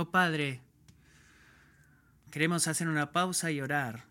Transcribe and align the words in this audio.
Oh 0.00 0.12
Padre, 0.12 0.60
queremos 2.30 2.68
hacer 2.68 2.86
una 2.86 3.10
pausa 3.10 3.50
y 3.50 3.60
orar. 3.60 4.04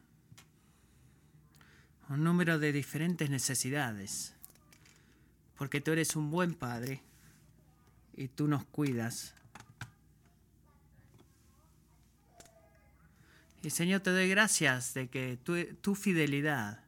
Un 2.09 2.25
número 2.25 2.59
de 2.59 2.73
diferentes 2.73 3.29
necesidades. 3.29 4.33
Porque 5.57 5.79
tú 5.79 5.93
eres 5.93 6.17
un 6.17 6.29
buen 6.29 6.55
Padre 6.55 7.01
y 8.17 8.27
tú 8.27 8.49
nos 8.49 8.65
cuidas. 8.65 9.33
Y 13.63 13.69
Señor, 13.69 14.01
te 14.01 14.09
doy 14.09 14.27
gracias 14.27 14.93
de 14.93 15.07
que 15.07 15.37
tu, 15.41 15.55
tu 15.75 15.95
fidelidad 15.95 16.81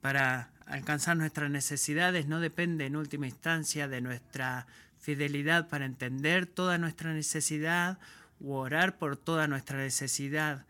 para 0.00 0.52
alcanzar 0.66 1.16
nuestras 1.16 1.50
necesidades 1.50 2.26
no 2.26 2.38
depende 2.38 2.86
en 2.86 2.94
última 2.94 3.26
instancia 3.26 3.88
de 3.88 4.00
nuestra 4.00 4.68
fidelidad 5.02 5.68
para 5.68 5.84
entender 5.84 6.46
toda 6.46 6.78
nuestra 6.78 7.12
necesidad 7.12 7.98
u 8.40 8.52
orar 8.52 8.96
por 8.98 9.16
toda 9.16 9.48
nuestra 9.48 9.78
necesidad 9.78 10.64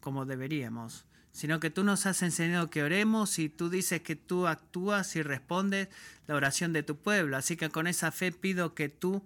como 0.00 0.26
deberíamos, 0.26 1.06
sino 1.30 1.60
que 1.60 1.70
tú 1.70 1.84
nos 1.84 2.04
has 2.06 2.22
enseñado 2.22 2.70
que 2.70 2.82
oremos 2.82 3.38
y 3.38 3.48
tú 3.48 3.70
dices 3.70 4.02
que 4.02 4.16
tú 4.16 4.48
actúas 4.48 5.14
y 5.14 5.22
respondes 5.22 5.88
la 6.26 6.34
oración 6.34 6.72
de 6.72 6.82
tu 6.82 6.96
pueblo. 6.96 7.36
Así 7.36 7.56
que 7.56 7.70
con 7.70 7.86
esa 7.86 8.10
fe 8.10 8.32
pido 8.32 8.74
que 8.74 8.88
tú 8.88 9.22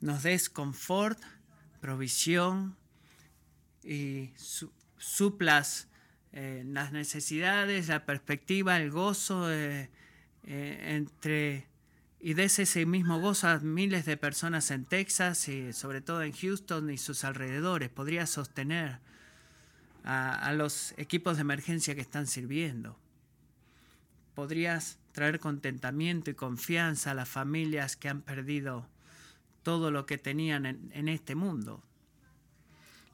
nos 0.00 0.24
des 0.24 0.50
confort, 0.50 1.18
provisión 1.80 2.76
y 3.84 4.32
suplas 4.98 5.86
eh, 6.32 6.64
las 6.66 6.90
necesidades, 6.90 7.86
la 7.86 8.04
perspectiva, 8.04 8.78
el 8.78 8.90
gozo 8.90 9.52
eh, 9.52 9.90
eh, 10.44 10.96
entre 10.96 11.71
y 12.24 12.34
des 12.34 12.60
ese 12.60 12.86
mismo 12.86 13.18
gozo 13.18 13.48
a 13.48 13.58
miles 13.58 14.06
de 14.06 14.16
personas 14.16 14.70
en 14.70 14.84
Texas 14.84 15.48
y 15.48 15.72
sobre 15.72 16.00
todo 16.00 16.22
en 16.22 16.32
Houston 16.32 16.88
y 16.88 16.96
sus 16.96 17.24
alrededores. 17.24 17.88
Podría 17.90 18.28
sostener 18.28 19.00
a, 20.04 20.52
los 20.52 20.94
equipos 20.98 21.36
de 21.36 21.40
emergencia 21.40 21.96
que 21.96 22.00
están 22.00 22.28
sirviendo. 22.28 22.96
Podrías 24.36 24.98
traer 25.10 25.40
contentamiento 25.40 26.30
y 26.30 26.34
confianza 26.34 27.10
a 27.10 27.14
las 27.14 27.28
familias 27.28 27.96
que 27.96 28.08
han 28.08 28.22
perdido 28.22 28.86
todo 29.64 29.90
lo 29.90 30.06
que 30.06 30.16
tenían 30.16 30.64
en, 30.64 30.92
en 30.94 31.08
este 31.08 31.34
mundo. 31.34 31.82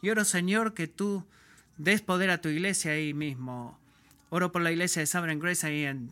Y 0.02 0.10
oro, 0.10 0.26
Señor, 0.26 0.74
que 0.74 0.86
tú 0.86 1.24
des 1.78 2.02
poder 2.02 2.28
a 2.28 2.42
tu 2.42 2.50
iglesia 2.50 2.92
ahí 2.92 3.14
mismo. 3.14 3.78
Oro 4.28 4.52
por 4.52 4.60
la 4.60 4.70
iglesia 4.70 5.00
de 5.00 5.06
Sovereign 5.06 5.40
Grace 5.40 5.66
ahí 5.66 5.84
en 5.84 6.10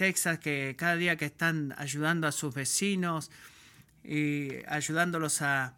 Texas, 0.00 0.38
que 0.38 0.76
cada 0.78 0.96
día 0.96 1.16
que 1.16 1.26
están 1.26 1.74
ayudando 1.76 2.26
a 2.26 2.32
sus 2.32 2.54
vecinos 2.54 3.30
y 4.02 4.48
ayudándolos 4.66 5.42
a, 5.42 5.74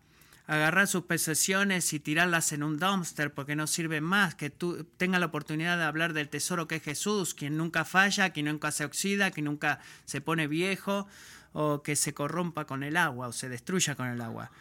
agarrar 0.47 0.87
sus 0.87 1.03
posesiones 1.07 1.93
y 1.93 1.99
tirarlas 1.99 2.53
en 2.53 2.63
un 2.63 2.79
dumpster 2.79 3.35
porque 3.35 3.57
no 3.57 3.67
sirven 3.67 4.05
más, 4.05 4.37
que 4.37 4.49
tú 4.49 4.85
tengas 4.97 5.19
la 5.19 5.27
oportunidad 5.27 5.77
de 5.77 5.83
hablar 5.83 6.13
del 6.13 6.29
tesoro 6.29 6.69
que 6.69 6.77
es 6.77 6.85
Jesús, 6.85 7.35
quien 7.35 7.57
nunca 7.57 7.85
falla, 7.85 8.31
quien 8.31 8.47
nunca 8.47 8.71
se 8.71 8.85
oxida, 8.85 9.33
quien 9.33 9.47
nunca 9.47 9.81
se 10.05 10.21
pone 10.21 10.47
viejo 10.47 11.09
o 11.53 11.83
que 11.83 11.97
se 11.97 12.15
corrompa 12.15 12.65
con 12.65 12.85
el 12.85 12.97
agua 12.97 13.27
o 13.27 13.33
se 13.33 13.49
destruya 13.49 13.97
con 13.97 14.07
el 14.07 14.21
agua. 14.21 14.53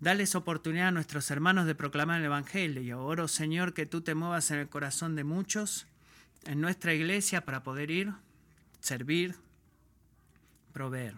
Dales 0.00 0.34
oportunidad 0.34 0.88
a 0.88 0.92
nuestros 0.92 1.30
hermanos 1.30 1.66
de 1.66 1.74
proclamar 1.74 2.20
el 2.20 2.26
Evangelio. 2.26 3.04
Oro, 3.04 3.28
Señor, 3.28 3.74
que 3.74 3.84
tú 3.84 4.00
te 4.00 4.14
muevas 4.14 4.50
en 4.50 4.60
el 4.60 4.68
corazón 4.70 5.14
de 5.14 5.24
muchos, 5.24 5.86
en 6.46 6.62
nuestra 6.62 6.94
iglesia, 6.94 7.44
para 7.44 7.62
poder 7.62 7.90
ir, 7.90 8.14
servir, 8.84 9.34
proveer. 10.74 11.14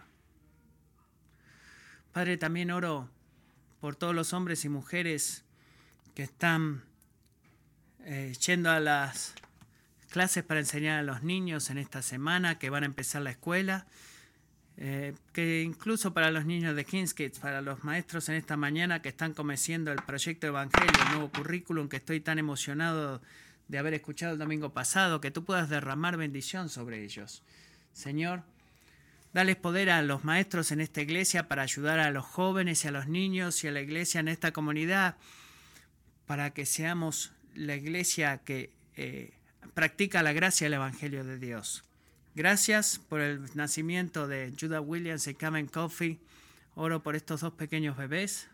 Padre, 2.13 2.37
también 2.37 2.71
oro 2.71 3.09
por 3.81 3.95
todos 3.95 4.15
los 4.15 4.31
hombres 4.31 4.63
y 4.63 4.69
mujeres 4.69 5.43
que 6.15 6.23
están 6.23 6.83
eh, 8.05 8.33
yendo 8.45 8.71
a 8.71 8.79
las 8.79 9.35
clases 10.09 10.45
para 10.45 10.61
enseñar 10.61 10.99
a 10.99 11.03
los 11.03 11.23
niños 11.23 11.69
en 11.69 11.77
esta 11.77 12.01
semana, 12.01 12.57
que 12.57 12.69
van 12.69 12.83
a 12.83 12.85
empezar 12.85 13.21
la 13.21 13.31
escuela 13.31 13.85
eh, 14.79 15.15
que 15.33 15.63
incluso 15.63 16.13
para 16.13 16.29
los 16.29 16.45
niños 16.45 16.75
de 16.75 16.85
King's 16.85 17.15
Kids, 17.15 17.39
para 17.39 17.61
los 17.61 17.83
maestros 17.83 18.29
en 18.29 18.35
esta 18.35 18.57
mañana 18.57 19.01
que 19.01 19.09
están 19.09 19.33
comeciendo 19.33 19.91
el 19.91 20.03
proyecto 20.03 20.45
Evangelio, 20.45 20.91
el 21.03 21.13
nuevo 21.13 21.31
currículum, 21.31 21.89
que 21.89 21.97
estoy 21.97 22.21
tan 22.21 22.37
emocionado 22.37 23.19
de 23.67 23.77
haber 23.77 23.93
escuchado 23.93 24.33
el 24.33 24.39
domingo 24.39 24.73
pasado, 24.73 25.21
que 25.21 25.31
tú 25.31 25.43
puedas 25.43 25.69
derramar 25.69 26.17
bendición 26.17 26.69
sobre 26.69 27.03
ellos. 27.03 27.43
Señor, 27.93 28.43
dales 29.33 29.55
poder 29.55 29.89
a 29.89 30.01
los 30.01 30.23
maestros 30.23 30.71
en 30.71 30.81
esta 30.81 31.01
iglesia 31.01 31.47
para 31.47 31.63
ayudar 31.63 31.99
a 31.99 32.11
los 32.11 32.25
jóvenes 32.25 32.83
y 32.83 32.87
a 32.87 32.91
los 32.91 33.07
niños 33.07 33.63
y 33.63 33.67
a 33.67 33.71
la 33.71 33.81
iglesia 33.81 34.19
en 34.19 34.27
esta 34.27 34.51
comunidad, 34.51 35.15
para 36.25 36.53
que 36.53 36.65
seamos 36.65 37.31
la 37.55 37.75
iglesia 37.75 38.39
que 38.39 38.71
eh, 38.95 39.31
practica 39.73 40.23
la 40.23 40.33
gracia 40.33 40.65
del 40.65 40.75
Evangelio 40.75 41.23
de 41.23 41.39
Dios. 41.39 41.83
Gracias 42.35 42.99
por 42.99 43.19
el 43.19 43.49
nacimiento 43.55 44.27
de 44.27 44.53
Judah 44.59 44.81
Williams 44.81 45.27
y 45.27 45.33
Cameron 45.33 45.67
Coffey. 45.67 46.19
Oro 46.75 47.01
por 47.01 47.15
estos 47.15 47.41
dos 47.41 47.53
pequeños 47.53 47.97
bebés. 47.97 48.47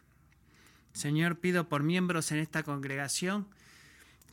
Señor, 0.94 1.40
pido 1.40 1.68
por 1.68 1.84
miembros 1.84 2.31
en 2.31 2.38
esta 2.38 2.63
congregación 2.63 3.47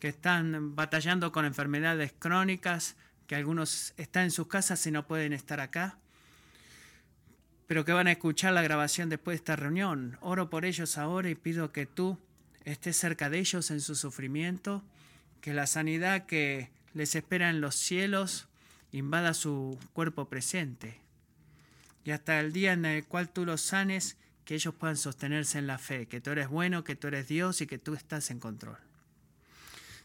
que 0.00 0.08
están 0.08 0.74
batallando 0.74 1.30
con 1.30 1.44
enfermedades 1.44 2.12
crónicas, 2.18 2.96
que 3.26 3.36
algunos 3.36 3.92
están 3.96 4.24
en 4.24 4.30
sus 4.32 4.48
casas 4.48 4.84
y 4.86 4.90
no 4.90 5.06
pueden 5.06 5.32
estar 5.32 5.60
acá, 5.60 5.98
pero 7.68 7.84
que 7.84 7.92
van 7.92 8.08
a 8.08 8.12
escuchar 8.12 8.52
la 8.52 8.62
grabación 8.62 9.08
después 9.10 9.34
de 9.34 9.36
esta 9.36 9.56
reunión. 9.56 10.18
Oro 10.22 10.50
por 10.50 10.64
ellos 10.64 10.98
ahora 10.98 11.30
y 11.30 11.36
pido 11.36 11.70
que 11.70 11.86
tú 11.86 12.18
estés 12.64 12.96
cerca 12.96 13.30
de 13.30 13.38
ellos 13.38 13.70
en 13.70 13.80
su 13.80 13.94
sufrimiento, 13.94 14.82
que 15.40 15.54
la 15.54 15.68
sanidad 15.68 16.26
que 16.26 16.70
les 16.94 17.14
espera 17.14 17.50
en 17.50 17.60
los 17.60 17.76
cielos 17.76 18.48
invada 18.90 19.34
su 19.34 19.78
cuerpo 19.92 20.28
presente. 20.28 20.98
Y 22.04 22.10
hasta 22.10 22.40
el 22.40 22.52
día 22.52 22.72
en 22.72 22.84
el 22.86 23.04
cual 23.04 23.28
tú 23.28 23.44
los 23.44 23.60
sanes, 23.60 24.16
que 24.44 24.56
ellos 24.56 24.74
puedan 24.74 24.96
sostenerse 24.96 25.58
en 25.58 25.68
la 25.68 25.78
fe, 25.78 26.06
que 26.06 26.20
tú 26.20 26.30
eres 26.30 26.48
bueno, 26.48 26.82
que 26.82 26.96
tú 26.96 27.06
eres 27.06 27.28
Dios 27.28 27.60
y 27.60 27.68
que 27.68 27.78
tú 27.78 27.94
estás 27.94 28.32
en 28.32 28.40
control. 28.40 28.89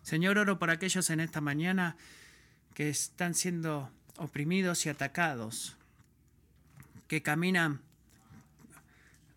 Señor, 0.05 0.37
oro 0.37 0.59
por 0.59 0.69
aquellos 0.69 1.09
en 1.09 1.19
esta 1.19 1.41
mañana 1.41 1.97
que 2.75 2.89
están 2.89 3.33
siendo 3.33 3.89
oprimidos 4.17 4.85
y 4.85 4.89
atacados, 4.89 5.77
que 7.07 7.23
caminan 7.23 7.81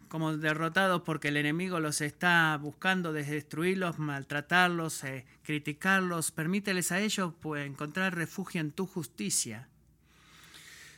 como 0.08 0.36
derrotados 0.36 1.00
porque 1.06 1.28
el 1.28 1.38
enemigo 1.38 1.80
los 1.80 2.02
está 2.02 2.54
buscando 2.60 3.14
destruirlos, 3.14 3.98
maltratarlos, 3.98 5.04
eh, 5.04 5.24
criticarlos. 5.42 6.32
Permíteles 6.32 6.92
a 6.92 7.00
ellos 7.00 7.32
pues, 7.40 7.66
encontrar 7.66 8.14
refugio 8.14 8.60
en 8.60 8.70
tu 8.70 8.86
justicia. 8.86 9.68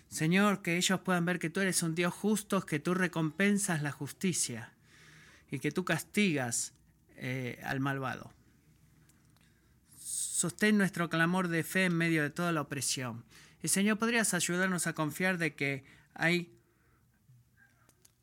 Señor, 0.08 0.62
que 0.62 0.78
ellos 0.78 0.98
puedan 0.98 1.24
ver 1.24 1.38
que 1.38 1.48
tú 1.48 1.60
eres 1.60 1.84
un 1.84 1.94
Dios 1.94 2.12
justo, 2.12 2.66
que 2.66 2.80
tú 2.80 2.92
recompensas 2.92 3.82
la 3.82 3.92
justicia 3.92 4.72
y 5.48 5.60
que 5.60 5.70
tú 5.70 5.84
castigas 5.84 6.72
eh, 7.14 7.60
al 7.62 7.78
malvado. 7.78 8.32
Sostén 10.40 10.78
nuestro 10.78 11.10
clamor 11.10 11.48
de 11.48 11.64
fe 11.64 11.84
en 11.84 11.96
medio 11.96 12.22
de 12.22 12.30
toda 12.30 12.50
la 12.50 12.62
opresión. 12.62 13.24
Y 13.62 13.68
Señor, 13.68 13.98
¿podrías 13.98 14.32
ayudarnos 14.32 14.86
a 14.86 14.94
confiar 14.94 15.36
de 15.36 15.54
que 15.54 15.84
hay 16.14 16.50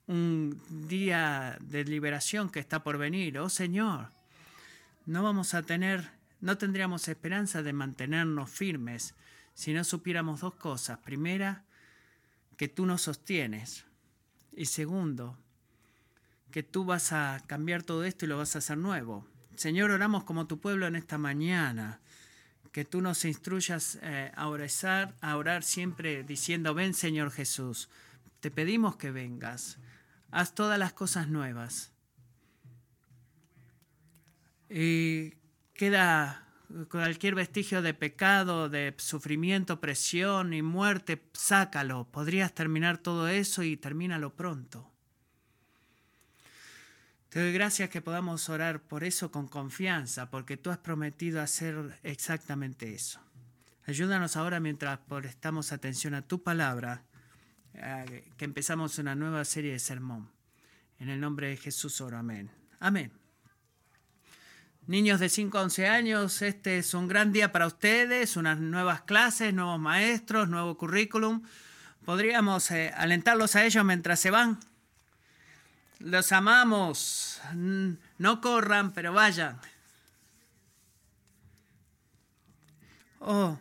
un 0.07 0.59
día 0.87 1.57
de 1.61 1.83
liberación 1.83 2.49
que 2.49 2.59
está 2.59 2.81
por 2.81 2.97
venir. 2.97 3.37
Oh 3.37 3.49
Señor, 3.49 4.09
no 5.05 5.21
vamos 5.21 5.53
a 5.53 5.63
tener, 5.63 6.09
no 6.41 6.57
tendríamos 6.57 7.07
esperanza 7.07 7.61
de 7.61 7.73
mantenernos 7.73 8.49
firmes 8.49 9.13
si 9.53 9.73
no 9.73 9.83
supiéramos 9.83 10.41
dos 10.41 10.55
cosas. 10.55 10.99
Primera, 10.99 11.63
que 12.55 12.67
tú 12.67 12.85
nos 12.85 13.03
sostienes. 13.03 13.85
Y 14.55 14.65
segundo, 14.65 15.37
que 16.51 16.63
tú 16.63 16.85
vas 16.85 17.11
a 17.11 17.43
cambiar 17.45 17.83
todo 17.83 18.05
esto 18.05 18.25
y 18.25 18.29
lo 18.29 18.37
vas 18.37 18.55
a 18.55 18.59
hacer 18.59 18.77
nuevo. 18.77 19.27
Señor, 19.55 19.91
oramos 19.91 20.23
como 20.23 20.47
tu 20.47 20.59
pueblo 20.59 20.87
en 20.87 20.95
esta 20.95 21.17
mañana, 21.17 21.99
que 22.77 22.85
tú 22.85 23.01
nos 23.01 23.25
instruyas 23.25 23.97
eh, 24.03 24.31
a, 24.35 24.47
orar, 24.49 25.15
a 25.21 25.35
orar 25.35 25.63
siempre 25.63 26.21
diciendo, 26.21 26.75
ven 26.75 26.93
Señor 26.93 27.31
Jesús, 27.31 27.89
te 28.39 28.51
pedimos 28.51 28.97
que 28.97 29.09
vengas 29.09 29.79
haz 30.29 30.53
todas 30.53 30.77
las 30.77 30.93
cosas 30.93 31.27
nuevas. 31.27 31.91
Y 34.69 35.33
queda 35.73 36.47
cualquier 36.91 37.33
vestigio 37.33 37.81
de 37.81 37.95
pecado, 37.95 38.69
de 38.69 38.93
sufrimiento, 38.97 39.81
presión 39.81 40.53
y 40.53 40.61
muerte, 40.61 41.19
sácalo. 41.33 42.07
Podrías 42.11 42.53
terminar 42.53 42.99
todo 42.99 43.27
eso 43.27 43.63
y 43.63 43.75
termínalo 43.75 44.35
pronto. 44.35 44.91
Te 47.29 47.41
doy 47.41 47.51
gracias 47.51 47.89
que 47.89 48.01
podamos 48.01 48.47
orar 48.47 48.81
por 48.81 49.03
eso 49.03 49.31
con 49.31 49.47
confianza, 49.47 50.29
porque 50.29 50.55
tú 50.55 50.69
has 50.69 50.77
prometido 50.77 51.41
hacer 51.41 51.99
exactamente 52.03 52.93
eso. 52.93 53.19
Ayúdanos 53.85 54.37
ahora 54.37 54.59
mientras 54.59 54.99
prestamos 54.99 55.71
atención 55.73 56.13
a 56.13 56.21
tu 56.21 56.41
palabra 56.41 57.03
que 58.37 58.45
empezamos 58.45 58.97
una 58.97 59.13
nueva 59.13 59.45
serie 59.45 59.73
de 59.73 59.79
sermón. 59.79 60.31
En 60.99 61.09
el 61.09 61.19
nombre 61.19 61.49
de 61.49 61.57
Jesús 61.57 62.01
oro, 62.01 62.17
amén. 62.17 62.49
Amén. 62.79 63.11
Niños 64.87 65.19
de 65.19 65.27
5 65.27 65.57
a 65.57 65.63
11 65.63 65.87
años, 65.87 66.41
este 66.41 66.77
es 66.77 66.93
un 66.93 67.09
gran 67.09 67.33
día 67.33 67.51
para 67.51 67.67
ustedes, 67.67 68.37
unas 68.37 68.57
nuevas 68.59 69.01
clases, 69.01 69.53
nuevos 69.53 69.79
maestros, 69.79 70.47
nuevo 70.47 70.77
currículum. 70.77 71.43
Podríamos 72.05 72.71
eh, 72.71 72.93
alentarlos 72.95 73.57
a 73.57 73.65
ellos 73.65 73.83
mientras 73.83 74.19
se 74.19 74.31
van. 74.31 74.59
Los 75.99 76.31
amamos. 76.31 77.41
No 77.53 78.41
corran, 78.41 78.93
pero 78.93 79.13
vayan. 79.13 79.59
Oh, 83.19 83.59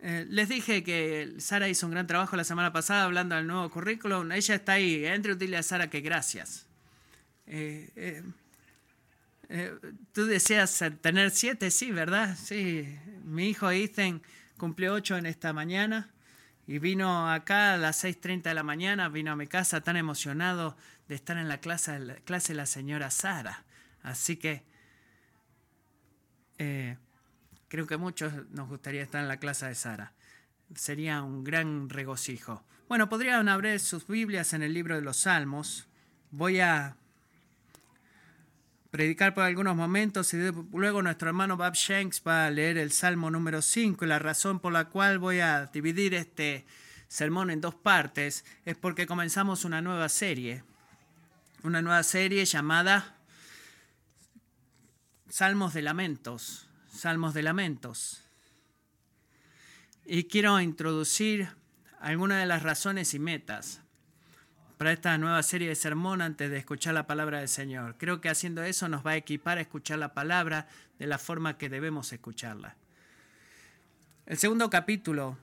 eh, 0.00 0.26
les 0.30 0.48
dije 0.48 0.82
que 0.82 1.34
Sara 1.38 1.68
hizo 1.68 1.86
un 1.86 1.92
gran 1.92 2.06
trabajo 2.06 2.36
la 2.36 2.44
semana 2.44 2.72
pasada 2.72 3.04
hablando 3.04 3.34
del 3.34 3.46
nuevo 3.46 3.68
currículum. 3.70 4.32
Ella 4.32 4.54
está 4.54 4.72
ahí. 4.72 5.04
Entre 5.04 5.36
dile 5.36 5.58
a 5.58 5.62
Sara 5.62 5.90
que 5.90 6.00
gracias. 6.00 6.66
Eh, 7.46 8.22
eh, 9.48 9.74
tú 10.12 10.24
deseas 10.24 10.82
tener 11.02 11.30
siete, 11.30 11.70
sí, 11.70 11.90
¿verdad? 11.90 12.36
Sí. 12.42 12.98
Mi 13.24 13.48
hijo 13.50 13.70
Ethan 13.70 14.22
cumplió 14.56 14.94
ocho 14.94 15.16
en 15.16 15.26
esta 15.26 15.52
mañana 15.52 16.08
y 16.66 16.78
vino 16.78 17.30
acá 17.30 17.74
a 17.74 17.76
las 17.76 18.04
6.30 18.04 18.42
de 18.42 18.54
la 18.54 18.62
mañana, 18.62 19.08
vino 19.08 19.32
a 19.32 19.36
mi 19.36 19.46
casa 19.46 19.80
tan 19.80 19.96
emocionado 19.96 20.76
de 21.08 21.14
estar 21.14 21.36
en 21.36 21.48
la 21.48 21.58
clase, 21.58 21.98
la 21.98 22.14
clase 22.16 22.52
de 22.52 22.58
la 22.58 22.66
señora 22.66 23.10
Sara. 23.10 23.64
Así 24.02 24.36
que 24.36 24.64
Creo 27.70 27.86
que 27.86 27.96
muchos 27.96 28.32
nos 28.50 28.68
gustaría 28.68 29.00
estar 29.00 29.22
en 29.22 29.28
la 29.28 29.36
clase 29.36 29.64
de 29.64 29.76
Sara. 29.76 30.12
Sería 30.74 31.22
un 31.22 31.44
gran 31.44 31.88
regocijo. 31.88 32.64
Bueno, 32.88 33.08
podrían 33.08 33.48
abrir 33.48 33.78
sus 33.78 34.08
Biblias 34.08 34.52
en 34.54 34.64
el 34.64 34.74
libro 34.74 34.96
de 34.96 35.02
los 35.02 35.18
Salmos. 35.18 35.86
Voy 36.32 36.58
a 36.58 36.96
predicar 38.90 39.34
por 39.34 39.44
algunos 39.44 39.76
momentos 39.76 40.34
y 40.34 40.38
luego 40.72 41.02
nuestro 41.02 41.28
hermano 41.28 41.56
Bob 41.56 41.74
Shanks 41.74 42.22
va 42.26 42.46
a 42.46 42.50
leer 42.50 42.78
el 42.78 42.92
Salmo 42.92 43.30
número 43.30 43.62
5 43.62 44.04
y 44.04 44.08
la 44.08 44.18
razón 44.18 44.60
por 44.60 44.72
la 44.72 44.86
cual 44.86 45.18
voy 45.18 45.40
a 45.40 45.66
dividir 45.66 46.14
este 46.14 46.66
sermón 47.08 47.50
en 47.50 47.60
dos 47.60 47.74
partes 47.74 48.44
es 48.64 48.76
porque 48.76 49.06
comenzamos 49.06 49.64
una 49.64 49.80
nueva 49.80 50.08
serie, 50.08 50.64
una 51.62 51.82
nueva 51.82 52.02
serie 52.02 52.44
llamada 52.44 53.16
Salmos 55.28 55.74
de 55.74 55.82
Lamentos 55.82 56.70
salmos 56.92 57.34
de 57.34 57.42
lamentos. 57.42 58.22
Y 60.04 60.24
quiero 60.24 60.60
introducir 60.60 61.48
algunas 62.00 62.40
de 62.40 62.46
las 62.46 62.62
razones 62.62 63.14
y 63.14 63.18
metas 63.18 63.79
para 64.80 64.92
esta 64.92 65.18
nueva 65.18 65.42
serie 65.42 65.68
de 65.68 65.74
sermón 65.74 66.22
antes 66.22 66.50
de 66.50 66.56
escuchar 66.56 66.94
la 66.94 67.06
palabra 67.06 67.40
del 67.40 67.50
Señor. 67.50 67.96
Creo 67.98 68.22
que 68.22 68.30
haciendo 68.30 68.62
eso 68.62 68.88
nos 68.88 69.04
va 69.06 69.10
a 69.10 69.16
equipar 69.16 69.58
a 69.58 69.60
escuchar 69.60 69.98
la 69.98 70.14
palabra 70.14 70.68
de 70.98 71.06
la 71.06 71.18
forma 71.18 71.58
que 71.58 71.68
debemos 71.68 72.14
escucharla. 72.14 72.76
El 74.24 74.38
segundo 74.38 74.70
capítulo 74.70 75.36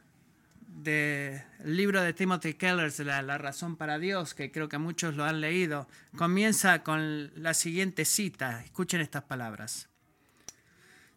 del 0.65 1.43
libro 1.63 2.01
de 2.01 2.13
Timothy 2.13 2.55
Keller, 2.55 2.91
la, 3.05 3.21
la 3.21 3.37
razón 3.37 3.75
para 3.75 3.99
Dios, 3.99 4.33
que 4.33 4.51
creo 4.51 4.69
que 4.69 4.79
muchos 4.79 5.15
lo 5.15 5.23
han 5.23 5.39
leído, 5.39 5.87
comienza 6.15 6.81
con 6.81 7.29
la 7.39 7.53
siguiente 7.53 8.05
cita. 8.05 8.63
Escuchen 8.63 9.01
estas 9.01 9.25
palabras. 9.25 9.87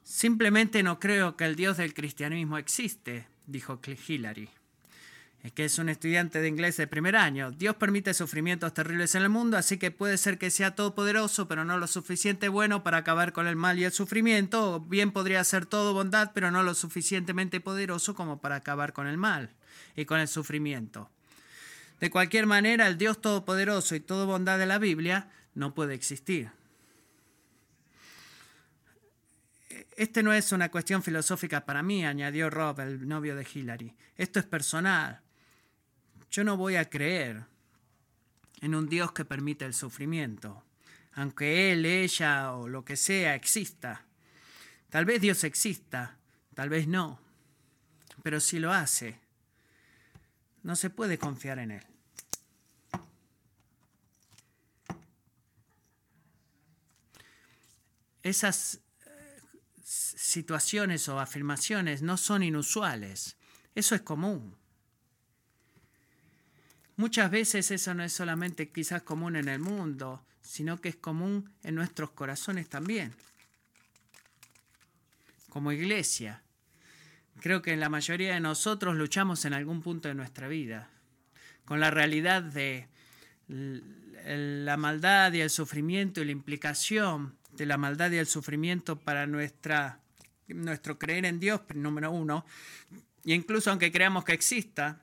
Simplemente 0.03 0.83
no 0.83 1.01
creo 1.01 1.39
que 1.39 1.47
el 1.47 1.57
Dios 1.57 1.79
del 1.79 1.95
cristianismo 1.95 2.59
existe, 2.59 3.29
dijo 3.47 3.81
Hillary, 3.83 4.51
que 5.55 5.65
es 5.65 5.79
un 5.79 5.89
estudiante 5.89 6.41
de 6.41 6.49
inglés 6.49 6.77
de 6.77 6.87
primer 6.87 7.17
año. 7.17 7.51
Dios 7.51 7.75
permite 7.77 8.13
sufrimientos 8.13 8.75
terribles 8.75 9.15
en 9.15 9.23
el 9.23 9.31
mundo, 9.31 9.57
así 9.57 9.79
que 9.79 9.91
puede 9.91 10.19
ser 10.19 10.37
que 10.37 10.51
sea 10.51 10.75
todopoderoso, 10.75 11.49
pero 11.49 11.65
no 11.65 11.79
lo 11.79 11.87
suficiente 11.87 12.49
bueno 12.49 12.83
para 12.83 12.99
acabar 12.99 13.33
con 13.33 13.47
el 13.47 13.57
mal 13.57 13.79
y 13.79 13.85
el 13.85 13.93
sufrimiento, 13.93 14.75
o 14.75 14.81
bien 14.81 15.13
podría 15.13 15.43
ser 15.45 15.65
todo 15.65 15.95
bondad, 15.95 16.33
pero 16.35 16.51
no 16.51 16.63
lo 16.63 16.75
suficientemente 16.75 17.61
poderoso 17.61 18.15
como 18.15 18.41
para 18.41 18.57
acabar 18.57 18.93
con 18.93 19.07
el 19.07 19.17
mal 19.17 19.51
y 19.97 20.05
con 20.05 20.21
el 20.21 20.29
sufrimiento. 20.29 21.11
De 22.01 22.11
cualquier 22.11 22.47
manera, 22.47 22.87
el 22.87 22.99
Dios 22.99 23.21
todopoderoso 23.21 23.95
y 23.95 24.01
toda 24.01 24.27
bondad 24.27 24.59
de 24.59 24.67
la 24.67 24.79
Biblia 24.79 25.31
no 25.55 25.75
puede 25.75 25.95
existir. 25.95 26.51
Este 29.97 30.23
no 30.23 30.33
es 30.33 30.53
una 30.53 30.71
cuestión 30.71 31.03
filosófica 31.03 31.65
para 31.65 31.83
mí, 31.83 32.05
añadió 32.05 32.49
Rob, 32.51 32.81
el 32.81 33.07
novio 33.07 33.37
de 33.37 33.47
Hillary. 33.53 33.95
Esto 34.17 34.39
es 34.39 34.47
personal. 34.47 35.21
Yo 36.31 36.45
no 36.45 36.57
voy 36.57 36.77
a 36.77 36.89
creer 36.89 37.45
en 38.61 38.75
un 38.75 38.89
Dios 38.89 39.13
que 39.13 39.25
permite 39.25 39.65
el 39.65 39.75
sufrimiento, 39.75 40.63
aunque 41.15 41.73
él, 41.73 41.85
ella 41.85 42.53
o 42.53 42.69
lo 42.69 42.85
que 42.85 42.97
sea 42.97 43.35
exista. 43.35 44.05
Tal 44.91 45.05
vez 45.05 45.21
Dios 45.21 45.43
exista, 45.45 46.17
tal 46.55 46.69
vez 46.69 46.87
no, 46.87 47.21
pero 48.23 48.39
si 48.39 48.59
lo 48.59 48.73
hace, 48.73 49.19
no 50.63 50.77
se 50.77 50.91
puede 50.91 51.19
confiar 51.19 51.59
en 51.59 51.73
él. 51.73 51.87
Esas 58.23 58.81
situaciones 59.83 61.09
o 61.09 61.19
afirmaciones 61.19 62.03
no 62.03 62.17
son 62.17 62.43
inusuales. 62.43 63.37
Eso 63.75 63.95
es 63.95 64.03
común. 64.03 64.60
Muchas 67.01 67.31
veces 67.31 67.71
eso 67.71 67.95
no 67.95 68.05
es 68.05 68.13
solamente 68.13 68.69
quizás 68.69 69.01
común 69.01 69.35
en 69.35 69.49
el 69.49 69.59
mundo, 69.59 70.23
sino 70.43 70.83
que 70.83 70.91
es 70.91 70.97
común 70.97 71.51
en 71.63 71.75
nuestros 71.75 72.11
corazones 72.11 72.69
también. 72.69 73.15
Como 75.49 75.73
iglesia, 75.73 76.43
creo 77.41 77.63
que 77.63 77.75
la 77.79 77.89
mayoría 77.89 78.35
de 78.35 78.41
nosotros 78.41 78.97
luchamos 78.97 79.47
en 79.47 79.55
algún 79.55 79.81
punto 79.81 80.09
de 80.09 80.15
nuestra 80.15 80.47
vida 80.47 80.91
con 81.65 81.81
la 81.81 81.91
realidad 81.91 82.43
de 82.43 82.87
la 83.49 84.77
maldad 84.77 85.33
y 85.33 85.41
el 85.41 85.49
sufrimiento 85.49 86.21
y 86.21 86.27
la 86.27 86.33
implicación 86.33 87.35
de 87.53 87.65
la 87.65 87.79
maldad 87.79 88.11
y 88.11 88.19
el 88.19 88.27
sufrimiento 88.27 88.97
para 88.97 89.27
nuestra, 89.27 90.01
nuestro 90.49 90.99
creer 90.99 91.25
en 91.25 91.41
Dios, 91.41 91.63
número 91.75 92.11
uno, 92.11 92.45
y 93.25 93.33
incluso 93.33 93.71
aunque 93.71 93.91
creamos 93.91 94.23
que 94.23 94.35
exista, 94.35 95.01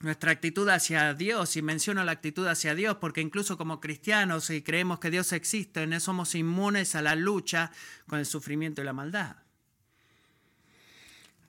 nuestra 0.00 0.30
actitud 0.30 0.68
hacia 0.68 1.14
Dios, 1.14 1.56
y 1.56 1.62
menciono 1.62 2.04
la 2.04 2.12
actitud 2.12 2.46
hacia 2.46 2.74
Dios 2.74 2.96
porque 3.00 3.20
incluso 3.20 3.56
como 3.56 3.80
cristianos, 3.80 4.50
y 4.50 4.62
creemos 4.62 4.98
que 4.98 5.10
Dios 5.10 5.32
existe, 5.32 5.86
no 5.86 5.98
somos 6.00 6.34
inmunes 6.34 6.94
a 6.94 7.02
la 7.02 7.14
lucha 7.14 7.72
con 8.06 8.18
el 8.18 8.26
sufrimiento 8.26 8.82
y 8.82 8.84
la 8.84 8.92
maldad. 8.92 9.36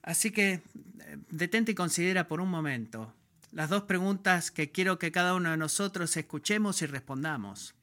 Así 0.02 0.30
que 0.30 0.52
eh, 0.52 0.62
detente 1.30 1.72
y 1.72 1.74
considera 1.74 2.28
por 2.28 2.40
un 2.40 2.50
momento 2.50 3.12
las 3.52 3.68
dos 3.68 3.82
preguntas 3.82 4.50
que 4.50 4.70
quiero 4.70 4.98
que 4.98 5.12
cada 5.12 5.34
uno 5.34 5.50
de 5.50 5.56
nosotros 5.56 6.16
escuchemos 6.16 6.80
y 6.82 6.86
respondamos 6.86 7.74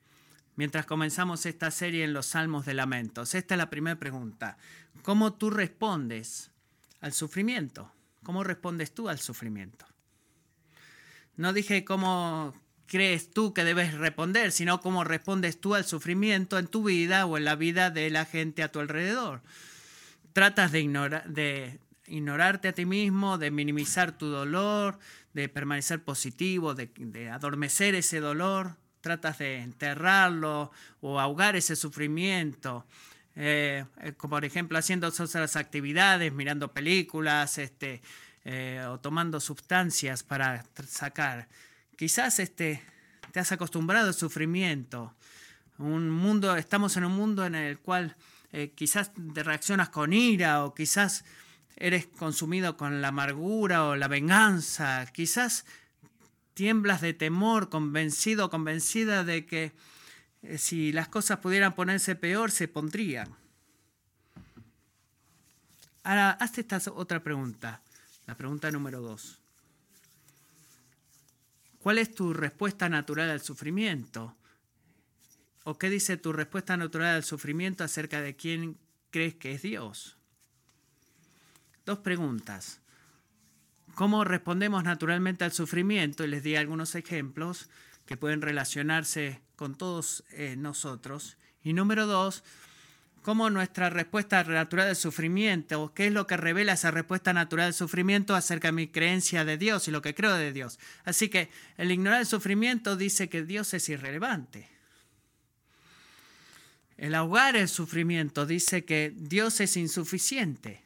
mientras 0.55 0.85
comenzamos 0.85 1.45
esta 1.45 1.69
serie 1.71 2.03
en 2.03 2.13
los 2.13 2.27
Salmos 2.27 2.65
de 2.65 2.73
Lamentos. 2.73 3.35
Esta 3.35 3.55
es 3.55 3.57
la 3.57 3.69
primera 3.69 3.99
pregunta. 3.99 4.57
¿Cómo 5.01 5.33
tú 5.33 5.49
respondes 5.49 6.51
al 7.01 7.13
sufrimiento? 7.13 7.91
¿Cómo 8.23 8.43
respondes 8.43 8.93
tú 8.93 9.09
al 9.09 9.19
sufrimiento? 9.19 9.85
No 11.37 11.53
dije 11.53 11.83
cómo 11.85 12.53
crees 12.87 13.31
tú 13.31 13.53
que 13.53 13.63
debes 13.63 13.93
responder, 13.93 14.51
sino 14.51 14.81
cómo 14.81 15.03
respondes 15.03 15.59
tú 15.59 15.75
al 15.75 15.85
sufrimiento 15.85 16.57
en 16.59 16.67
tu 16.67 16.83
vida 16.83 17.25
o 17.25 17.37
en 17.37 17.45
la 17.45 17.55
vida 17.55 17.89
de 17.89 18.09
la 18.09 18.25
gente 18.25 18.63
a 18.63 18.71
tu 18.71 18.79
alrededor. 18.79 19.41
Tratas 20.33 20.71
de, 20.71 21.79
ignorarte 22.07 22.67
a 22.67 22.73
ti 22.73 22.85
mismo, 22.85 23.37
de 23.37 23.51
minimizar 23.51 24.17
tu 24.17 24.27
dolor, 24.27 24.99
de 25.33 25.49
permanecer 25.49 26.03
positivo, 26.03 26.75
de 26.75 27.29
adormecer 27.29 27.95
ese 27.95 28.19
dolor, 28.19 28.75
tratas 29.05 29.37
de 29.37 29.61
enterrarlo 29.61 30.71
o 30.99 31.19
ahogar 31.19 31.55
ese 31.55 31.75
sufrimiento. 31.75 32.85
Eh, 33.35 33.85
eh, 34.01 34.13
como 34.13 34.37
por 34.37 34.45
ejemplo 34.45 34.77
haciendo 34.77 35.07
otras 35.07 35.55
actividades, 35.55 36.33
mirando 36.33 36.71
películas, 36.71 37.59
este, 37.59 38.01
eh, 38.45 38.85
o 38.87 38.99
tomando 38.99 39.39
sustancias 39.39 40.23
para 40.23 40.63
sacar. 40.87 41.49
Quizás 41.97 42.39
este, 42.39 42.81
te 43.31 43.39
has 43.39 43.51
acostumbrado 43.51 44.07
al 44.07 44.13
sufrimiento. 44.13 45.13
Un 45.77 46.09
mundo, 46.09 46.55
estamos 46.55 46.95
en 46.95 47.03
un 47.03 47.11
mundo 47.11 47.45
en 47.45 47.55
el 47.55 47.79
cual 47.79 48.15
quizás 48.75 49.11
te 49.33 49.43
reaccionas 49.43 49.89
con 49.89 50.13
ira 50.13 50.63
o 50.63 50.73
quizás 50.73 51.25
eres 51.75 52.07
consumido 52.07 52.77
con 52.77 53.01
la 53.01 53.09
amargura 53.09 53.85
o 53.85 53.97
la 53.97 54.07
venganza. 54.07 55.05
Quizás 55.07 55.65
tiemblas 56.53 57.01
de 57.01 57.13
temor, 57.13 57.69
convencido, 57.69 58.49
convencida 58.49 59.23
de 59.23 59.45
que 59.45 59.73
eh, 60.41 60.57
si 60.57 60.91
las 60.91 61.07
cosas 61.09 61.39
pudieran 61.39 61.75
ponerse 61.75 62.15
peor, 62.15 62.49
se 62.49 62.67
pondrían. 62.67 63.29
Ahora, 66.03 66.31
hazte 66.31 66.61
esta 66.61 66.79
otra 66.91 67.21
pregunta, 67.21 67.81
la 68.27 68.35
pregunta 68.35 68.71
número 68.71 69.01
dos. 69.01 69.39
¿Cuál 71.79 71.99
es 71.99 72.13
tu 72.13 72.33
respuesta 72.33 72.89
natural 72.89 73.29
al 73.29 73.41
sufrimiento? 73.41 74.35
o 75.65 75.77
qué 75.79 75.89
dice 75.89 76.15
tu 76.15 76.31
respuesta 76.31 76.77
natural 76.77 77.15
al 77.15 77.23
sufrimiento 77.23 77.83
acerca 77.83 78.21
de 78.21 78.35
quién 78.35 78.77
crees 79.09 79.33
que 79.33 79.51
es 79.51 79.63
Dios? 79.63 80.15
Dos 81.85 81.99
preguntas. 81.99 82.81
¿Cómo 83.95 84.23
respondemos 84.23 84.83
naturalmente 84.83 85.43
al 85.43 85.51
sufrimiento? 85.51 86.23
Y 86.23 86.27
les 86.27 86.43
di 86.43 86.55
algunos 86.55 86.93
ejemplos 86.93 87.67
que 88.05 88.15
pueden 88.15 88.43
relacionarse 88.43 89.41
con 89.55 89.75
todos 89.75 90.23
eh, 90.31 90.55
nosotros. 90.55 91.37
Y 91.63 91.73
número 91.73 92.05
dos, 92.05 92.43
cómo 93.25 93.49
nuestra 93.49 93.89
respuesta 93.89 94.43
natural 94.43 94.89
al 94.89 94.95
sufrimiento, 94.95 95.91
qué 95.95 96.05
es 96.05 96.13
lo 96.13 96.27
que 96.27 96.37
revela 96.37 96.73
esa 96.73 96.91
respuesta 96.91 97.33
natural 97.33 97.65
al 97.65 97.73
sufrimiento 97.73 98.35
acerca 98.35 98.67
de 98.67 98.73
mi 98.73 98.87
creencia 98.87 99.43
de 99.43 99.57
Dios 99.57 99.87
y 99.87 99.91
lo 99.91 100.03
que 100.03 100.13
creo 100.13 100.35
de 100.35 100.53
Dios. 100.53 100.77
Así 101.05 101.27
que 101.27 101.49
el 101.77 101.89
ignorar 101.89 102.19
el 102.19 102.27
sufrimiento 102.27 102.95
dice 102.95 103.27
que 103.27 103.41
Dios 103.41 103.73
es 103.73 103.89
irrelevante. 103.89 104.69
El 106.97 107.15
ahogar 107.15 107.55
el 107.55 107.67
sufrimiento 107.67 108.45
dice 108.45 108.85
que 108.85 109.11
Dios 109.15 109.59
es 109.59 109.75
insuficiente. 109.75 110.83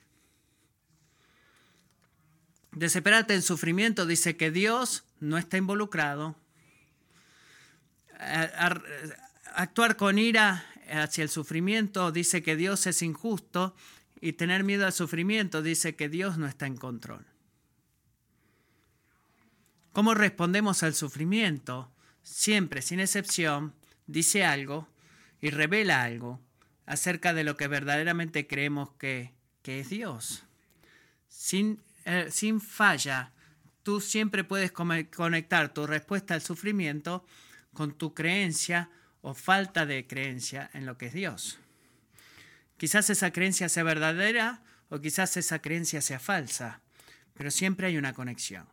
Desesperarte 2.72 3.34
en 3.34 3.42
sufrimiento 3.42 4.06
dice 4.06 4.38
que 4.38 4.50
Dios 4.50 5.04
no 5.20 5.38
está 5.38 5.58
involucrado. 5.58 6.38
Actuar 9.56 9.98
con 9.98 10.18
ira 10.18 10.66
hacia 10.90 11.24
el 11.24 11.30
sufrimiento 11.30 12.12
dice 12.12 12.42
que 12.42 12.56
Dios 12.56 12.88
es 12.88 13.02
injusto 13.02 13.76
y 14.22 14.34
tener 14.34 14.64
miedo 14.64 14.86
al 14.86 14.94
sufrimiento 14.94 15.62
dice 15.62 15.96
que 15.96 16.10
Dios 16.10 16.38
no 16.38 16.48
está 16.48 16.66
en 16.68 16.78
control. 16.78 17.26
¿Cómo 19.94 20.14
respondemos 20.14 20.84
al 20.84 20.94
sufrimiento? 20.94 21.92
Siempre, 22.22 22.82
sin 22.82 23.00
excepción, 23.00 23.74
dice 24.08 24.46
algo 24.46 24.88
y 25.42 25.50
revela 25.50 26.04
algo 26.04 26.40
acerca 26.86 27.34
de 27.34 27.44
lo 27.44 27.56
que 27.56 27.68
verdaderamente 27.68 28.48
creemos 28.48 28.92
que, 28.94 29.34
que 29.62 29.80
es 29.80 29.90
Dios. 29.90 30.44
Sin, 31.28 31.82
eh, 32.06 32.28
sin 32.30 32.62
falla, 32.62 33.32
tú 33.84 34.02
siempre 34.02 34.44
puedes 34.44 34.72
conectar 34.72 35.74
tu 35.74 35.88
respuesta 35.88 36.34
al 36.34 36.42
sufrimiento 36.42 37.26
con 37.74 37.98
tu 37.98 38.14
creencia 38.14 38.90
o 39.22 39.34
falta 39.34 39.86
de 39.86 40.08
creencia 40.08 40.70
en 40.74 40.86
lo 40.86 40.98
que 40.98 41.08
es 41.08 41.14
Dios. 41.14 41.60
Quizás 42.78 43.10
esa 43.10 43.32
creencia 43.32 43.68
sea 43.70 43.84
verdadera 43.84 44.62
o 44.90 45.00
quizás 45.00 45.36
esa 45.38 45.60
creencia 45.60 46.02
sea 46.02 46.20
falsa, 46.20 46.82
pero 47.34 47.52
siempre 47.52 47.88
hay 47.88 47.98
una 47.98 48.14
conexión. 48.14 48.68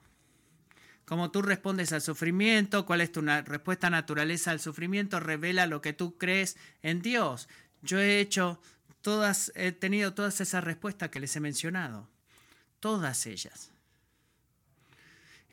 Cómo 1.05 1.31
tú 1.31 1.43
respondes 1.43 1.93
al 1.93 2.03
sufrimiento, 2.03 2.85
cuál 2.85 3.01
es 3.01 3.13
tu 3.13 3.23
respuesta 3.23 3.91
naturaleza 3.91 4.51
al 4.51 4.61
sufrimiento, 4.61 5.21
revela 5.21 5.67
lo 5.67 5.81
que 5.81 5.93
tú 5.93 6.19
crees 6.19 6.57
en 6.83 7.01
Dios. 7.01 7.49
Yo 7.83 8.01
he 8.01 8.19
hecho 8.19 8.61
todas, 9.03 9.53
he 9.55 9.71
tenido 9.71 10.15
todas 10.15 10.41
esas 10.41 10.65
respuestas 10.65 11.11
que 11.11 11.21
les 11.21 11.35
he 11.37 11.41
mencionado, 11.41 12.09
todas 12.81 13.27
ellas. 13.27 13.71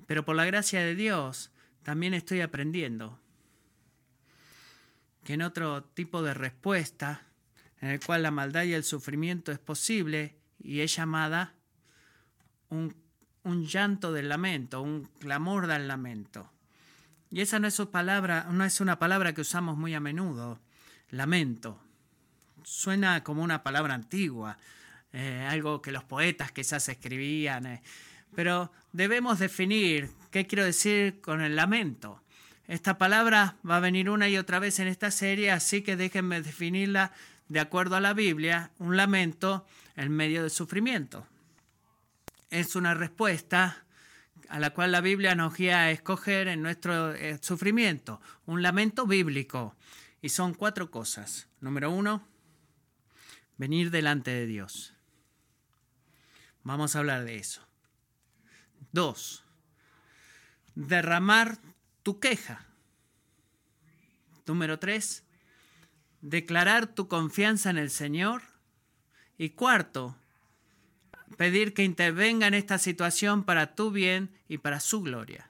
Pero 0.08 0.26
por 0.26 0.36
la 0.36 0.46
gracia 0.46 0.80
de 0.82 0.96
Dios 0.96 1.52
también 1.84 2.14
estoy 2.14 2.42
aprendiendo 2.42 3.20
que 5.24 5.34
en 5.34 5.42
otro 5.42 5.84
tipo 5.84 6.22
de 6.22 6.34
respuesta, 6.34 7.24
en 7.82 7.90
el 7.90 8.00
cual 8.00 8.24
la 8.24 8.32
maldad 8.32 8.64
y 8.64 8.74
el 8.74 8.84
sufrimiento 8.84 9.52
es 9.52 9.60
posible 9.60 10.36
y 10.60 10.82
es 10.82 10.96
llamada 10.96 11.54
un, 12.70 12.96
llanto 13.66 14.12
del 14.12 14.30
lamento, 14.30 14.82
un 14.82 15.06
clamor 15.20 15.68
del 15.68 15.88
lamento. 15.88 16.52
Y 17.30 17.42
esa 17.42 17.60
no 17.60 17.68
es, 17.68 17.80
palabra, 17.92 18.48
no 18.52 18.64
es 18.64 18.80
una 18.80 19.00
palabra 19.00 19.34
que 19.34 19.42
usamos 19.42 19.78
muy 19.78 19.94
a 19.94 20.00
menudo, 20.00 20.60
lamento. 21.10 21.80
Suena 22.64 23.24
como 23.24 23.44
una 23.44 23.64
palabra 23.64 23.94
antigua, 23.94 24.58
eh, 25.12 25.46
algo 25.50 25.82
que 25.82 25.92
los 25.92 26.04
poetas 26.04 26.52
quizás 26.52 26.88
escribían, 26.90 27.66
eh, 27.66 27.84
pero 28.36 28.72
debemos 28.92 29.40
definir 29.40 30.10
qué 30.32 30.48
quiero 30.48 30.64
decir 30.64 31.22
con 31.22 31.42
el 31.42 31.56
lamento. 31.56 32.23
Esta 32.68 32.98
palabra 32.98 33.58
va 33.68 33.78
a 33.78 33.82
venir 33.82 34.10
una 34.10 34.30
y 34.30 34.38
otra 34.38 34.60
vez 34.60 34.80
en 34.80 34.88
esta 34.88 35.12
serie, 35.12 35.52
así 35.52 35.82
que 35.82 35.96
déjenme 35.96 36.42
definirla 36.42 37.12
de 37.50 37.60
acuerdo 37.60 37.96
a 37.96 38.02
la 38.02 38.14
Biblia, 38.14 38.72
un 38.80 38.96
lamento 38.96 39.66
en 39.96 40.12
medio 40.12 40.42
del 40.42 40.52
sufrimiento. 40.52 41.28
Es 42.50 42.76
una 42.76 42.94
respuesta 42.94 43.84
a 44.48 44.60
la 44.60 44.70
cual 44.70 44.92
la 44.92 45.02
Biblia 45.02 45.36
nos 45.36 45.56
guía 45.56 45.82
a 45.82 45.92
escoger 45.92 46.48
en 46.48 46.62
nuestro 46.62 47.14
eh, 47.14 47.38
sufrimiento, 47.42 48.22
un 48.46 48.62
lamento 48.62 49.06
bíblico. 49.06 49.76
Y 50.22 50.30
son 50.30 50.54
cuatro 50.54 50.90
cosas. 50.90 51.50
Número 51.60 51.92
uno, 51.92 52.26
venir 53.58 53.92
delante 53.92 54.32
de 54.32 54.46
Dios. 54.46 54.94
Vamos 56.64 56.96
a 56.96 57.00
hablar 57.00 57.26
de 57.26 57.38
eso. 57.38 57.68
Dos, 58.92 59.44
derramar 60.76 61.58
tu 62.04 62.20
queja. 62.20 62.66
Número 64.46 64.78
tres, 64.78 65.24
declarar 66.22 66.88
tu 66.88 67.08
confianza 67.08 67.70
en 67.70 67.78
el 67.78 67.90
Señor. 67.90 68.44
Y 69.38 69.52
cuarto, 69.52 70.16
pedir 71.38 71.74
que 71.74 71.84
intervenga 71.84 72.48
en 72.48 72.54
esta 72.54 72.78
situación 72.78 73.44
para 73.44 73.76
tu 73.76 73.92
bien 73.92 74.30
y 74.48 74.60
para 74.60 74.80
su 74.80 75.02
gloria. 75.02 75.50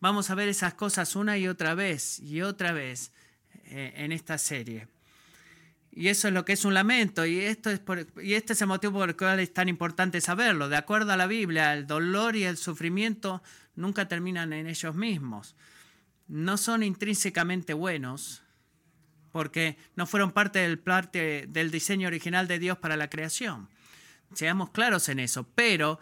Vamos 0.00 0.30
a 0.30 0.34
ver 0.34 0.48
esas 0.48 0.74
cosas 0.74 1.16
una 1.16 1.38
y 1.38 1.48
otra 1.48 1.74
vez 1.74 2.18
y 2.20 2.42
otra 2.42 2.72
vez 2.72 3.12
eh, 3.64 3.92
en 3.96 4.12
esta 4.12 4.38
serie. 4.38 4.88
Y 5.92 6.08
eso 6.08 6.28
es 6.28 6.34
lo 6.34 6.44
que 6.44 6.54
es 6.54 6.64
un 6.64 6.72
lamento, 6.72 7.26
y, 7.26 7.38
esto 7.38 7.70
es 7.70 7.82
y 8.22 8.32
este 8.32 8.54
es 8.54 8.62
el 8.62 8.66
motivo 8.66 8.94
por 8.94 9.10
el 9.10 9.16
cual 9.16 9.40
es 9.40 9.52
tan 9.52 9.68
importante 9.68 10.22
saberlo. 10.22 10.70
De 10.70 10.76
acuerdo 10.76 11.12
a 11.12 11.18
la 11.18 11.26
Biblia, 11.26 11.74
el 11.74 11.86
dolor 11.86 12.34
y 12.34 12.44
el 12.44 12.56
sufrimiento 12.56 13.42
nunca 13.74 14.08
terminan 14.08 14.52
en 14.52 14.66
ellos 14.66 14.94
mismos. 14.94 15.56
No 16.28 16.56
son 16.56 16.82
intrínsecamente 16.82 17.74
buenos, 17.74 18.42
porque 19.32 19.76
no 19.96 20.06
fueron 20.06 20.30
parte 20.30 20.58
del, 20.60 20.80
del 21.52 21.70
diseño 21.70 22.08
original 22.08 22.48
de 22.48 22.58
Dios 22.58 22.78
para 22.78 22.96
la 22.96 23.10
creación. 23.10 23.68
Seamos 24.34 24.70
claros 24.70 25.08
en 25.08 25.18
eso, 25.18 25.46
pero 25.54 25.98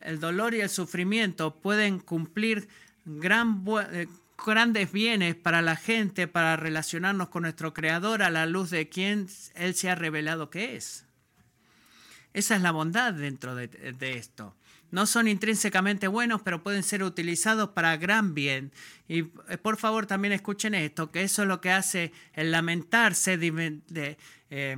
el 0.00 0.20
dolor 0.20 0.54
y 0.54 0.60
el 0.60 0.68
sufrimiento 0.68 1.54
pueden 1.60 1.98
cumplir 1.98 2.68
eh, 3.06 4.06
grandes 4.44 4.92
bienes 4.92 5.34
para 5.34 5.62
la 5.62 5.76
gente, 5.76 6.28
para 6.28 6.56
relacionarnos 6.56 7.28
con 7.28 7.42
nuestro 7.42 7.72
Creador 7.74 8.22
a 8.22 8.30
la 8.30 8.46
luz 8.46 8.70
de 8.70 8.88
quien 8.88 9.28
Él 9.54 9.74
se 9.74 9.90
ha 9.90 9.94
revelado 9.94 10.50
que 10.50 10.76
es. 10.76 11.04
Esa 12.34 12.56
es 12.56 12.62
la 12.62 12.72
bondad 12.72 13.12
dentro 13.12 13.54
de, 13.54 13.68
esto. 14.00 14.54
No 14.92 15.06
son 15.06 15.26
intrínsecamente 15.26 16.06
buenos, 16.06 16.42
pero 16.42 16.62
pueden 16.62 16.82
ser 16.82 17.02
utilizados 17.02 17.70
para 17.70 17.96
gran 17.96 18.34
bien. 18.34 18.72
Y 19.08 19.20
eh, 19.48 19.58
por 19.60 19.78
favor 19.78 20.06
también 20.06 20.32
escuchen 20.32 20.74
esto, 20.74 21.10
que 21.10 21.22
eso 21.22 21.42
es 21.42 21.48
lo 21.48 21.60
que 21.60 21.70
hace 21.70 22.12
el 22.34 22.52
lamentarse 22.52 23.38
eh, 24.50 24.76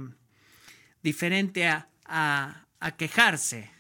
diferente 1.03 1.67
a, 1.67 1.89
a 2.07 2.97
quejarse. 2.97 3.71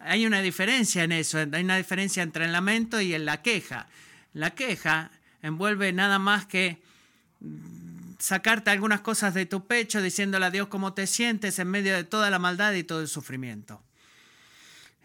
Hay 0.00 0.26
una 0.26 0.42
diferencia 0.42 1.04
en 1.04 1.12
eso, 1.12 1.38
hay 1.38 1.62
una 1.62 1.76
diferencia 1.76 2.22
entre 2.24 2.44
el 2.44 2.52
lamento 2.52 3.00
y 3.00 3.16
la 3.16 3.40
queja. 3.42 3.86
La 4.32 4.50
queja 4.50 5.12
envuelve 5.42 5.92
nada 5.92 6.18
más 6.18 6.44
que 6.44 6.82
sacarte 8.18 8.70
algunas 8.70 9.00
cosas 9.00 9.32
de 9.32 9.46
tu 9.46 9.66
pecho 9.66 10.02
diciéndole 10.02 10.46
a 10.46 10.50
Dios 10.50 10.66
cómo 10.66 10.92
te 10.92 11.06
sientes 11.06 11.58
en 11.60 11.68
medio 11.68 11.94
de 11.94 12.02
toda 12.02 12.30
la 12.30 12.40
maldad 12.40 12.72
y 12.72 12.82
todo 12.82 13.00
el 13.00 13.08
sufrimiento. 13.08 13.80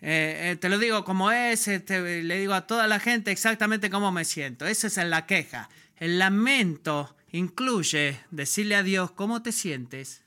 Eh, 0.06 0.52
eh, 0.52 0.56
te 0.58 0.68
lo 0.68 0.80
digo 0.80 1.06
como 1.06 1.32
es, 1.32 1.70
este, 1.70 2.24
le 2.24 2.38
digo 2.38 2.54
a 2.54 2.68
toda 2.68 2.88
la 2.88 3.00
gente 3.00 3.32
exactamente 3.32 3.90
cómo 3.90 4.12
me 4.12 4.26
siento. 4.26 4.66
Esa 4.68 4.88
es 4.88 4.98
la 4.98 5.26
queja. 5.26 5.70
El 5.96 6.20
lamento 6.20 7.16
incluye 7.32 8.20
decirle 8.30 8.76
a 8.76 8.84
Dios 8.84 9.12
cómo 9.12 9.42
te 9.42 9.54
sientes. 9.54 10.22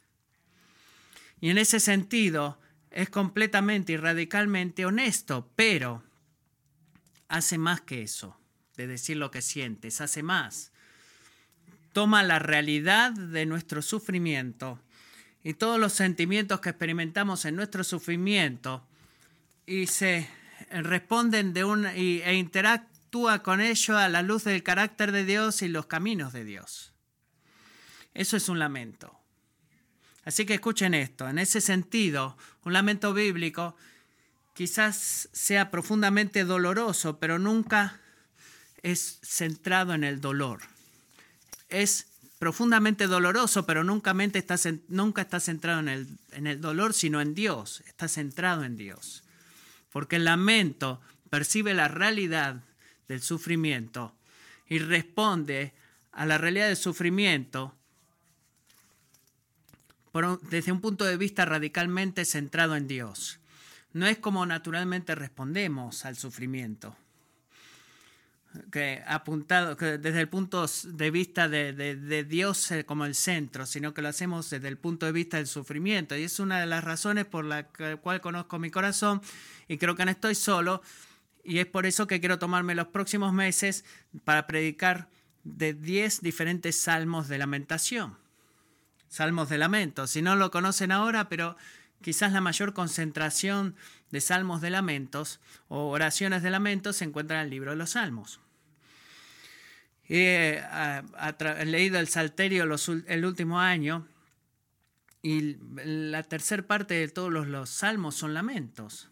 Y 1.42 1.50
en 1.50 1.59
ese 1.59 1.78
sentido 1.78 2.59
es 2.90 3.11
completamente 3.11 3.92
y 3.92 3.99
radicalmente 3.99 4.87
honesto, 4.87 5.50
pero 5.56 6.02
hace 7.28 7.59
más 7.59 7.83
que 7.83 8.00
eso 8.00 8.40
de 8.78 8.87
decir 8.87 9.18
lo 9.18 9.30
que 9.30 9.42
sientes, 9.42 10.00
hace 10.00 10.23
más. 10.23 10.73
Toma 11.92 12.23
la 12.23 12.38
realidad 12.38 13.12
de 13.12 13.45
nuestro 13.45 13.83
sufrimiento 13.83 14.80
y 15.45 15.52
todos 15.52 15.78
los 15.78 15.92
sentimientos 15.92 16.61
que 16.61 16.71
experimentamos 16.71 17.45
en 17.45 17.56
nuestro 17.56 17.85
sufrimiento 17.85 18.83
y 19.66 19.88
se 19.88 20.28
responden 20.70 21.52
de 21.52 21.64
un, 21.64 21.87
e 21.87 22.35
interactúa 22.35 23.42
con 23.42 23.61
ello 23.61 23.99
a 23.99 24.08
la 24.08 24.23
luz 24.23 24.44
del 24.44 24.62
carácter 24.62 25.12
de 25.12 25.25
Dios 25.25 25.62
y 25.62 25.68
los 25.68 25.87
caminos 25.87 26.32
de 26.32 26.44
Dios. 26.44 26.92
Eso 28.14 28.37
es 28.37 28.49
un 28.49 28.58
lamento. 28.58 29.18
Así 30.25 30.46
que 30.46 30.54
escuchen 30.54 30.94
esto. 30.94 31.28
En 31.28 31.38
ese 31.38 31.61
sentido, 31.61 32.37
un 32.64 32.73
lamento 32.73 33.12
bíblico 33.12 33.76
quizás 34.54 35.28
sea 35.32 35.70
profundamente 35.70 36.44
doloroso, 36.44 37.18
pero 37.18 37.38
nunca 37.38 38.00
es 38.82 39.20
centrado 39.23 39.94
en 39.94 40.02
el 40.02 40.20
dolor. 40.20 40.61
Es 41.68 42.06
profundamente 42.38 43.06
doloroso, 43.06 43.66
pero 43.66 43.85
nunca, 43.85 44.14
está, 44.35 44.56
nunca 44.88 45.23
está 45.23 45.40
centrado 45.40 45.80
en 45.80 45.88
el, 45.88 46.08
en 46.32 46.46
el 46.46 46.61
dolor, 46.61 46.94
sino 46.94 47.20
en 47.20 47.35
Dios, 47.35 47.82
está 47.87 48.08
centrado 48.08 48.64
en 48.64 48.76
Dios. 48.76 49.25
Porque 49.96 50.16
el 50.16 50.26
lamento 50.26 51.00
percibe 51.30 51.72
la 51.72 51.88
realidad 51.88 52.60
del 53.08 53.22
sufrimiento 53.22 54.14
y 54.68 54.78
responde 54.78 55.72
a 56.12 56.26
la 56.26 56.36
realidad 56.36 56.66
del 56.66 56.76
sufrimiento 56.76 57.74
desde 60.50 60.70
un 60.70 60.82
punto 60.82 61.06
de 61.06 61.16
vista 61.16 61.46
radicalmente 61.46 62.26
centrado 62.26 62.76
en 62.76 62.86
Dios. 62.86 63.40
No 63.94 64.06
es 64.06 64.18
como 64.18 64.44
naturalmente 64.44 65.14
respondemos 65.14 66.04
al 66.04 66.16
sufrimiento 66.16 66.94
que 68.70 69.02
apuntado 69.06 69.75
desde 69.75 70.20
el 70.20 70.28
punto 70.28 70.66
de 70.84 71.10
vista 71.10 71.48
de, 71.48 72.25
Dios 72.28 72.70
eh, 72.70 72.84
como 72.84 73.04
el 73.04 73.14
centro, 73.14 73.66
sino 73.66 73.94
que 73.94 74.02
lo 74.02 74.08
hacemos 74.08 74.50
desde 74.50 74.68
el 74.68 74.78
punto 74.78 75.06
de 75.06 75.12
vista 75.12 75.36
del 75.36 75.46
sufrimiento. 75.46 76.16
Y 76.16 76.25
es 76.25 76.40
una 76.40 76.60
de 76.60 76.66
las 76.66 76.84
razones 76.84 77.25
por 77.25 77.44
la 77.44 77.64
cual 78.02 78.20
conozco 78.20 78.58
mi 78.58 78.70
corazón 78.70 79.20
y 79.68 79.78
creo 79.78 79.94
que 79.94 80.04
no 80.04 80.10
estoy 80.10 80.34
solo. 80.34 80.82
Y 81.44 81.58
es 81.58 81.66
por 81.66 81.86
eso 81.86 82.06
que 82.06 82.20
quiero 82.20 82.38
tomarme 82.38 82.75
los 82.75 82.88
próximos 82.88 83.32
meses 83.32 83.84
para 84.25 84.46
predicar 84.46 85.08
de 85.44 85.75
10 85.75 86.22
diferentes 86.22 86.80
salmos 86.80 87.28
de 87.28 87.38
lamentación. 87.38 88.18
Salmos 89.08 89.48
de 89.48 89.58
lamento. 89.58 90.06
Si 90.06 90.22
no 90.22 90.34
lo 90.34 90.50
conocen 90.50 90.90
ahora, 90.90 91.28
pero 91.28 91.56
quizás 92.02 92.32
la 92.32 92.40
mayor 92.40 92.72
concentración 92.72 93.76
de 94.10 94.20
salmos 94.20 94.60
de 94.60 94.70
lamentos 94.70 95.40
o 95.68 95.88
oraciones 95.90 96.42
de 96.42 96.50
lamentos 96.50 96.96
se 96.96 97.04
encuentra 97.04 97.40
en 97.40 97.44
el 97.44 97.50
libro 97.50 97.70
de 97.70 97.76
los 97.76 97.90
salmos. 97.90 98.40
He, 100.08 100.62
leído 101.64 101.98
el 101.98 102.08
Salterio 102.08 102.64
el 103.06 103.25
último 103.25 103.58
año 103.58 104.06
y 105.22 105.56
la 105.84 106.22
tercera 106.22 106.62
parte 106.62 106.94
de 106.94 107.08
todos 107.08 107.32
los, 107.32 107.68
salmos 107.68 108.14
son 108.14 108.32
lamentos. 108.32 109.08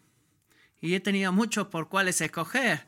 Y 0.79 0.93
he 0.93 0.99
tenido 1.01 1.33
muchos 1.33 1.67
por 1.67 1.89
cuáles 1.89 2.21
escoger. 2.21 2.85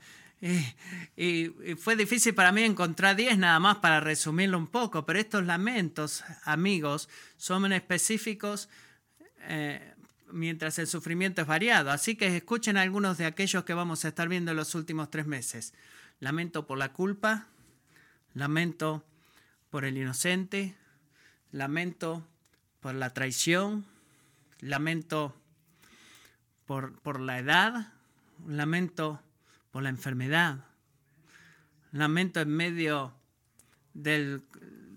Y, 1.18 1.48
fue 1.78 1.96
difícil 1.96 2.36
para 2.36 2.52
mí 2.52 2.64
encontrar 2.64 3.16
10 3.16 3.40
nada 3.40 3.60
más 3.60 3.78
para 3.78 4.00
resumirlo 4.00 4.58
un 4.58 4.68
poco, 4.68 5.06
pero 5.06 5.20
estos 5.20 5.46
lamentos, 5.46 6.24
amigos, 6.44 7.10
son 7.38 7.74
específicos 7.74 8.70
eh, 9.42 9.94
mientras 10.32 10.80
el 10.80 10.88
sufrimiento 10.88 11.42
es 11.42 11.48
variado. 11.48 11.92
Así 11.92 12.16
que 12.16 12.38
escuchen 12.38 12.78
algunos 12.78 13.18
de 13.18 13.26
aquellos 13.26 13.66
que 13.66 13.74
vamos 13.74 14.06
a 14.06 14.10
estar 14.10 14.30
viendo 14.30 14.52
en 14.52 14.58
los 14.58 14.76
últimos 14.76 15.10
tres 15.10 15.26
meses. 15.26 15.74
Lamento 16.20 16.66
por 16.66 16.78
la 16.78 16.94
culpa, 16.94 17.48
lamento 18.38 19.04
por 19.72 19.84
el 19.84 19.98
inocente, 19.98 20.76
lamento 21.52 22.26
por 22.80 22.94
la 22.94 23.12
traición, 23.12 23.86
lamento 24.60 25.36
por, 26.68 27.00
por 27.00 27.20
la 27.20 27.40
edad, 27.40 27.94
lamento 28.48 29.20
por 29.72 29.82
la 29.82 29.90
enfermedad, 29.90 30.66
lamento 31.92 32.40
en 32.40 32.50
medio 32.50 33.14
del 33.96 34.44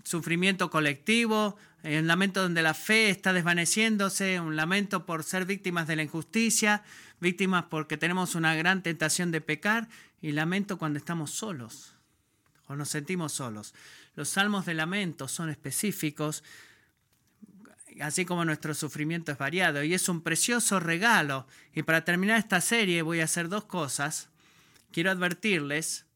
sufrimiento 0.05 0.71
colectivo, 0.71 1.57
un 1.83 2.07
lamento 2.07 2.43
donde 2.43 2.61
la 2.61 2.75
fe 2.75 3.09
está 3.09 3.33
desvaneciéndose, 3.33 4.39
un 4.39 4.55
lamento 4.55 5.07
por 5.07 5.25
ser 5.25 5.47
víctimas 5.47 5.87
de 5.87 5.97
la 5.97 6.03
injusticia, 6.03 6.83
víctimas 7.21 7.65
porque 7.71 7.97
tenemos 7.97 8.35
una 8.35 8.55
gran 8.55 8.83
tentación 8.83 9.31
de 9.31 9.41
pecar. 9.41 9.89
Y 10.21 10.33
lamento 10.33 10.77
cuando 10.77 10.99
estamos 10.99 11.31
solos 11.31 11.95
nos 12.77 12.89
sentimos 12.91 13.33
solos. 13.33 13.75
Los 14.15 14.29
salmos 14.29 14.67
de 14.67 14.75
lamento 14.75 15.29
son 15.29 15.51
específicos, 15.51 16.45
así 18.01 18.25
como 18.25 18.45
nuestro 18.45 18.75
sufrimiento 18.75 19.33
es 19.33 19.39
variado, 19.39 19.83
y 19.83 19.95
es 19.95 20.09
un 20.09 20.23
precioso 20.23 20.81
regalo. 20.81 21.47
Y 21.75 21.83
para 21.83 22.05
terminar 22.05 22.39
esta 22.39 22.61
serie 22.61 23.03
voy 23.03 23.21
a 23.21 23.25
hacer 23.25 23.49
dos 23.49 23.65
cosas. 23.65 24.29
Quiero 24.93 25.11
advertirles 25.11 26.07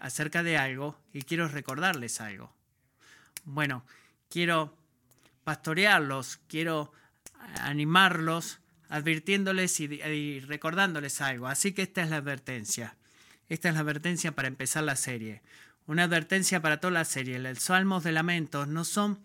acerca 0.00 0.42
de 0.42 0.56
algo 0.56 0.98
y 1.12 1.22
quiero 1.22 1.48
recordarles 1.48 2.20
algo. 2.20 2.52
Bueno, 3.44 3.84
quiero 4.28 4.76
pastorearlos, 5.44 6.38
quiero 6.48 6.92
animarlos, 7.60 8.60
advirtiéndoles 8.88 9.80
y 9.80 10.40
recordándoles 10.40 11.20
algo. 11.20 11.46
Así 11.46 11.72
que 11.72 11.82
esta 11.82 12.02
es 12.02 12.10
la 12.10 12.16
advertencia. 12.16 12.96
Esta 13.48 13.68
es 13.68 13.74
la 13.74 13.80
advertencia 13.80 14.32
para 14.32 14.48
empezar 14.48 14.84
la 14.84 14.96
serie. 14.96 15.42
Una 15.88 16.04
advertencia 16.04 16.60
para 16.60 16.80
toda 16.80 16.92
la 16.92 17.06
serie. 17.06 17.38
Los 17.38 17.60
salmos 17.60 18.04
de 18.04 18.12
lamentos 18.12 18.68
no 18.68 18.84
son 18.84 19.18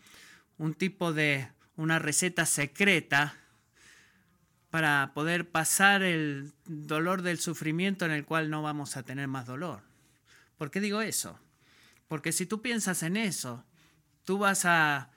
un 0.58 0.74
tipo 0.74 1.12
de 1.12 1.50
una 1.76 2.00
receta 2.00 2.46
secreta 2.46 3.36
para 4.70 5.12
poder 5.14 5.50
pasar 5.50 6.04
el 6.04 6.54
dolor 6.64 7.22
del 7.22 7.38
sufrimiento 7.38 8.06
en 8.06 8.12
el 8.12 8.24
cual 8.24 8.50
no 8.50 8.62
vamos 8.62 8.96
a 8.96 9.04
tener 9.04 9.28
más 9.28 9.46
dolor. 9.46 9.82
¿Por 10.58 10.72
qué 10.72 10.80
digo 10.80 11.02
eso? 11.02 11.38
Porque 12.08 12.32
si 12.32 12.46
tú 12.46 12.62
piensas 12.62 13.04
en 13.04 13.18
eso, 13.18 13.66
tú 14.24 14.38
vas 14.38 14.64
a 14.64 15.10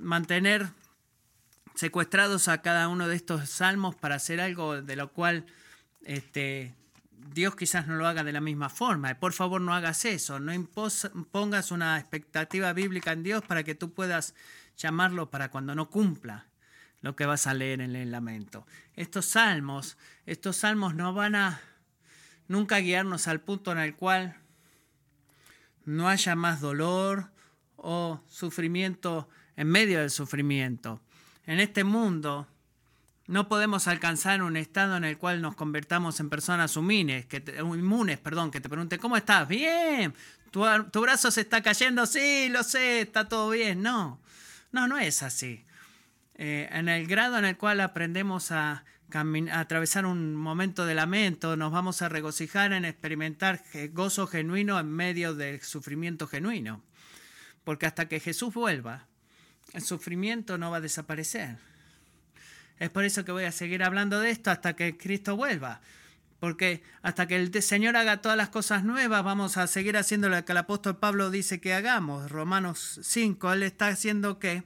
mantener 0.00 0.70
secuestrados 1.74 2.48
a 2.48 2.62
cada 2.62 2.88
uno 2.88 3.08
de 3.08 3.16
estos 3.16 3.50
salmos 3.50 3.94
para 3.94 4.14
hacer 4.14 4.40
algo 4.40 4.80
de 4.80 4.96
lo 4.96 5.12
cual 5.12 5.44
este, 6.02 6.74
Dios 7.32 7.56
quizás 7.56 7.86
no 7.86 7.96
lo 7.96 8.06
haga 8.06 8.24
de 8.24 8.32
la 8.32 8.40
misma 8.40 8.68
forma. 8.68 9.14
Por 9.14 9.32
favor, 9.32 9.60
no 9.60 9.74
hagas 9.74 10.04
eso. 10.04 10.40
No 10.40 10.52
pongas 11.30 11.70
una 11.70 11.98
expectativa 11.98 12.72
bíblica 12.72 13.12
en 13.12 13.22
Dios 13.22 13.44
para 13.44 13.64
que 13.64 13.74
tú 13.74 13.92
puedas 13.92 14.34
llamarlo 14.76 15.30
para 15.30 15.50
cuando 15.50 15.74
no 15.74 15.90
cumpla 15.90 16.46
lo 17.00 17.16
que 17.16 17.26
vas 17.26 17.46
a 17.46 17.54
leer 17.54 17.80
en 17.80 17.96
el 17.96 18.10
lamento. 18.10 18.66
Estos 18.94 19.26
salmos, 19.26 19.98
estos 20.26 20.56
salmos 20.56 20.94
no 20.94 21.12
van 21.12 21.34
a 21.34 21.60
nunca 22.48 22.78
guiarnos 22.78 23.28
al 23.28 23.40
punto 23.40 23.72
en 23.72 23.78
el 23.78 23.94
cual 23.94 24.36
no 25.84 26.08
haya 26.08 26.34
más 26.34 26.60
dolor 26.60 27.30
o 27.76 28.22
sufrimiento 28.26 29.28
en 29.56 29.68
medio 29.68 30.00
del 30.00 30.10
sufrimiento. 30.10 31.02
En 31.46 31.60
este 31.60 31.84
mundo 31.84 32.48
no 33.26 33.48
podemos 33.48 33.88
alcanzar 33.88 34.42
un 34.42 34.56
estado 34.56 34.96
en 34.96 35.04
el 35.04 35.16
cual 35.16 35.40
nos 35.40 35.54
convertamos 35.54 36.20
en 36.20 36.28
personas 36.28 36.76
humines, 36.76 37.26
que 37.26 37.42
inmunes, 37.58 38.18
perdón, 38.18 38.50
que 38.50 38.60
te 38.60 38.68
pregunten, 38.68 39.00
¿cómo 39.00 39.16
estás? 39.16 39.48
Bien. 39.48 40.14
¿Tu, 40.50 40.60
brazo 41.00 41.30
se 41.30 41.40
está 41.40 41.62
cayendo? 41.62 42.06
Sí, 42.06 42.48
lo 42.48 42.62
sé, 42.62 43.00
está 43.00 43.28
todo 43.28 43.50
bien. 43.50 43.82
No, 43.82 44.20
no, 44.72 44.86
no 44.86 44.98
es 44.98 45.22
así. 45.22 45.64
Eh, 46.36 46.68
en 46.70 46.88
el 46.88 47.06
grado 47.06 47.38
en 47.38 47.44
el 47.44 47.56
cual 47.56 47.80
aprendemos 47.80 48.52
a, 48.52 48.84
a 49.12 49.60
atravesar 49.60 50.06
un 50.06 50.36
momento 50.36 50.84
de 50.84 50.94
lamento, 50.94 51.56
nos 51.56 51.72
vamos 51.72 52.02
a 52.02 52.08
regocijar 52.08 52.72
en 52.72 52.84
experimentar 52.84 53.62
gozo 53.92 54.26
genuino 54.26 54.78
en 54.78 54.92
medio 54.92 55.34
del 55.34 55.62
sufrimiento 55.62 56.28
genuino. 56.28 56.82
Porque 57.64 57.86
hasta 57.86 58.06
que 58.06 58.20
Jesús 58.20 58.52
vuelva, 58.52 59.06
el 59.72 59.82
sufrimiento 59.82 60.58
no 60.58 60.70
va 60.70 60.76
a 60.76 60.82
desaparecer. 60.82 61.56
Es 62.78 62.90
por 62.90 63.04
eso 63.04 63.24
que 63.24 63.32
voy 63.32 63.44
a 63.44 63.52
seguir 63.52 63.82
hablando 63.82 64.20
de 64.20 64.30
esto 64.30 64.50
hasta 64.50 64.74
que 64.74 64.96
Cristo 64.96 65.36
vuelva. 65.36 65.80
Porque 66.40 66.82
hasta 67.02 67.26
que 67.26 67.36
el 67.36 67.62
Señor 67.62 67.96
haga 67.96 68.20
todas 68.20 68.36
las 68.36 68.50
cosas 68.50 68.84
nuevas, 68.84 69.24
vamos 69.24 69.56
a 69.56 69.66
seguir 69.66 69.96
haciendo 69.96 70.28
lo 70.28 70.44
que 70.44 70.52
el 70.52 70.58
apóstol 70.58 70.98
Pablo 70.98 71.30
dice 71.30 71.60
que 71.60 71.72
hagamos. 71.72 72.30
Romanos 72.30 73.00
5, 73.02 73.52
Él 73.52 73.62
está 73.62 73.88
haciendo 73.88 74.38
que 74.38 74.64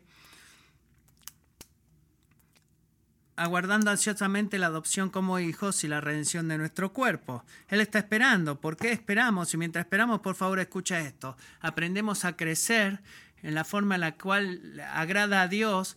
aguardando 3.38 3.92
ansiosamente 3.92 4.58
la 4.58 4.66
adopción 4.66 5.10
como 5.10 5.38
hijos 5.38 5.84
y 5.84 5.88
la 5.88 6.00
redención 6.00 6.48
de 6.48 6.58
nuestro 6.58 6.92
cuerpo. 6.92 7.44
Él 7.68 7.80
está 7.80 8.00
esperando. 8.00 8.60
¿Por 8.60 8.76
qué 8.76 8.90
esperamos? 8.90 9.54
Y 9.54 9.56
mientras 9.56 9.84
esperamos, 9.84 10.20
por 10.20 10.34
favor, 10.34 10.58
escucha 10.58 10.98
esto. 11.00 11.36
Aprendemos 11.60 12.24
a 12.24 12.36
crecer 12.36 13.00
en 13.42 13.54
la 13.54 13.64
forma 13.64 13.94
en 13.94 14.00
la 14.00 14.16
cual 14.16 14.82
agrada 14.92 15.42
a 15.42 15.48
Dios 15.48 15.96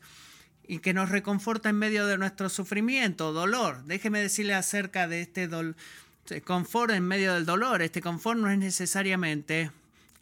y 0.71 0.79
que 0.79 0.93
nos 0.93 1.09
reconforta 1.09 1.67
en 1.67 1.75
medio 1.75 2.05
de 2.05 2.17
nuestro 2.17 2.47
sufrimiento, 2.47 3.33
dolor. 3.33 3.83
Déjeme 3.83 4.21
decirle 4.21 4.53
acerca 4.53 5.05
de 5.05 5.19
este 5.19 5.49
confort 6.45 6.93
en 6.93 7.05
medio 7.05 7.33
del 7.33 7.45
dolor. 7.45 7.81
Este 7.81 7.99
confort 7.99 8.39
no 8.39 8.49
es 8.49 8.57
necesariamente 8.57 9.69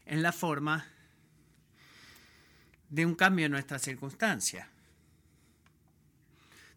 en 0.07 0.23
la 0.23 0.31
forma 0.31 0.87
de 2.89 3.05
un 3.05 3.13
cambio 3.13 3.45
en 3.45 3.51
nuestra 3.51 3.77
circunstancia. 3.77 4.67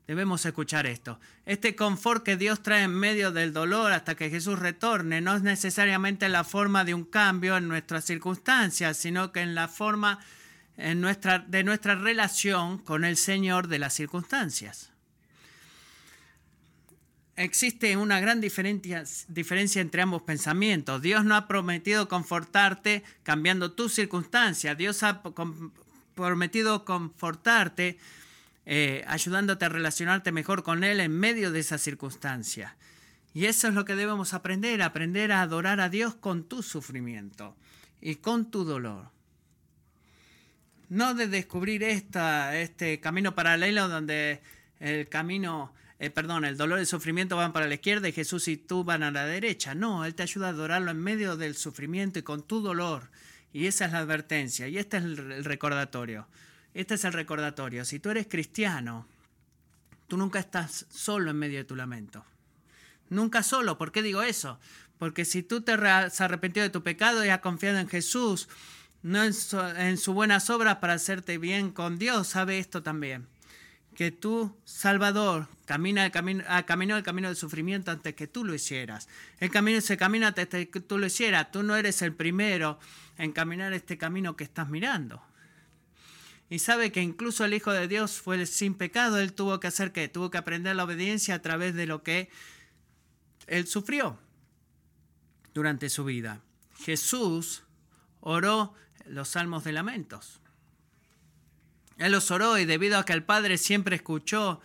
Debemos 0.07 0.45
escuchar 0.45 0.85
esto. 0.85 1.19
Este 1.47 1.75
confort 1.75 2.23
que 2.23 2.37
Dios 2.37 2.63
trae 2.63 2.83
en 2.83 2.95
medio 2.95 3.33
del 3.33 3.55
dolor 3.55 3.93
hasta 3.93 4.17
que 4.17 4.29
Jesús 4.29 4.59
retorne 4.59 5.23
no 5.23 5.35
es 5.35 5.43
necesariamente 5.43 6.29
la 6.29 6.45
forma 6.45 6.85
de 6.85 6.93
un 6.93 7.07
cambio 7.07 7.57
en 7.57 7.69
nuestras 7.69 8.05
circunstancias, 8.05 8.99
sino 8.99 9.33
que 9.33 9.41
en 9.41 9.55
la 9.55 9.69
forma 9.69 10.21
en 10.77 11.01
nuestra, 11.01 11.39
de 11.41 11.65
nuestra 11.65 11.95
relación 11.95 12.79
con 12.79 13.05
el 13.05 13.17
Señor 13.17 13.69
de 13.69 13.79
las 13.79 13.95
circunstancias. 13.95 14.91
existe 17.35 17.97
una 17.97 18.21
gran 18.21 18.41
diferencia, 18.41 19.05
diferencia, 19.29 19.81
entre 19.81 20.03
ambos 20.03 20.23
pensamientos. 20.23 21.03
Dios 21.03 21.25
no 21.25 21.35
ha 21.35 21.49
prometido 21.49 22.09
confortarte 22.09 23.03
cambiando 23.23 23.73
tus 23.73 23.95
circunstancias. 23.95 24.77
Dios 24.77 25.03
ha 25.03 25.23
prometido 26.15 26.85
confortarte 26.85 27.99
eh, 28.65 29.05
ayudándote 29.09 29.65
a 29.65 29.69
relacionarte 29.69 30.31
mejor 30.31 30.63
con 30.63 30.85
Él 30.85 31.01
en 31.01 31.13
medio 31.13 31.51
de 31.51 31.61
esa 31.61 31.79
circunstancia. 31.79 32.77
Y 33.35 33.47
eso 33.47 33.69
es 33.69 33.75
lo 33.75 33.85
que 33.85 33.97
debemos 33.97 34.35
aprender, 34.35 34.83
aprender 34.83 35.33
a 35.33 35.43
adorar 35.43 35.81
a 35.81 35.89
Dios 35.89 36.15
con 36.15 36.45
tu 36.45 36.63
sufrimiento 36.63 37.57
y 38.01 38.17
con 38.17 38.51
tu 38.51 38.65
dolor. 38.65 39.12
No 40.89 41.15
de 41.15 41.27
descubrir 41.27 41.83
esta, 41.83 42.59
este 42.59 43.01
camino 43.01 43.35
paralelo 43.35 43.89
donde 43.89 44.43
el 44.81 45.09
camino 45.09 45.73
eh, 46.03 46.11
perdón, 46.11 46.45
el 46.45 46.57
dolor 46.57 46.79
y 46.79 46.81
el 46.81 46.87
sufrimiento 46.89 47.37
van 47.37 47.53
para 47.53 47.69
la 47.69 47.75
izquierda 47.75 48.09
y 48.09 48.13
Jesús 48.13 48.49
y 48.49 48.57
tú 48.57 48.83
van 48.83 49.05
a 49.05 49.13
la 49.13 49.25
derecha. 49.25 49.73
No, 49.77 50.05
Él 50.05 50.17
te 50.17 50.25
ayuda 50.25 50.49
a 50.49 50.51
adorarlo 50.51 50.91
en 50.91 50.99
medio 50.99 51.37
del 51.37 51.55
sufrimiento 51.55 52.19
y 52.19 52.23
con 52.23 52.43
tu 52.43 52.61
dolor. 52.61 53.09
Y 53.53 53.67
esa 53.67 53.85
es 53.85 53.93
la 53.93 53.99
advertencia 53.99 54.67
y 54.67 54.79
este 54.79 54.97
es 54.97 55.05
el 55.05 55.45
recordatorio. 55.45 56.27
Este 56.75 56.95
es 56.95 57.05
el 57.05 57.13
recordatorio. 57.13 57.85
Si 57.85 58.01
tú 58.01 58.11
eres 58.11 58.27
cristiano, 58.27 59.07
tú 60.09 60.17
nunca 60.17 60.41
estás 60.41 60.87
solo 60.91 61.31
en 61.31 61.39
medio 61.39 61.59
de 61.59 61.65
tu 61.65 61.77
lamento. 61.77 62.25
Nunca 63.09 63.45
solo. 63.45 63.79
¿Por 63.79 63.93
qué 63.93 64.03
digo 64.03 64.25
eso? 64.25 64.59
Porque 64.99 65.25
si 65.25 65.45
tú 65.45 65.61
te 65.61 65.71
has 65.71 66.21
arrepentido 66.21 66.65
de 66.65 66.71
tu 66.71 66.83
pecado 66.83 67.25
y 67.25 67.29
has 67.29 67.43
confiado 67.43 67.79
en 67.79 67.89
Jesús, 67.89 68.49
no 69.03 69.23
en, 69.23 69.35
su, 69.35 69.59
sus 69.97 70.15
buenas 70.15 70.49
obras 70.51 70.77
para 70.77 70.95
hacerte 70.95 71.39
bien 71.39 71.71
con 71.71 71.99
Dios, 71.99 72.29
sabe 72.29 72.59
esto 72.59 72.83
también 72.83 73.27
que 73.95 74.11
tú, 74.11 74.57
Salvador, 74.65 75.49
camina 75.67 76.05
el 76.05 76.13
camino, 76.13 76.45
ah, 76.49 76.65
caminó 76.65 76.97
el 76.97 77.03
camino 77.03 77.29
del 77.29 77.37
sufrimiento 77.37 77.91
antes 77.91 78.15
que 78.15 78.27
tú 78.27 78.45
lo 78.45 78.55
hicieras. 78.55 79.09
El 79.39 79.51
camino 79.51 79.81
se 79.81 79.97
camina 79.97 80.29
antes 80.29 80.49
que 80.49 80.81
tú 80.81 80.99
lo 80.99 81.07
hicieras. 81.07 81.51
Tú 81.51 81.63
no 81.63 81.77
eres 81.77 82.01
el 82.03 82.15
primero 82.15 82.79
en 83.19 83.33
caminar 83.33 83.73
este 83.73 83.99
camino 83.99 84.37
que 84.37 84.45
estás 84.45 84.69
mirando. 84.69 85.23
Y 86.49 86.59
sabe 86.59 86.93
que 86.93 87.01
incluso 87.01 87.45
el 87.45 87.55
Hijo 87.55 87.73
de 87.73 87.89
Dios 87.89 88.21
fue 88.21 88.45
sin 88.47 88.75
pecado. 88.75 89.19
Él 89.19 89.33
tuvo 89.33 89.61
que 89.61 89.69
hacer 89.69 89.93
que 89.93 90.09
tuvo 90.09 90.31
que 90.31 90.39
aprender 90.39 90.77
la 90.77 90.85
obediencia 90.85 91.35
a 91.35 91.43
través 91.43 91.75
de 91.75 91.87
lo 91.87 92.03
que 92.03 92.31
él 93.47 93.67
sufrió 93.67 94.19
durante 95.55 95.89
su 95.91 96.05
vida. 96.05 96.41
Jesús 96.79 97.63
oró 98.21 98.75
los 99.13 99.29
salmos 99.29 99.63
de 99.65 99.73
lamentos. 99.73 100.41
Él 101.99 102.13
los 102.13 102.31
oró 102.31 102.59
y 102.59 102.65
debido 102.65 102.99
a 102.99 103.05
que 103.05 103.13
el 103.13 103.23
Padre 103.23 103.59
siempre 103.59 103.97
escuchó 103.97 104.61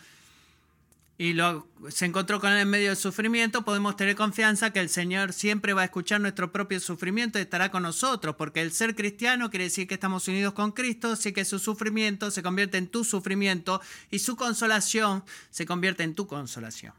y 1.18 1.34
lo, 1.34 1.68
se 1.90 2.06
encontró 2.06 2.40
con 2.40 2.52
él 2.52 2.60
en 2.60 2.70
medio 2.70 2.90
del 2.90 2.98
sufrimiento, 2.98 3.66
podemos 3.66 3.98
tener 3.98 4.16
confianza 4.16 4.72
que 4.72 4.80
el 4.80 4.88
Señor 4.88 5.34
siempre 5.34 5.74
va 5.74 5.82
a 5.82 5.86
escuchar 5.86 6.22
nuestro 6.22 6.52
propio 6.52 6.80
sufrimiento 6.80 7.40
y 7.40 7.42
estará 7.42 7.72
con 7.72 7.84
nosotros, 7.84 8.36
porque 8.36 8.62
el 8.62 8.72
ser 8.72 8.96
cristiano 8.96 9.50
quiere 9.50 9.66
decir 9.66 9.88
que 9.88 9.96
estamos 9.96 10.28
unidos 10.28 10.54
con 10.54 10.72
Cristo, 10.72 11.12
así 11.12 11.34
que 11.34 11.44
su 11.44 11.60
sufrimiento 11.60 12.32
se 12.32 12.44
convierte 12.44 12.78
en 12.78 12.88
tu 12.88 13.04
sufrimiento 13.04 13.82
y 14.12 14.20
su 14.20 14.36
consolación 14.36 15.24
se 15.50 15.66
convierte 15.66 16.04
en 16.04 16.14
tu 16.14 16.28
consolación. 16.28 16.94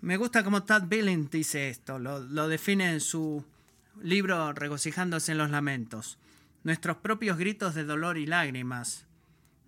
Me 0.00 0.16
gusta 0.16 0.42
como 0.42 0.62
Tad 0.62 0.84
Billing 0.86 1.28
dice 1.28 1.68
esto, 1.68 1.98
lo 1.98 2.48
define 2.48 2.92
en 2.92 3.00
su 3.00 3.44
libro 4.02 4.52
Regocijándose 4.52 5.32
en 5.32 5.38
los 5.38 5.50
Lamentos. 5.50 6.18
Nuestros 6.64 6.98
propios 6.98 7.38
gritos 7.38 7.74
de 7.74 7.84
dolor 7.84 8.18
y 8.18 8.26
lágrimas 8.26 9.06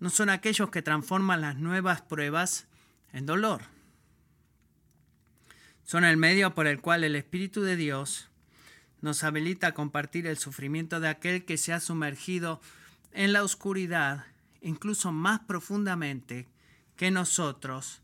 no 0.01 0.11
son 0.11 0.31
aquellos 0.31 0.71
que 0.71 0.83
transforman 0.83 1.41
las 1.41 1.57
nuevas 1.57 2.03
pruebas 2.03 2.67
en 3.13 3.27
dolor. 3.27 3.63
Son 5.85 6.05
el 6.05 6.17
medio 6.17 6.55
por 6.55 6.67
el 6.67 6.81
cual 6.81 7.05
el 7.05 7.17
Espíritu 7.17 7.63
de 7.63 7.77
Dios 7.77 8.29
nos 9.01 9.25
habilita 9.25 9.69
a 9.69 9.75
compartir 9.75 10.27
el 10.27 10.39
sufrimiento 10.39 11.01
de 11.01 11.09
aquel 11.09 11.45
que 11.45 11.57
se 11.57 11.73
ha 11.73 11.81
sumergido 11.81 12.61
en 13.13 13.33
la 13.33 13.43
oscuridad, 13.43 14.27
incluso 14.61 15.13
más 15.13 15.41
profundamente 15.41 16.47
que 16.97 17.11
nosotros, 17.11 18.01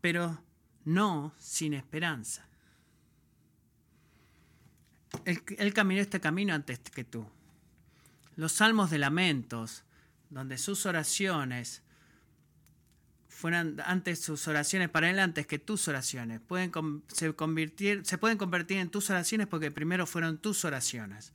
pero 0.00 0.42
no 0.84 1.34
sin 1.38 1.74
esperanza. 1.74 2.49
Él, 5.24 5.72
caminó 5.74 6.00
este 6.00 6.20
camino 6.20 6.54
antes 6.54 6.78
que 6.78 7.04
tú. 7.04 7.26
Los 8.36 8.52
salmos 8.52 8.90
de 8.90 8.98
lamentos, 8.98 9.84
donde 10.30 10.58
sus 10.58 10.86
oraciones 10.86 11.82
fueran 13.28 13.76
antes 13.86 14.20
sus 14.20 14.46
oraciones 14.48 14.90
para 14.90 15.08
él 15.08 15.18
antes 15.18 15.46
que 15.46 15.58
tus 15.58 15.88
oraciones. 15.88 16.40
Pueden 16.40 16.72
se, 17.08 17.32
convertir, 17.34 18.04
se 18.04 18.18
pueden 18.18 18.38
convertir 18.38 18.78
en 18.78 18.90
tus 18.90 19.08
oraciones 19.10 19.46
porque 19.46 19.70
primero 19.70 20.06
fueron 20.06 20.38
tus 20.38 20.64
oraciones. 20.64 21.32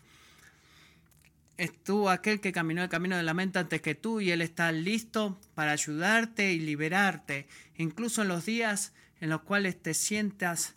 Estuvo 1.57 2.09
aquel 2.09 2.41
que 2.41 2.51
caminó 2.51 2.83
el 2.83 2.89
camino 2.89 3.15
del 3.15 3.25
lamento 3.25 3.59
antes 3.59 3.81
que 3.81 3.95
tú 3.95 4.19
y 4.19 4.31
él 4.31 4.41
está 4.41 4.71
listo 4.71 5.39
para 5.55 5.71
ayudarte 5.71 6.53
y 6.53 6.59
liberarte, 6.59 7.47
incluso 7.77 8.21
en 8.21 8.27
los 8.27 8.45
días 8.45 8.93
en 9.21 9.29
los 9.29 9.41
cuales 9.41 9.81
te 9.81 9.93
sientas 9.93 10.73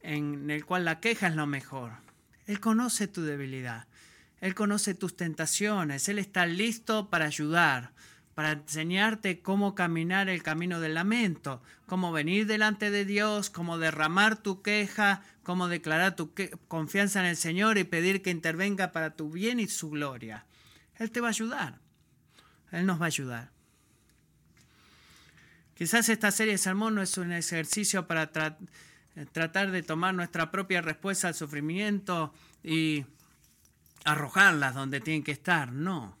en 0.00 0.50
el 0.50 0.64
cual 0.64 0.84
la 0.84 1.00
queja 1.00 1.28
es 1.28 1.34
lo 1.34 1.46
mejor. 1.46 2.03
Él 2.46 2.60
conoce 2.60 3.08
tu 3.08 3.22
debilidad, 3.22 3.86
Él 4.40 4.54
conoce 4.54 4.94
tus 4.94 5.16
tentaciones, 5.16 6.08
Él 6.08 6.18
está 6.18 6.46
listo 6.46 7.08
para 7.10 7.26
ayudar, 7.26 7.92
para 8.34 8.52
enseñarte 8.52 9.40
cómo 9.40 9.74
caminar 9.74 10.28
el 10.28 10.42
camino 10.42 10.80
del 10.80 10.94
lamento, 10.94 11.62
cómo 11.86 12.12
venir 12.12 12.46
delante 12.46 12.90
de 12.90 13.04
Dios, 13.04 13.48
cómo 13.48 13.78
derramar 13.78 14.36
tu 14.36 14.60
queja, 14.60 15.22
cómo 15.42 15.68
declarar 15.68 16.16
tu 16.16 16.32
confianza 16.68 17.20
en 17.20 17.26
el 17.26 17.36
Señor 17.36 17.78
y 17.78 17.84
pedir 17.84 18.22
que 18.22 18.30
intervenga 18.30 18.92
para 18.92 19.14
tu 19.14 19.30
bien 19.30 19.60
y 19.60 19.68
su 19.68 19.90
gloria. 19.90 20.46
Él 20.96 21.10
te 21.10 21.20
va 21.20 21.28
a 21.28 21.30
ayudar, 21.30 21.80
Él 22.72 22.86
nos 22.86 23.00
va 23.00 23.04
a 23.04 23.06
ayudar. 23.06 23.54
Quizás 25.74 26.08
esta 26.08 26.30
serie 26.30 26.52
de 26.52 26.58
sermón 26.58 26.94
no 26.94 27.02
es 27.02 27.18
un 27.18 27.32
ejercicio 27.32 28.06
para 28.06 28.30
tratar 28.30 28.58
tratar 29.32 29.70
de 29.70 29.82
tomar 29.82 30.14
nuestra 30.14 30.50
propia 30.50 30.82
respuesta 30.82 31.28
al 31.28 31.34
sufrimiento 31.34 32.32
y 32.62 33.04
arrojarlas 34.04 34.74
donde 34.74 35.00
tienen 35.00 35.22
que 35.22 35.32
estar. 35.32 35.72
No. 35.72 36.16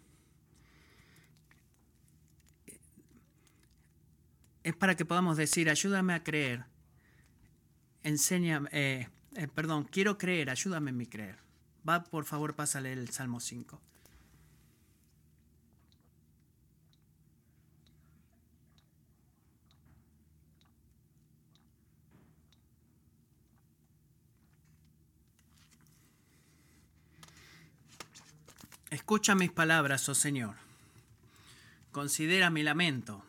Es 4.62 4.74
para 4.74 4.96
que 4.96 5.04
podamos 5.04 5.36
decir, 5.36 5.68
ayúdame 5.68 6.14
a 6.14 6.22
creer. 6.22 6.64
Enséñame, 8.02 8.68
eh, 8.72 9.08
eh, 9.36 9.48
perdón, 9.48 9.84
quiero 9.84 10.16
creer, 10.16 10.50
ayúdame 10.50 10.90
en 10.90 10.96
mi 10.96 11.06
creer. 11.06 11.36
Va, 11.86 12.02
por 12.04 12.24
favor, 12.24 12.54
pásale 12.54 12.92
el 12.92 13.10
Salmo 13.10 13.40
5. 13.40 13.80
Escucha 28.94 29.34
mis 29.34 29.50
palabras, 29.50 30.08
oh 30.08 30.14
Señor. 30.14 30.54
Considera 31.90 32.48
mi 32.48 32.62
lamento. 32.62 33.24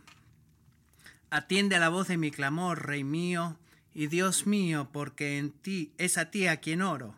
Atiende 1.32 1.76
a 1.76 1.80
la 1.80 1.90
voz 1.90 2.08
de 2.08 2.18
mi 2.18 2.30
clamor, 2.30 2.86
Rey 2.86 3.04
mío 3.04 3.58
y 3.92 4.06
Dios 4.06 4.46
mío, 4.46 4.90
porque 4.94 5.40
en 5.40 5.50
ti 5.50 5.92
es 5.98 6.20
a 6.20 6.30
ti 6.30 6.46
a 6.46 6.58
quien 6.58 6.84
oro. 6.84 7.16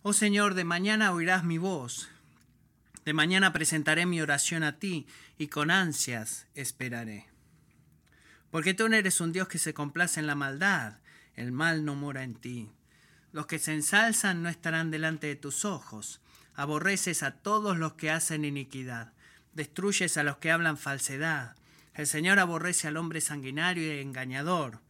Oh 0.00 0.14
Señor, 0.14 0.54
de 0.54 0.64
mañana 0.64 1.12
oirás 1.12 1.44
mi 1.44 1.58
voz. 1.58 2.08
De 3.04 3.12
mañana 3.12 3.52
presentaré 3.52 4.06
mi 4.06 4.22
oración 4.22 4.62
a 4.62 4.78
ti 4.78 5.06
y 5.36 5.48
con 5.48 5.70
ansias 5.70 6.46
esperaré. 6.54 7.26
Porque 8.50 8.72
tú 8.72 8.88
no 8.88 8.96
eres 8.96 9.20
un 9.20 9.32
Dios 9.32 9.48
que 9.48 9.58
se 9.58 9.74
complace 9.74 10.18
en 10.18 10.26
la 10.26 10.34
maldad, 10.34 10.96
el 11.34 11.52
mal 11.52 11.84
no 11.84 11.94
mora 11.94 12.22
en 12.22 12.36
ti. 12.36 12.70
Los 13.32 13.44
que 13.44 13.58
se 13.58 13.74
ensalzan 13.74 14.42
no 14.42 14.48
estarán 14.48 14.90
delante 14.90 15.26
de 15.26 15.36
tus 15.36 15.66
ojos 15.66 16.22
aborreces 16.54 17.22
a 17.22 17.32
todos 17.32 17.76
los 17.76 17.94
que 17.94 18.10
hacen 18.10 18.44
iniquidad, 18.44 19.12
destruyes 19.52 20.16
a 20.16 20.22
los 20.22 20.38
que 20.38 20.50
hablan 20.50 20.78
falsedad. 20.78 21.56
El 21.94 22.06
Señor 22.06 22.38
aborrece 22.38 22.88
al 22.88 22.96
hombre 22.96 23.20
sanguinario 23.20 23.94
y 23.94 24.00
engañador, 24.00 24.80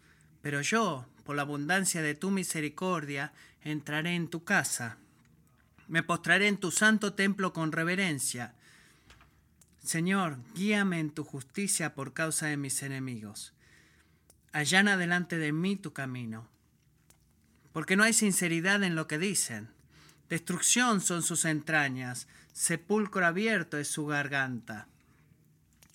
pero 0.43 0.61
yo, 0.61 1.07
por 1.25 1.37
la 1.37 1.43
abundancia 1.43 2.03
de 2.03 2.15
tu 2.15 2.31
misericordia, 2.31 3.33
entraré 3.63 4.15
en 4.15 4.29
tu 4.29 4.45
casa. 4.45 4.99
Me 5.89 6.03
postraré 6.03 6.49
en 6.49 6.59
tu 6.59 6.71
santo 6.71 7.15
templo 7.15 7.53
con 7.53 7.73
reverencia. 7.73 8.55
Señor, 9.83 10.39
guíame 10.55 10.99
en 10.99 11.11
tu 11.11 11.25
justicia 11.25 11.95
por 11.95 12.15
causa 12.15 12.47
de 12.47 12.57
mis 12.57 12.83
enemigos. 12.83 13.53
Allana 14.53 14.97
delante 14.97 15.37
de 15.37 15.53
mí 15.53 15.77
tu 15.77 15.93
camino, 15.93 16.49
porque 17.73 17.97
no 17.97 18.05
hay 18.05 18.13
sinceridad 18.13 18.83
en 18.83 18.95
lo 18.95 19.07
que 19.07 19.19
dicen. 19.19 19.74
Destrucción 20.29 21.01
son 21.01 21.23
sus 21.23 21.45
entrañas, 21.45 22.29
sepulcro 22.53 23.27
abierto 23.27 23.79
es 23.79 23.89
su 23.89 24.07
garganta. 24.07 24.89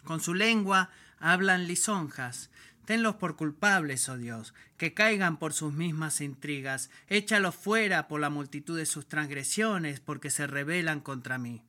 Con 0.04 0.22
su 0.22 0.34
lengua 0.34 0.90
hablan 1.20 1.68
lisonjas, 1.68 2.50
Tenlos 2.90 3.18
por 3.18 3.36
culpables, 3.36 4.10
oh 4.10 4.18
Dios, 4.18 4.56
que 4.76 4.96
caigan 4.96 5.38
por 5.38 5.54
sus 5.54 5.72
mismas 5.72 6.22
intrigas. 6.22 6.90
Échalos 7.06 7.54
fuera 7.54 8.08
por 8.08 8.20
la 8.20 8.32
multitud 8.32 8.76
de 8.76 8.88
sus 8.88 9.08
transgresiones, 9.08 10.00
porque 10.00 10.32
se 10.32 10.48
rebelan 10.48 11.00
contra 11.00 11.38
mí. 11.38 11.62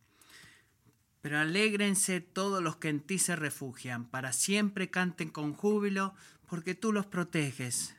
Pero 1.20 1.38
alégrense 1.38 2.22
todos 2.22 2.62
los 2.62 2.76
que 2.76 2.88
en 2.88 3.00
ti 3.00 3.18
se 3.18 3.36
refugian, 3.36 4.06
para 4.06 4.32
siempre 4.32 4.88
canten 4.88 5.28
con 5.28 5.52
júbilo, 5.52 6.14
porque 6.48 6.74
tú 6.74 6.90
los 6.90 7.04
proteges. 7.04 7.94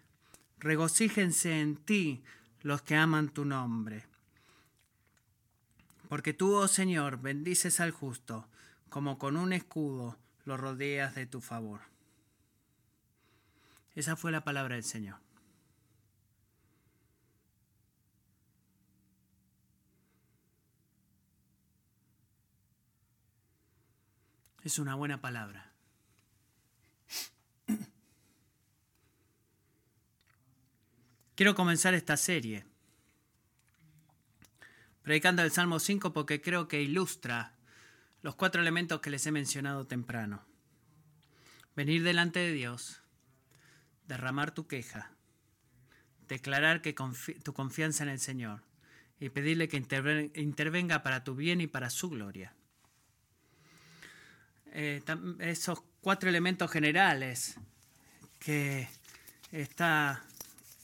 Regocíjense 0.58 1.62
en 1.62 1.76
ti 1.76 2.24
los 2.63 2.82
que 2.82 2.95
aman 2.95 3.30
tu 3.30 3.45
nombre. 3.45 4.08
Porque 6.12 6.34
tú, 6.34 6.56
oh 6.56 6.67
Señor, 6.67 7.21
bendices 7.21 7.80
al 7.80 7.91
justo, 7.91 8.45
como 8.89 9.17
con 9.17 9.38
un 9.38 9.54
escudo 9.54 10.17
lo 10.43 10.58
rodeas 10.58 11.15
de 11.15 11.26
tu 11.26 11.39
favor. 11.39 11.80
Esa 13.95 14.17
fue 14.17 14.34
la 14.34 14.43
palabra 14.43 14.76
del 14.76 14.84
Señor. 14.84 15.19
Es 24.65 24.80
una 24.80 24.95
buena 24.95 25.21
palabra. 25.21 25.71
Quiero 31.36 31.56
comenzar 31.56 31.93
esta 31.93 32.17
serie 32.17 32.65
predicando 35.04 35.42
el 35.44 35.52
Salmo 35.52 35.80
5 35.80 36.14
porque 36.14 36.42
creo 36.42 36.68
que 36.68 36.82
ilustra 36.82 37.54
los 38.22 38.36
cuatro 38.36 38.62
elementos 38.62 39.02
que 39.02 39.10
les 39.10 39.26
he 39.26 39.32
mencionado 39.32 39.88
temprano. 39.88 40.46
Venir 41.76 42.04
delante 42.04 42.40
de 42.40 42.52
Dios, 42.52 43.02
derramar 44.08 44.52
tu 44.52 44.68
queja, 44.68 45.12
declarar 46.28 46.82
que 46.82 46.96
tu 47.44 47.54
confianza 47.54 48.04
en 48.04 48.10
el 48.10 48.20
Señor 48.20 48.62
y 49.20 49.30
pedirle 49.30 49.68
que 49.68 49.78
intervenga 50.36 51.04
para 51.04 51.24
tu 51.24 51.36
bien 51.36 51.62
y 51.62 51.68
para 51.68 51.90
su 51.90 52.10
gloria. 52.10 52.54
Eh, 54.74 55.04
esos 55.40 55.84
cuatro 56.00 56.30
elementos 56.30 56.72
generales 56.72 57.56
que 58.40 58.88
está 59.52 60.24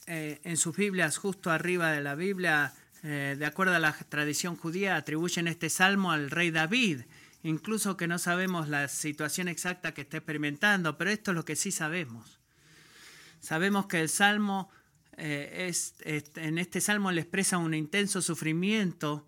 eh, 0.06 0.40
en 0.44 0.56
sus 0.56 0.76
Biblias 0.76 1.16
justo 1.16 1.50
arriba 1.50 1.90
de 1.92 2.02
la 2.02 2.14
Biblia 2.14 2.74
eh, 3.02 3.36
de 3.38 3.46
acuerdo 3.46 3.74
a 3.74 3.78
la 3.78 3.92
tradición 3.92 4.56
judía, 4.56 4.96
atribuyen 4.96 5.46
este 5.46 5.70
salmo 5.70 6.10
al 6.10 6.30
rey 6.30 6.50
David, 6.50 7.02
incluso 7.42 7.96
que 7.96 8.08
no 8.08 8.18
sabemos 8.18 8.68
la 8.68 8.88
situación 8.88 9.48
exacta 9.48 9.94
que 9.94 10.02
está 10.02 10.16
experimentando, 10.16 10.98
pero 10.98 11.10
esto 11.10 11.30
es 11.30 11.36
lo 11.36 11.44
que 11.44 11.56
sí 11.56 11.70
sabemos. 11.70 12.40
Sabemos 13.40 13.86
que 13.86 14.00
el 14.00 14.08
salmo, 14.08 14.68
eh, 15.16 15.66
es, 15.68 15.94
en 16.04 16.58
este 16.58 16.80
salmo 16.80 17.12
le 17.12 17.20
expresa 17.20 17.58
un 17.58 17.72
intenso 17.74 18.20
sufrimiento 18.20 19.26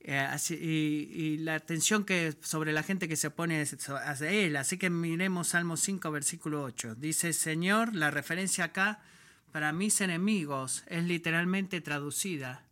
eh, 0.00 0.28
y, 0.50 1.38
la 1.38 1.56
atención 1.56 2.04
que 2.04 2.36
sobre 2.40 2.72
la 2.72 2.84
gente 2.84 3.08
que 3.08 3.16
se 3.16 3.26
opone 3.26 3.64
a 3.88 4.14
él. 4.30 4.56
Así 4.56 4.78
que 4.78 4.90
miremos 4.90 5.48
Salmo 5.48 5.76
5, 5.76 6.10
versículo 6.12 6.62
8. 6.62 6.94
Dice, 6.94 7.32
Señor, 7.32 7.96
la 7.96 8.12
referencia 8.12 8.64
acá 8.64 9.00
para 9.50 9.72
mis 9.72 10.00
enemigos 10.00 10.84
es 10.86 11.02
literalmente 11.02 11.80
traducida 11.80 12.67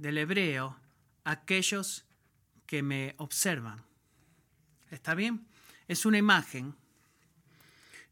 del 0.00 0.16
hebreo 0.16 0.76
aquellos 1.24 2.06
que 2.66 2.82
me 2.82 3.14
observan. 3.18 3.84
¿Está 4.90 5.14
bien? 5.14 5.46
Es 5.88 6.06
una 6.06 6.16
imagen, 6.16 6.74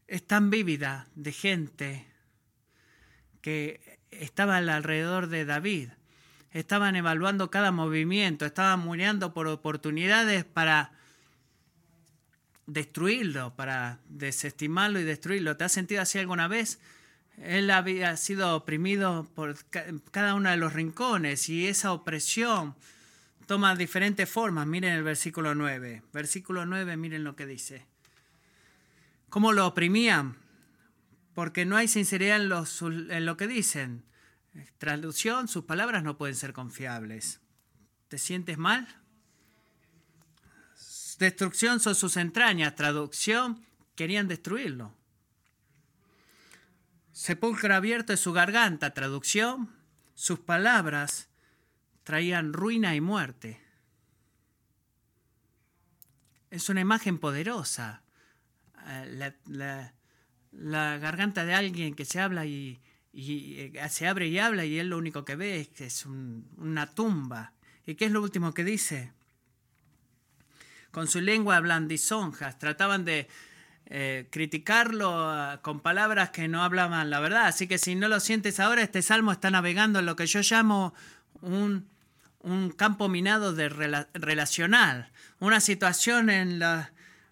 es 0.07 0.25
tan 0.25 0.51
vívida 0.51 1.07
de 1.15 1.31
gente 1.31 2.05
que 3.41 3.99
estaba 4.11 4.57
alrededor 4.57 5.27
de 5.27 5.45
David. 5.45 5.89
Estaban 6.51 6.95
evaluando 6.95 7.49
cada 7.49 7.71
movimiento, 7.71 8.45
estaban 8.45 8.79
muriendo 8.81 9.33
por 9.33 9.47
oportunidades 9.47 10.45
para 10.45 10.91
destruirlo, 12.67 13.55
para 13.55 13.99
desestimarlo 14.07 14.99
y 14.99 15.03
destruirlo. 15.03 15.57
¿Te 15.57 15.63
has 15.63 15.71
sentido 15.71 16.03
así 16.03 16.19
alguna 16.19 16.47
vez? 16.47 16.79
Él 17.41 17.71
había 17.71 18.17
sido 18.17 18.55
oprimido 18.55 19.27
por 19.33 19.55
cada 20.11 20.35
uno 20.35 20.49
de 20.49 20.57
los 20.57 20.73
rincones 20.73 21.47
y 21.47 21.67
esa 21.67 21.93
opresión 21.93 22.75
toma 23.47 23.75
diferentes 23.75 24.29
formas. 24.29 24.67
Miren 24.67 24.93
el 24.93 25.03
versículo 25.03 25.55
9. 25.55 26.03
Versículo 26.11 26.65
9, 26.65 26.97
miren 26.97 27.23
lo 27.23 27.35
que 27.35 27.45
dice. 27.45 27.85
¿Cómo 29.29 29.53
lo 29.53 29.65
oprimían? 29.67 30.35
Porque 31.33 31.65
no 31.65 31.77
hay 31.77 31.87
sinceridad 31.87 32.41
en, 32.41 33.11
en 33.11 33.25
lo 33.25 33.37
que 33.37 33.47
dicen. 33.47 34.03
Traducción, 34.77 35.47
sus 35.47 35.63
palabras 35.63 36.03
no 36.03 36.17
pueden 36.17 36.35
ser 36.35 36.51
confiables. 36.51 37.39
¿Te 38.09 38.17
sientes 38.17 38.57
mal? 38.57 38.87
Destrucción 41.19 41.79
son 41.79 41.95
sus 41.95 42.17
entrañas. 42.17 42.75
Traducción, 42.75 43.63
querían 43.95 44.27
destruirlo. 44.27 44.98
Sepulcro 47.19 47.75
abierto 47.75 48.13
es 48.13 48.21
su 48.21 48.31
garganta. 48.31 48.93
Traducción, 48.93 49.75
sus 50.15 50.39
palabras 50.39 51.27
traían 52.05 52.53
ruina 52.53 52.95
y 52.95 53.01
muerte. 53.01 53.59
Es 56.49 56.69
una 56.69 56.79
imagen 56.79 57.17
poderosa. 57.17 58.03
Eh, 58.87 59.33
la, 59.47 60.97
garganta 60.99 61.43
de 61.43 61.55
alguien 61.55 61.93
que 61.93 62.05
se 62.05 62.21
habla 62.21 62.45
y, 62.45 62.79
eh, 63.11 63.73
se 63.89 64.07
abre 64.07 64.29
y 64.29 64.39
habla 64.39 64.63
y 64.63 64.79
él 64.79 64.87
lo 64.87 64.97
único 64.97 65.25
que 65.25 65.35
ve 65.35 65.59
es 65.59 65.67
que 65.67 65.87
es 65.87 66.05
una 66.05 66.87
tumba. 66.95 67.51
¿Y 67.85 67.95
qué 67.95 68.05
es 68.05 68.13
lo 68.13 68.21
último 68.21 68.53
que 68.53 68.63
dice? 68.63 69.11
Con 70.91 71.09
su 71.09 71.19
lengua 71.19 71.59
blandizonjas 71.59 72.57
trataban 72.57 73.03
de 73.03 73.27
eh, 73.91 74.27
criticarlo 74.29 75.29
ah, 75.29 75.59
con 75.63 75.79
palabras 75.79 76.29
que 76.29 76.47
no 76.47 76.63
hablaban 76.63 77.09
la 77.09 77.19
verdad. 77.19 77.47
Así 77.47 77.67
que 77.67 77.77
si 77.77 77.95
no 77.95 78.07
lo 78.07 78.19
sientes 78.19 78.59
ahora, 78.59 78.83
este 78.83 79.01
salmo 79.01 79.31
está 79.31 79.49
navegando 79.49 79.99
en 79.99 80.05
lo 80.05 80.15
que 80.15 80.27
yo 80.27 80.41
llamo 80.41 80.93
un, 81.41 81.87
campo 82.77 83.09
minado 83.09 83.53
de 83.53 83.67
relacional, 84.13 85.11
una 85.39 85.59
situación 85.59 86.29
en 86.29 86.59
la... 86.59 86.91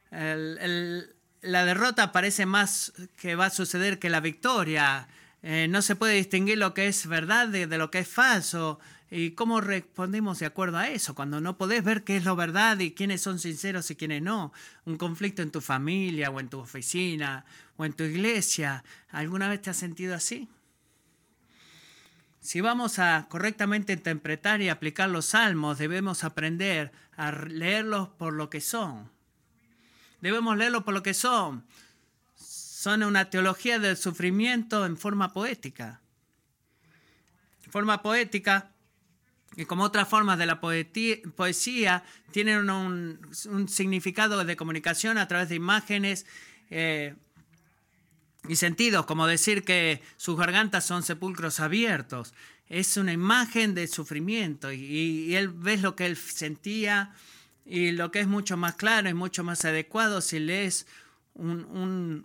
la 0.10 1.66
derrota 1.66 2.12
parece 2.12 2.46
más 2.46 2.92
que 3.16 3.36
va 3.36 3.46
a 3.46 3.50
suceder 3.50 4.00
que 4.00 4.10
la 4.10 4.20
victoria. 4.20 5.08
Eh, 5.44 5.68
no 5.70 5.82
se 5.82 5.96
puede 5.96 6.16
distinguir 6.16 6.58
lo 6.58 6.74
que 6.74 6.88
es 6.88 7.08
verdad 7.08 7.48
de 7.48 7.78
lo 7.78 7.92
que 7.92 8.00
es 8.00 8.08
falso. 8.08 8.80
¿Y 9.10 9.32
cómo 9.32 9.62
respondemos 9.62 10.40
de 10.40 10.46
acuerdo 10.46 10.78
a 10.78 10.90
eso? 10.90 11.16
Cuando 11.16 11.40
no 11.40 11.58
podés 11.58 11.84
ver 11.84 12.04
qué 12.04 12.18
es 12.18 12.26
lo 12.26 12.36
verdad 12.36 12.80
y 12.80 12.92
quiénes 12.92 13.22
son 13.22 13.40
sinceros 13.40 13.90
y 13.90 13.96
quiénes 13.96 14.22
no. 14.22 14.52
Un 14.86 14.98
conflicto 14.98 15.42
en 15.42 15.52
tu 15.52 15.62
familia 15.62 16.30
o 16.30 16.40
en 16.42 16.50
tu 16.50 16.60
oficina 16.60 17.46
o 17.78 17.86
en 17.86 17.94
tu 17.94 18.04
iglesia. 18.04 18.84
¿Alguna 19.10 19.48
vez 19.48 19.62
te 19.62 19.70
has 19.70 19.78
sentido 19.78 20.14
así? 20.14 20.50
Si 22.42 22.60
vamos 22.60 23.00
a 23.00 23.28
correctamente 23.30 23.94
interpretar 23.94 24.62
y 24.62 24.70
aplicar 24.70 25.10
los 25.10 25.28
salmos, 25.28 25.78
debemos 25.78 26.24
aprender 26.24 26.92
a 27.16 27.32
leerlos 27.32 28.10
por 28.10 28.34
lo 28.34 28.50
que 28.50 28.62
son. 28.62 29.10
Debemos 30.22 30.58
leerlos 30.58 30.84
por 30.84 30.94
lo 30.94 31.04
que 31.04 31.14
son. 31.14 31.66
Son 32.36 33.04
una 33.04 33.30
teología 33.30 33.80
del 33.80 33.98
sufrimiento 33.98 34.86
en 34.86 34.98
forma 34.98 35.34
poética. 35.34 36.02
En 37.66 37.72
forma 37.72 38.02
poética, 38.02 38.72
y 39.58 39.66
como 39.66 39.84
otras 39.84 40.08
formas 40.08 40.38
de 40.38 40.46
la 40.46 40.62
poesía, 40.62 42.04
tienen 42.32 42.70
un, 42.70 43.20
significado 43.68 44.46
de 44.46 44.56
comunicación 44.56 45.18
a 45.18 45.28
través 45.28 45.50
de 45.50 45.56
imágenes 45.56 46.28
eh, 46.70 47.16
y 48.48 48.56
sentidos, 48.56 49.08
como 49.08 49.26
decir 49.26 49.64
que 49.64 50.04
sus 50.16 50.38
gargantas 50.38 50.86
son 50.86 51.02
sepulcros 51.02 51.60
abiertos. 51.60 52.36
Es 52.70 52.98
una 52.98 53.14
imagen 53.14 53.74
de 53.74 53.88
sufrimiento 53.88 54.72
y, 54.72 55.36
él 55.36 55.50
ves 55.50 55.82
lo 55.82 55.96
que 55.96 56.06
él 56.06 56.18
sentía 56.18 57.16
y 57.66 57.94
lo 57.94 58.12
que 58.12 58.20
es 58.20 58.28
mucho 58.28 58.58
más 58.58 58.76
claro 58.76 59.10
y 59.10 59.16
mucho 59.16 59.44
más 59.44 59.66
adecuado 59.66 60.22
si 60.22 60.38
lees 60.38 60.86
una 61.34 62.24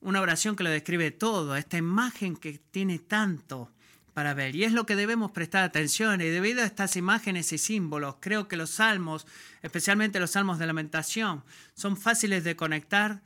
oración 0.00 0.56
que 0.56 0.64
lo 0.64 0.70
describe 0.70 1.10
todo, 1.10 1.56
esta 1.56 1.76
imagen 1.76 2.36
que 2.36 2.58
tiene 2.70 3.00
tanto 3.00 3.70
para 4.14 4.34
ver. 4.34 4.54
Y 4.54 4.64
es 4.64 4.72
lo 4.72 4.86
que 4.86 4.96
debemos 4.96 5.30
prestar 5.30 5.64
atención. 5.64 6.20
Y 6.20 6.26
debido 6.26 6.62
a 6.62 6.66
estas 6.66 6.96
imágenes 6.96 7.52
y 7.52 7.58
símbolos, 7.58 8.16
creo 8.20 8.48
que 8.48 8.56
los 8.56 8.70
salmos, 8.70 9.26
especialmente 9.62 10.20
los 10.20 10.32
salmos 10.32 10.58
de 10.58 10.66
lamentación, 10.66 11.42
son 11.74 11.96
fáciles 11.96 12.44
de 12.44 12.56
conectar 12.56 13.22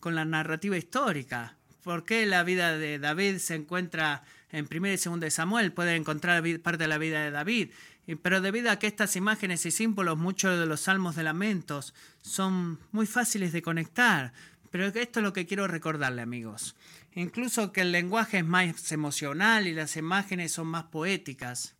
con 0.00 0.14
la 0.14 0.24
narrativa 0.24 0.76
histórica. 0.76 1.56
¿Por 1.82 2.04
qué 2.04 2.26
la 2.26 2.42
vida 2.42 2.76
de 2.76 2.98
David 2.98 3.38
se 3.38 3.54
encuentra 3.54 4.24
en 4.50 4.66
1 4.70 4.88
y 4.88 4.96
2 4.96 5.20
de 5.20 5.30
Samuel? 5.30 5.72
Puede 5.72 5.96
encontrar 5.96 6.42
parte 6.62 6.84
de 6.84 6.88
la 6.88 6.98
vida 6.98 7.22
de 7.22 7.30
David. 7.30 7.70
Pero 8.22 8.40
debido 8.40 8.70
a 8.70 8.78
que 8.78 8.86
estas 8.86 9.16
imágenes 9.16 9.64
y 9.64 9.70
símbolos, 9.70 10.18
muchos 10.18 10.58
de 10.58 10.66
los 10.66 10.80
salmos 10.80 11.16
de 11.16 11.22
lamentos, 11.22 11.94
son 12.20 12.78
muy 12.92 13.06
fáciles 13.06 13.52
de 13.52 13.62
conectar 13.62 14.32
Pero 14.70 14.86
esto 14.86 15.20
es 15.20 15.22
lo 15.22 15.32
que 15.32 15.46
quiero 15.46 15.68
recordarle, 15.68 16.20
amigos. 16.20 16.74
Incluso 17.14 17.72
que 17.72 17.82
el 17.82 17.92
lenguaje 17.92 18.38
es 18.38 18.44
más 18.44 18.90
emocional 18.90 19.68
y 19.68 19.72
las 19.72 19.96
imágenes 19.96 20.52
son 20.52 20.66
más 20.66 20.84
poéticas. 20.84 21.76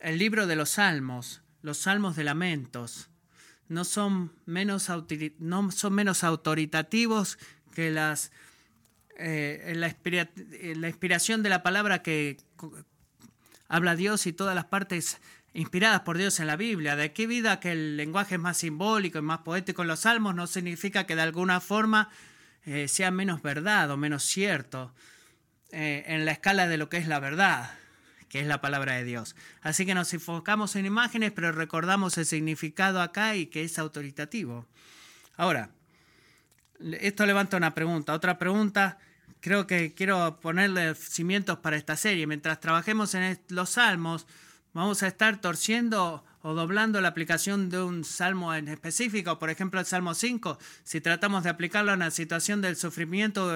El 0.00 0.18
libro 0.18 0.48
de 0.48 0.56
los 0.56 0.70
salmos, 0.70 1.42
los 1.62 1.78
salmos 1.78 2.16
de 2.16 2.24
lamentos, 2.24 3.08
no 3.68 3.84
son 3.84 4.32
menos, 4.46 4.90
no 5.38 5.70
son 5.70 5.94
menos 5.94 6.24
autoritativos 6.24 7.38
que 7.72 7.90
las, 7.90 8.32
eh, 9.16 9.72
la, 9.76 9.94
la, 10.74 10.88
inspiración 10.88 11.42
de 11.42 11.48
la 11.48 11.62
palabra 11.62 12.02
que 12.02 12.38
habla 13.68 13.94
Dios 13.94 14.26
y 14.26 14.32
todas 14.32 14.56
las 14.56 14.66
partes 14.66 15.20
inspiradas 15.54 16.00
por 16.00 16.18
Dios 16.18 16.40
en 16.40 16.48
la 16.48 16.56
Biblia. 16.56 16.96
De 16.96 17.12
qué 17.12 17.28
vida 17.28 17.60
que 17.60 17.72
el 17.72 17.96
lenguaje 17.96 18.34
es 18.34 18.40
más 18.40 18.58
simbólico 18.58 19.18
y 19.18 19.22
más 19.22 19.38
poético 19.38 19.82
en 19.82 19.88
los 19.88 20.00
salmos 20.00 20.34
no 20.34 20.48
significa 20.48 21.06
que 21.06 21.14
de 21.14 21.22
alguna 21.22 21.60
forma 21.60 22.10
eh, 22.66 22.88
sea 22.88 23.10
menos 23.10 23.42
verdad 23.42 23.90
o 23.90 23.96
menos 23.96 24.24
cierto 24.24 24.92
eh, 25.70 26.04
en 26.06 26.24
la 26.24 26.32
escala 26.32 26.66
de 26.66 26.76
lo 26.76 26.88
que 26.88 26.96
es 26.96 27.06
la 27.06 27.20
verdad, 27.20 27.70
que 28.28 28.40
es 28.40 28.46
la 28.46 28.60
palabra 28.60 28.94
de 28.94 29.04
Dios. 29.04 29.36
Así 29.62 29.86
que 29.86 29.94
nos 29.94 30.12
enfocamos 30.12 30.76
en 30.76 30.84
imágenes, 30.84 31.32
pero 31.32 31.52
recordamos 31.52 32.18
el 32.18 32.26
significado 32.26 33.00
acá 33.00 33.36
y 33.36 33.46
que 33.46 33.62
es 33.62 33.78
autoritativo. 33.78 34.66
Ahora, 35.36 35.70
esto 37.00 37.24
levanta 37.24 37.56
una 37.56 37.74
pregunta. 37.74 38.12
Otra 38.12 38.38
pregunta 38.38 38.98
creo 39.40 39.66
que 39.66 39.94
quiero 39.94 40.40
ponerle 40.40 40.94
cimientos 40.96 41.58
para 41.58 41.76
esta 41.76 41.96
serie. 41.96 42.26
Mientras 42.26 42.58
trabajemos 42.58 43.14
en 43.14 43.38
los 43.48 43.70
salmos, 43.70 44.26
vamos 44.72 45.04
a 45.04 45.06
estar 45.06 45.40
torciendo 45.40 46.24
o 46.46 46.54
doblando 46.54 47.00
la 47.00 47.08
aplicación 47.08 47.70
de 47.70 47.82
un 47.82 48.04
salmo 48.04 48.54
en 48.54 48.68
específico, 48.68 49.36
por 49.36 49.50
ejemplo 49.50 49.80
el 49.80 49.86
Salmo 49.86 50.14
5, 50.14 50.60
si 50.84 51.00
tratamos 51.00 51.42
de 51.42 51.50
aplicarlo 51.50 51.92
en 51.92 51.98
la 51.98 52.12
situación 52.12 52.62
del 52.62 52.76
sufrimiento 52.76 53.50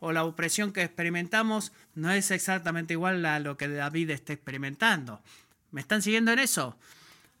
o 0.00 0.12
la 0.12 0.24
opresión 0.24 0.72
que 0.72 0.82
experimentamos, 0.82 1.72
no 1.94 2.10
es 2.10 2.30
exactamente 2.30 2.94
igual 2.94 3.26
a 3.26 3.38
lo 3.38 3.58
que 3.58 3.68
David 3.68 4.08
está 4.08 4.32
experimentando. 4.32 5.20
¿Me 5.72 5.82
están 5.82 6.00
siguiendo 6.00 6.32
en 6.32 6.38
eso? 6.38 6.78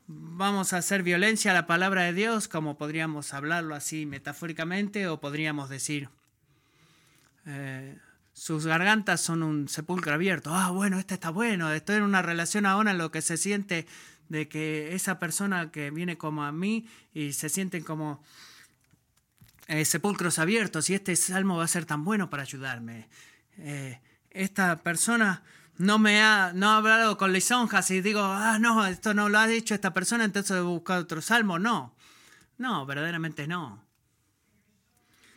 Vamos 0.08 0.74
a 0.74 0.76
hacer 0.76 1.02
violencia 1.02 1.52
a 1.52 1.54
la 1.54 1.66
palabra 1.66 2.02
de 2.02 2.12
Dios, 2.12 2.46
como 2.46 2.76
podríamos 2.76 3.32
hablarlo 3.32 3.74
así 3.74 4.04
metafóricamente, 4.04 5.08
o 5.08 5.20
podríamos 5.20 5.70
decir, 5.70 6.10
eh, 7.46 7.96
sus 8.34 8.66
gargantas 8.66 9.22
son 9.22 9.42
un 9.42 9.70
sepulcro 9.70 10.12
abierto. 10.12 10.54
Ah, 10.54 10.70
bueno, 10.70 10.98
este 10.98 11.14
está 11.14 11.30
bueno. 11.30 11.72
Estoy 11.72 11.96
en 11.96 12.02
una 12.02 12.20
relación 12.20 12.66
ahora 12.66 12.90
en 12.90 12.98
lo 12.98 13.10
que 13.10 13.22
se 13.22 13.38
siente 13.38 13.86
de 14.32 14.48
que 14.48 14.94
esa 14.94 15.18
persona 15.18 15.70
que 15.70 15.90
viene 15.90 16.16
como 16.16 16.42
a 16.42 16.52
mí 16.52 16.88
y 17.12 17.34
se 17.34 17.50
sienten 17.50 17.84
como 17.84 18.24
eh, 19.68 19.84
sepulcros 19.84 20.38
abiertos 20.38 20.88
y 20.88 20.94
este 20.94 21.14
salmo 21.16 21.58
va 21.58 21.64
a 21.64 21.68
ser 21.68 21.84
tan 21.84 22.02
bueno 22.02 22.30
para 22.30 22.42
ayudarme. 22.42 23.08
Eh, 23.58 24.00
esta 24.30 24.82
persona 24.82 25.42
no 25.76 25.98
me 25.98 26.22
ha, 26.22 26.52
no 26.54 26.70
ha 26.70 26.78
hablado 26.78 27.18
con 27.18 27.34
lisonjas 27.34 27.90
y 27.90 28.00
digo, 28.00 28.22
ah, 28.22 28.58
no, 28.58 28.86
esto 28.86 29.12
no 29.12 29.28
lo 29.28 29.38
ha 29.38 29.46
dicho 29.46 29.74
esta 29.74 29.92
persona, 29.92 30.24
entonces 30.24 30.56
debo 30.56 30.70
buscar 30.70 30.98
otro 30.98 31.20
salmo. 31.20 31.58
No, 31.58 31.94
no, 32.56 32.86
verdaderamente 32.86 33.46
no. 33.46 33.84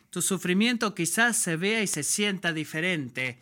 Tu 0.08 0.22
sufrimiento 0.22 0.94
quizás 0.94 1.36
se 1.36 1.56
vea 1.56 1.82
y 1.82 1.86
se 1.86 2.02
sienta 2.02 2.54
diferente, 2.54 3.38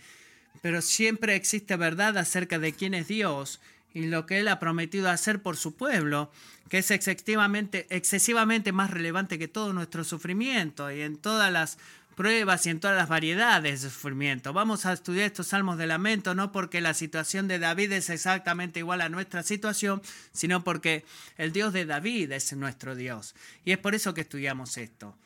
pero 0.63 0.83
siempre 0.83 1.37
existe 1.37 1.77
verdad 1.77 2.19
acerca 2.19 2.59
de 2.59 2.73
quién 2.73 2.95
es 2.95 3.07
Dios 3.07 3.61
y 3.95 4.07
lo 4.07 4.27
que 4.27 4.41
Él 4.41 4.49
ha 4.49 4.59
prometido 4.59 5.09
hacer 5.09 5.41
por 5.41 5.57
su 5.57 5.75
pueblo, 5.77 6.31
que 6.69 6.79
es 6.79 6.91
excesivamente, 6.91 7.87
excesivamente 7.91 8.73
más 8.73 8.91
relevante 8.91 9.39
que 9.39 9.49
todo 9.49 9.73
nuestro 9.73 10.05
sufrimiento 10.05 10.91
y 10.91 11.01
en 11.01 11.17
todas 11.17 11.51
las 11.53 11.79
pruebas 12.17 12.67
y 12.67 12.71
en 12.71 12.81
todas 12.81 12.97
las 12.97 13.09
variedades 13.09 13.83
de 13.83 13.91
sufrimiento. 13.91 14.53
Vamos 14.53 14.85
a 14.85 14.93
estudiar 14.93 15.27
estos 15.27 15.49
salmos 15.49 15.79
de 15.79 15.87
lamento 15.87 16.35
no 16.35 16.53
porque 16.53 16.81
la 16.81 16.95
situación 16.95 17.49
de 17.49 17.59
David 17.59 17.93
es 17.93 18.11
exactamente 18.11 18.81
igual 18.81 19.01
a 19.01 19.09
nuestra 19.09 19.43
situación, 19.43 20.03
sino 20.33 20.63
porque 20.63 21.05
el 21.39 21.53
Dios 21.53 21.73
de 21.73 21.87
David 21.87 22.33
es 22.33 22.53
nuestro 22.53 22.95
Dios. 22.95 23.35
Y 23.65 23.73
es 23.73 23.79
por 23.79 23.95
eso 23.95 24.13
que 24.13 24.23
estudiamos 24.23 24.77
esto 24.77 25.17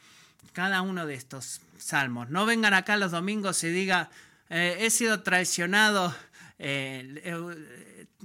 cada 0.52 0.82
uno 0.82 1.06
de 1.06 1.14
estos 1.14 1.60
salmos. 1.78 2.30
No 2.30 2.44
vengan 2.44 2.74
acá 2.74 2.96
los 2.96 3.12
domingos 3.12 3.62
y 3.62 3.68
diga, 3.68 4.10
eh, 4.50 4.78
he 4.80 4.90
sido 4.90 5.22
traicionado 5.22 6.12
eh, 6.58 7.22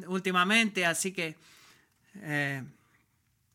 últimamente, 0.07 0.85
así 0.85 1.11
que 1.11 1.35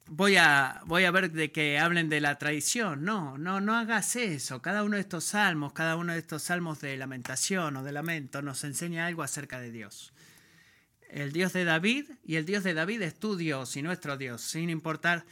voy, 0.08 0.36
a, 0.36 0.80
voy 0.86 1.04
a 1.04 1.10
ver 1.10 1.30
de 1.30 1.52
que 1.52 1.78
hablen 1.78 2.08
de 2.08 2.20
la 2.20 2.38
traición. 2.38 3.04
No, 3.04 3.38
no, 3.38 3.60
no 3.60 3.76
hagas 3.76 4.16
eso. 4.16 4.60
Cada 4.62 4.82
uno 4.82 4.96
de 4.96 5.02
estos 5.02 5.24
salmos, 5.24 5.72
cada 5.72 5.96
uno 5.96 6.12
de 6.12 6.18
estos 6.18 6.42
salmos 6.42 6.80
de 6.80 6.96
lamentación 6.96 7.76
o 7.76 7.82
de 7.82 7.92
lamento 7.92 8.42
nos 8.42 8.64
enseña 8.64 9.06
algo 9.06 9.22
acerca 9.22 9.60
de 9.60 9.70
Dios. 9.70 10.12
El 11.10 11.32
Dios 11.32 11.52
de 11.52 11.64
David 11.64 12.10
y 12.24 12.36
el 12.36 12.44
Dios 12.44 12.64
de 12.64 12.74
David 12.74 13.02
es 13.02 13.18
tu 13.18 13.36
Dios 13.36 13.76
y 13.76 13.82
nuestro 13.82 14.16
Dios, 14.16 14.42
sin 14.42 14.68
importar 14.68 15.24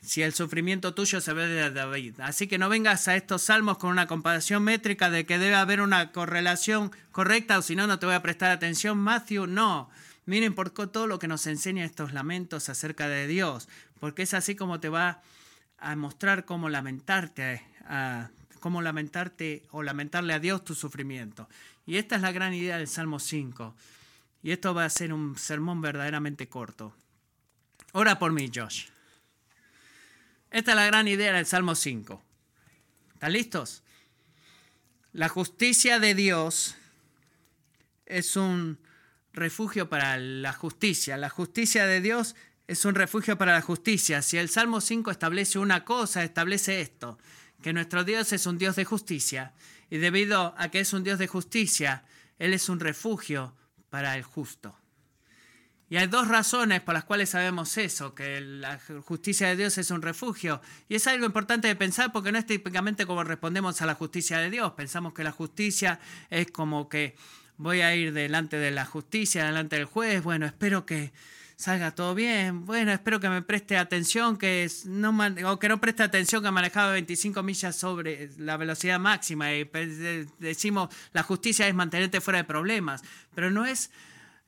si 0.00 0.22
el 0.22 0.32
sufrimiento 0.32 0.94
tuyo 0.94 1.20
se 1.20 1.32
ve 1.32 1.46
de 1.46 1.70
David. 1.70 2.20
Así 2.20 2.46
que 2.46 2.58
no 2.58 2.68
vengas 2.68 3.06
a 3.08 3.16
estos 3.16 3.42
salmos 3.42 3.76
con 3.78 3.90
una 3.90 4.06
comparación 4.06 4.62
métrica 4.62 5.10
de 5.10 5.26
que 5.26 5.38
debe 5.38 5.56
haber 5.56 5.80
una 5.80 6.12
correlación 6.12 6.92
correcta 7.10 7.58
o 7.58 7.62
si 7.62 7.76
no, 7.76 7.86
no 7.86 7.98
te 7.98 8.06
voy 8.06 8.14
a 8.14 8.22
prestar 8.22 8.50
atención. 8.50 8.98
Matthew, 8.98 9.46
no. 9.46 9.90
Miren 10.26 10.54
por 10.54 10.70
todo 10.70 11.06
lo 11.06 11.18
que 11.18 11.28
nos 11.28 11.46
enseña 11.46 11.84
estos 11.84 12.12
lamentos 12.12 12.68
acerca 12.68 13.08
de 13.08 13.26
Dios, 13.26 13.68
porque 13.98 14.22
es 14.22 14.34
así 14.34 14.54
como 14.54 14.80
te 14.80 14.88
va 14.88 15.22
a 15.78 15.96
mostrar 15.96 16.44
cómo 16.44 16.68
lamentarte, 16.68 17.64
cómo 18.60 18.82
lamentarte 18.82 19.64
o 19.70 19.82
lamentarle 19.82 20.34
a 20.34 20.38
Dios 20.38 20.64
tu 20.64 20.74
sufrimiento. 20.74 21.48
Y 21.86 21.96
esta 21.96 22.16
es 22.16 22.22
la 22.22 22.32
gran 22.32 22.54
idea 22.54 22.78
del 22.78 22.88
Salmo 22.88 23.18
5. 23.18 23.74
Y 24.42 24.52
esto 24.52 24.74
va 24.74 24.84
a 24.84 24.90
ser 24.90 25.12
un 25.12 25.36
sermón 25.36 25.80
verdaderamente 25.80 26.48
corto. 26.48 26.94
Ora 27.92 28.18
por 28.18 28.32
mí, 28.32 28.50
Josh. 28.54 28.86
Esta 30.50 30.72
es 30.72 30.76
la 30.76 30.86
gran 30.86 31.08
idea 31.08 31.32
del 31.32 31.46
Salmo 31.46 31.74
5. 31.74 32.22
¿Están 33.14 33.32
listos? 33.32 33.82
La 35.12 35.28
justicia 35.28 35.98
de 35.98 36.14
Dios 36.14 36.76
es 38.06 38.36
un 38.36 38.78
refugio 39.32 39.88
para 39.88 40.16
la 40.16 40.52
justicia. 40.52 41.16
La 41.16 41.30
justicia 41.30 41.86
de 41.86 42.00
Dios 42.00 42.36
es 42.66 42.84
un 42.84 42.94
refugio 42.94 43.36
para 43.36 43.52
la 43.52 43.62
justicia. 43.62 44.22
Si 44.22 44.38
el 44.38 44.48
Salmo 44.48 44.80
5 44.80 45.10
establece 45.10 45.58
una 45.58 45.84
cosa, 45.84 46.22
establece 46.22 46.80
esto, 46.80 47.18
que 47.62 47.72
nuestro 47.72 48.04
Dios 48.04 48.32
es 48.32 48.46
un 48.46 48.58
Dios 48.58 48.76
de 48.76 48.84
justicia. 48.84 49.54
Y 49.90 49.98
debido 49.98 50.54
a 50.56 50.68
que 50.68 50.80
es 50.80 50.92
un 50.92 51.02
Dios 51.02 51.18
de 51.18 51.26
justicia, 51.26 52.04
Él 52.38 52.54
es 52.54 52.68
un 52.68 52.80
refugio 52.80 53.56
para 53.90 54.16
el 54.16 54.22
justo. 54.22 54.76
Y 55.88 55.96
hay 55.96 56.06
dos 56.06 56.28
razones 56.28 56.80
por 56.82 56.94
las 56.94 57.02
cuales 57.02 57.30
sabemos 57.30 57.76
eso, 57.76 58.14
que 58.14 58.40
la 58.40 58.78
justicia 59.04 59.48
de 59.48 59.56
Dios 59.56 59.76
es 59.76 59.90
un 59.90 60.02
refugio. 60.02 60.62
Y 60.88 60.94
es 60.94 61.08
algo 61.08 61.26
importante 61.26 61.66
de 61.66 61.74
pensar 61.74 62.12
porque 62.12 62.30
no 62.30 62.38
es 62.38 62.46
típicamente 62.46 63.06
como 63.06 63.24
respondemos 63.24 63.82
a 63.82 63.86
la 63.86 63.96
justicia 63.96 64.38
de 64.38 64.50
Dios. 64.50 64.72
Pensamos 64.74 65.12
que 65.12 65.24
la 65.24 65.32
justicia 65.32 65.98
es 66.30 66.48
como 66.52 66.88
que 66.88 67.16
voy 67.60 67.82
a 67.82 67.94
ir 67.94 68.14
delante 68.14 68.56
de 68.56 68.70
la 68.70 68.86
justicia, 68.86 69.44
delante 69.44 69.76
del 69.76 69.84
juez, 69.84 70.22
bueno, 70.22 70.46
espero 70.46 70.86
que 70.86 71.12
salga 71.56 71.94
todo 71.94 72.14
bien, 72.14 72.64
bueno, 72.64 72.90
espero 72.90 73.20
que 73.20 73.28
me 73.28 73.42
preste 73.42 73.76
atención, 73.76 74.38
que 74.38 74.66
no, 74.86 75.14
o 75.44 75.58
que 75.58 75.68
no 75.68 75.78
preste 75.78 76.02
atención 76.02 76.42
que 76.42 76.50
manejaba 76.50 76.92
25 76.92 77.42
millas 77.42 77.76
sobre 77.76 78.30
la 78.38 78.56
velocidad 78.56 78.98
máxima. 78.98 79.52
Y 79.52 79.68
decimos, 80.38 80.88
la 81.12 81.22
justicia 81.22 81.68
es 81.68 81.74
mantenerte 81.74 82.22
fuera 82.22 82.38
de 82.38 82.44
problemas, 82.44 83.02
pero 83.34 83.50
no 83.50 83.66
es 83.66 83.90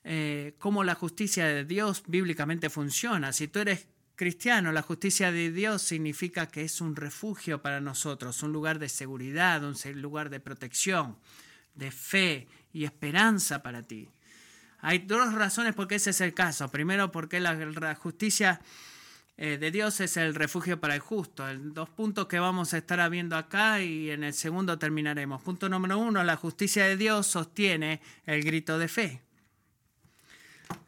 eh, 0.05 0.55
cómo 0.59 0.83
la 0.83 0.95
justicia 0.95 1.45
de 1.47 1.67
Dios 1.67 2.05
bíblicamente 2.07 2.71
funciona. 2.71 3.35
Si 3.35 3.47
tú 3.47 3.59
eres 3.59 3.89
cristiano, 4.17 4.73
la 4.73 4.81
justicia 4.81 5.31
de 5.31 5.53
Dios 5.53 5.83
significa 5.83 6.47
que 6.47 6.63
es 6.63 6.81
un 6.81 6.97
refugio 6.97 7.61
para 7.61 7.83
nosotros, 7.83 8.43
un 8.43 8.53
lugar 8.53 8.79
de 8.79 8.89
seguridad, 8.89 9.63
un 9.63 9.77
lugar 10.01 10.31
de 10.31 10.41
protección, 10.41 11.19
de 11.75 11.91
fe 11.91 12.49
y 12.73 12.85
esperanza 12.85 13.63
para 13.63 13.83
ti. 13.83 14.09
Hay 14.81 14.99
dos 14.99 15.33
razones 15.35 15.75
por 15.75 15.89
qué 15.89 15.97
ese 15.97 16.11
es 16.11 16.21
el 16.21 16.35
caso. 16.35 16.71
Primero, 16.71 17.13
porque 17.13 17.39
la, 17.41 17.95
justicia 17.95 18.61
eh, 19.37 19.59
de 19.59 19.71
Dios 19.71 20.01
es 20.01 20.17
el 20.17 20.35
refugio 20.35 20.81
para 20.81 20.95
el 20.95 21.01
justo. 21.01 21.45
dos 21.57 21.89
puntos 21.91 22.27
que 22.27 22.41
vamos 22.41 22.75
a 22.75 22.79
estar 22.79 23.09
viendo 23.11 23.37
acá 23.37 23.81
y 23.81 24.11
en 24.11 24.25
el 24.25 24.35
segundo 24.35 24.79
terminaremos. 24.79 25.41
Punto 25.43 25.69
número 25.69 25.99
uno, 25.99 26.25
la 26.25 26.37
justicia 26.37 26.85
de 26.85 26.97
Dios 26.97 27.27
sostiene 27.27 28.01
el 28.27 28.43
grito 28.43 28.79
de 28.79 28.89
fe 28.89 29.23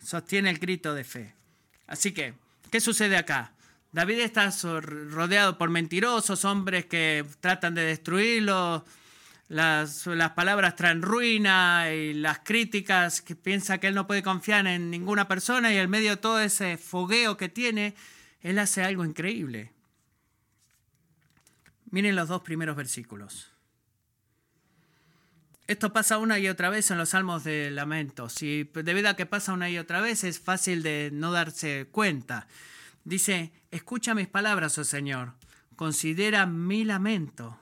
sostiene 0.03 0.51
el 0.51 0.59
grito 0.59 0.95
de 0.95 1.05
fe. 1.05 1.35
Así 1.87 2.13
que, 2.13 2.35
¿qué 2.71 2.81
sucede 2.81 3.17
acá? 3.17 3.53
David 3.93 4.21
está 4.21 4.51
rodeado 4.81 5.57
por 5.57 5.71
mentirosos, 5.71 6.45
hombres 6.45 6.87
que 6.87 7.25
tratan 7.41 7.75
de 7.75 7.83
destruirlo, 7.83 8.85
las, 9.49 10.05
palabras 10.35 10.77
traen 10.77 11.03
ruina 11.03 11.93
y 11.93 12.15
las 12.15 12.41
críticas 12.41 13.21
que 13.21 13.37
piensa 13.37 13.79
que 13.79 13.89
él 13.89 13.95
no 13.95 14.07
puede 14.07 14.23
confiar 14.23 14.67
en 14.67 14.91
ninguna 14.91 15.29
persona 15.29 15.73
y 15.73 15.77
en 15.77 15.91
medio 15.91 16.11
de 16.11 16.17
todo 16.17 16.41
ese 16.41 16.79
fogueo 16.79 17.37
que 17.37 17.49
tiene, 17.49 17.95
él 18.41 18.59
hace 18.59 18.83
algo 18.83 19.05
increíble. 19.05 19.73
Miren 21.91 22.17
los 22.17 22.29
dos 22.29 22.43
primeros 22.43 22.77
versículos. 22.77 23.51
Esto 25.67 25.93
pasa 25.93 26.19
una 26.19 26.39
y 26.39 26.49
otra 26.49 26.69
vez 26.69 26.91
en 26.91 26.99
los 26.99 27.11
salmos 27.11 27.45
de 27.45 27.71
lamento. 27.71 28.29
Si 28.29 28.65
debido 28.75 29.09
a 29.09 29.17
que 29.17 29.25
pasa 29.25 29.53
una 29.53 29.71
y 29.71 29.79
otra 29.79 30.01
vez 30.01 30.25
es 30.25 30.39
fácil 30.39 30.83
de 30.83 31.11
no 31.13 31.33
darse 31.33 31.87
cuenta. 31.91 32.49
Dice, 33.05 33.53
escucha 33.71 34.15
mis 34.15 34.29
palabras, 34.29 34.77
oh 34.79 34.85
Señor, 34.85 35.35
considera 35.77 36.47
mi 36.47 36.85
lamento. 36.85 37.59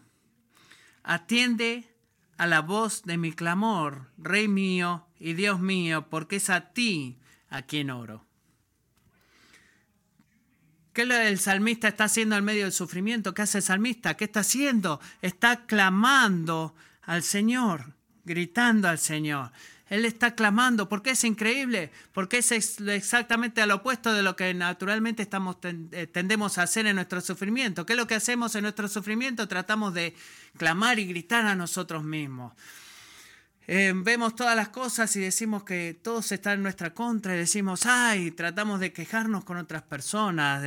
Atiende 1.03 1.88
a 2.36 2.46
la 2.46 2.61
voz 2.61 3.03
de 3.05 3.18
mi 3.18 3.32
clamor, 3.32 4.11
Rey 4.18 4.48
mío 4.48 5.07
y 5.18 5.34
Dios 5.34 5.61
mío, 5.61 6.09
porque 6.09 6.36
es 6.36 6.50
a 6.50 6.72
ti 6.72 7.18
a 7.48 7.62
quien 7.62 7.90
oro. 7.90 8.26
¿Qué 10.92 11.03
el 11.03 11.38
salmista 11.38 11.88
está 11.88 12.05
haciendo 12.05 12.36
en 12.36 12.44
medio 12.44 12.64
del 12.64 12.72
sufrimiento? 12.72 13.32
¿Qué 13.32 13.42
hace 13.42 13.59
el 13.59 13.64
salmista? 13.64 14.14
¿Qué 14.16 14.24
está 14.24 14.40
haciendo? 14.40 15.00
Está 15.22 15.64
clamando 15.64 16.74
al 17.03 17.22
Señor, 17.22 17.94
gritando 18.24 18.88
al 18.88 18.98
Señor. 18.98 19.53
Él 19.93 20.07
está 20.07 20.34
clamando 20.34 20.88
porque 20.88 21.11
es 21.11 21.22
increíble, 21.22 21.90
porque 22.14 22.38
es 22.38 22.51
exactamente 22.51 23.61
al 23.61 23.72
opuesto 23.72 24.14
de 24.14 24.22
lo 24.22 24.36
que 24.36 24.55
naturalmente 24.55 25.22
estamos, 25.22 25.59
eh, 25.62 26.07
tendemos 26.07 26.57
a 26.57 26.62
hacer 26.62 26.86
en 26.86 26.95
nuestro 26.95 27.20
sufrimiento. 27.20 27.84
¿Qué 27.84 27.93
es 27.93 27.99
lo 27.99 28.07
que 28.07 28.14
hacemos 28.14 28.55
en 28.55 28.62
nuestro 28.62 28.88
sufrimiento? 28.88 29.47
Tratamos 29.49 29.93
de 29.93 30.14
clamar 30.57 30.99
y 30.99 31.05
gritar 31.05 31.45
a 31.45 31.55
nosotros 31.55 32.05
mismos. 32.05 32.55
Eh, 33.66 33.93
vemos 33.95 34.34
todas 34.34 34.57
las 34.57 34.70
cosas 34.70 35.14
y 35.16 35.20
decimos 35.20 35.62
que 35.62 36.01
todo 36.03 36.20
está 36.20 36.55
en 36.55 36.62
nuestra 36.62 36.95
contra 36.95 37.34
y 37.34 37.40
decimos, 37.40 37.84
ay, 37.84 38.30
tratamos 38.30 38.80
de 38.80 38.95
quejarnos 38.95 39.45
con 39.45 39.59
otras 39.59 39.82
personas, 39.82 40.64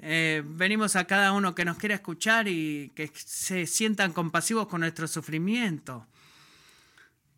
eh, 0.00 0.42
venimos 0.44 0.96
a 0.96 1.04
cada 1.04 1.30
uno 1.34 1.54
que 1.54 1.64
nos 1.64 1.76
quiera 1.76 1.94
escuchar 1.94 2.48
y 2.48 2.90
que 2.96 3.12
se 3.14 3.68
sientan 3.68 4.12
compasivos 4.12 4.66
con 4.66 4.80
nuestro 4.80 5.06
sufrimiento. 5.06 6.04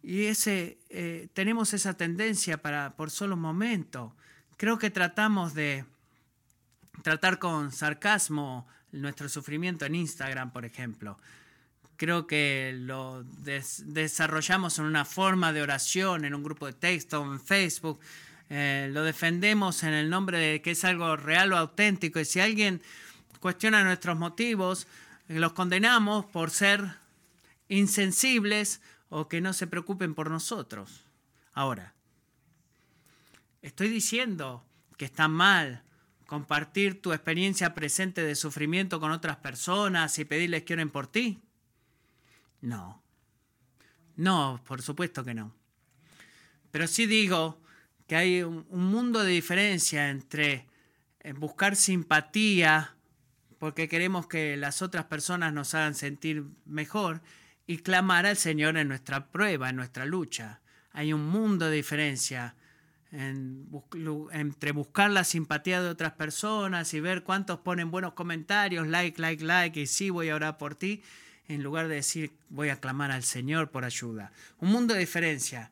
Y 0.03 0.24
ese, 0.24 0.78
eh, 0.90 1.28
tenemos 1.32 1.74
esa 1.74 1.94
tendencia 1.94 2.61
para 2.61 2.96
por 2.96 3.11
solo 3.11 3.36
un 3.36 3.40
momento. 3.40 4.14
Creo 4.57 4.78
que 4.78 4.90
tratamos 4.90 5.55
de 5.55 5.84
tratar 7.03 7.38
con 7.38 7.72
sarcasmo 7.72 8.66
nuestro 8.90 9.28
sufrimiento 9.28 9.86
en 9.86 9.94
Instagram, 9.94 10.53
por 10.53 10.64
ejemplo. 10.64 11.18
Creo 11.96 12.26
que 12.26 12.74
lo 12.76 13.24
desarrollamos 13.24 14.78
en 14.78 14.86
una 14.86 15.05
forma 15.05 15.53
de 15.53 15.62
oración, 15.62 16.24
en 16.24 16.34
un 16.34 16.42
grupo 16.42 16.66
de 16.66 16.72
texto, 16.72 17.22
en 17.22 17.40
Facebook. 17.40 18.00
Eh, 18.50 18.88
lo 18.92 19.05
defendemos 19.05 19.84
en 19.84 19.94
el 19.94 20.11
nombre 20.11 20.38
de 20.38 20.62
que 20.62 20.72
es 20.72 20.84
algo 20.84 21.16
real 21.16 21.53
o 21.53 21.57
auténtico. 21.57 22.18
Y 22.18 22.24
si 22.24 22.40
alguien 22.40 22.82
cuestiona 23.40 23.84
nuestros 23.84 24.18
motivos, 24.18 24.88
los 25.28 25.53
condenamos 25.53 26.26
por 26.26 26.50
ser 26.50 26.96
insensibles 27.68 28.80
o 29.15 29.29
que 29.29 29.43
no 29.43 29.53
se 29.53 29.67
preocupen 29.67 30.15
por 30.15 30.31
nosotros. 30.31 31.05
Ahora, 31.53 31.93
estoy 33.61 33.89
diciendo 33.89 34.65
que 34.97 35.05
está 35.05 35.29
mal 35.29 35.85
compartir 36.27 37.03
tu 37.03 37.13
experiencia 37.13 37.75
presente 37.75 38.23
de 38.23 38.35
sufrimiento 38.35 39.01
con 39.01 39.13
otras 39.13 39.37
personas 39.37 40.19
y 40.19 40.25
pedirles 40.25 40.63
que 40.63 40.73
oren 40.73 40.89
por 40.89 41.09
ti. 41.09 41.43
No. 42.63 43.03
No, 44.17 44.63
por 44.67 44.81
supuesto 44.81 45.23
que 45.25 45.35
no. 45.35 45.53
Pero 46.71 46.87
sí 46.87 47.05
digo 47.05 47.61
que 48.07 48.17
hay 48.17 48.43
un, 48.43 48.65
mundo 48.71 49.23
de 49.25 49.33
diferencia 49.33 50.09
entre 50.09 50.67
eh, 51.21 51.35
buscar 51.35 51.77
simpatía 51.77 52.97
porque 53.59 53.89
queremos 53.89 54.27
que 54.27 54.57
las 54.57 54.81
otras 54.81 55.05
personas 55.05 55.53
nos 55.53 55.75
hagan 55.75 55.95
sentir 55.95 56.47
mejor 56.65 57.21
y 57.73 57.79
clamar 57.79 58.27
al 58.27 58.37
Señor 58.37 58.77
en 58.77 58.89
nuestra 58.89 59.29
prueba, 59.29 59.70
en 59.70 59.77
nuestra 59.77 60.05
lucha. 60.05 60.61
Hay 60.93 61.14
un 61.14 61.27
mundo 61.27 61.70
de 61.70 61.77
diferencia 61.77 62.55
entre 63.11 64.73
buscar 64.73 65.11
la 65.11 65.25
simpatía 65.25 65.83
de 65.83 65.89
otras 65.89 66.12
personas 66.12 66.93
y 66.93 67.01
ver 67.01 67.23
cuántos 67.25 67.61
ponen 67.61 67.91
buenos 67.91 68.12
comentarios, 68.12 68.87
like, 68.87 69.18
like, 69.20 69.43
like, 69.43 69.81
y 69.81 69.87
sí 69.87 70.11
voy 70.11 70.29
a 70.29 70.35
orar 70.35 70.59
por 70.59 70.75
ti, 70.75 71.03
en 71.49 71.62
lugar 71.62 71.89
de 71.89 71.95
decir 71.95 72.33
voy 72.51 72.68
a 72.68 72.79
clamar 72.79 73.11
al 73.11 73.23
Señor 73.23 73.70
por 73.70 73.87
ayuda. 73.87 74.33
Un 74.59 74.70
mundo 74.70 74.93
de 74.93 75.01
diferencia. 75.01 75.70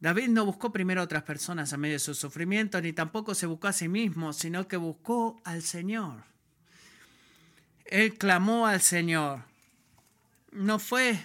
David 0.00 0.30
no 0.30 0.44
buscó 0.44 0.72
primero 0.72 1.00
a 1.00 1.04
otras 1.04 1.22
personas 1.22 1.72
a 1.72 1.76
medio 1.76 1.94
de 1.94 2.00
su 2.00 2.14
sufrimiento, 2.16 2.80
ni 2.80 2.92
tampoco 2.92 3.36
se 3.36 3.46
buscó 3.46 3.68
a 3.68 3.72
sí 3.72 3.86
mismo, 3.86 4.32
sino 4.32 4.66
que 4.66 4.76
buscó 4.76 5.40
al 5.44 5.62
Señor. 5.62 6.24
Él 7.84 8.14
clamó 8.14 8.66
al 8.66 8.80
Señor 8.80 9.53
no 10.54 10.78
fue 10.78 11.18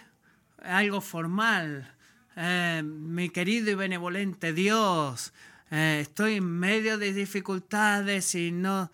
algo 0.61 1.01
formal. 1.01 1.93
Eh, 2.35 2.81
mi 2.83 3.29
querido 3.29 3.71
y 3.71 3.75
benevolente 3.75 4.53
Dios, 4.53 5.33
eh, 5.71 5.99
estoy 6.01 6.35
en 6.35 6.45
medio 6.45 6.97
de 6.97 7.13
dificultades 7.13 8.33
y 8.35 8.51
no, 8.51 8.91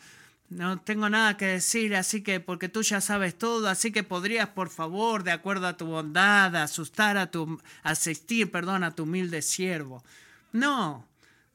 no 0.50 0.80
tengo 0.80 1.10
nada 1.10 1.38
que 1.38 1.46
decir, 1.46 1.96
así 1.96 2.22
que 2.22 2.40
porque 2.40 2.70
tú 2.70 2.82
ya 2.82 3.02
sabes 3.02 3.38
todo, 3.38 3.70
así 3.70 3.92
que 3.92 4.04
podrías, 4.04 4.50
por 4.50 4.70
favor, 4.70 5.24
de 5.24 5.32
acuerdo 5.32 5.68
a 5.68 5.78
tu 5.78 5.86
bondad, 5.86 6.56
asustar 6.56 7.18
a 7.18 7.32
tu, 7.32 7.62
asistir, 7.84 8.52
perdón, 8.52 8.84
a 8.84 8.92
tu 8.92 9.04
humilde 9.04 9.42
siervo. 9.42 10.04
No, 10.52 11.06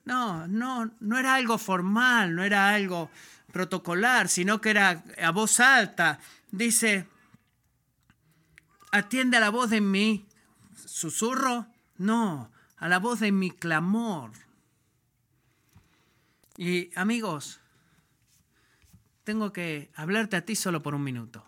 no, 0.05 0.47
no, 0.47 0.91
no 1.01 1.18
era 1.18 1.35
algo 1.35 1.59
formal, 1.59 2.35
no 2.35 2.45
era 2.45 2.70
algo 2.70 3.11
protocolar, 3.53 4.28
sino 4.28 4.61
que 4.61 4.70
era 4.70 5.03
a 5.20 5.31
voz 5.31 5.61
alta. 5.61 6.20
Dice, 6.51 7.07
atiende 8.91 9.36
a 9.36 9.41
la 9.41 9.51
voz 9.51 9.70
de 9.70 9.80
mi 9.80 10.26
susurro, 10.74 11.66
no, 11.97 12.51
a 12.76 12.88
la 12.88 12.99
voz 12.99 13.20
de 13.20 13.32
mi 13.32 13.51
clamor. 13.51 14.32
Y 16.57 16.91
amigos, 16.95 17.61
tengo 19.24 19.53
que 19.53 19.91
hablarte 19.95 20.36
a 20.36 20.45
ti 20.45 20.57
solo 20.57 20.82
por 20.82 20.95
un 20.95 21.05
minuto. 21.05 21.45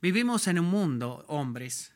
Vivimos 0.00 0.46
en 0.46 0.58
un 0.58 0.66
mundo, 0.66 1.24
hombres, 1.28 1.92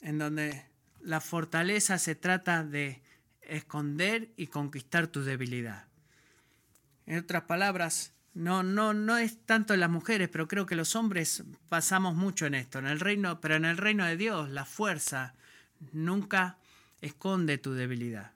en 0.00 0.18
donde 0.18 0.66
la 1.00 1.20
fortaleza 1.20 1.98
se 1.98 2.14
trata 2.14 2.62
de 2.62 3.02
esconder 3.42 4.32
y 4.36 4.46
conquistar 4.46 5.06
tu 5.06 5.22
debilidad. 5.22 5.86
En 7.06 7.18
otras 7.18 7.42
palabras, 7.42 8.13
no, 8.34 8.64
no, 8.64 8.92
no 8.92 9.16
es 9.16 9.38
tanto 9.46 9.76
las 9.76 9.88
mujeres, 9.88 10.28
pero 10.28 10.48
creo 10.48 10.66
que 10.66 10.74
los 10.74 10.96
hombres 10.96 11.44
pasamos 11.68 12.16
mucho 12.16 12.46
en 12.46 12.54
esto. 12.54 12.80
En 12.80 12.86
el 12.86 12.98
reino, 12.98 13.40
pero 13.40 13.54
en 13.54 13.64
el 13.64 13.76
reino 13.76 14.04
de 14.04 14.16
Dios, 14.16 14.50
la 14.50 14.64
fuerza 14.64 15.34
nunca 15.92 16.58
esconde 17.00 17.58
tu 17.58 17.74
debilidad. 17.74 18.32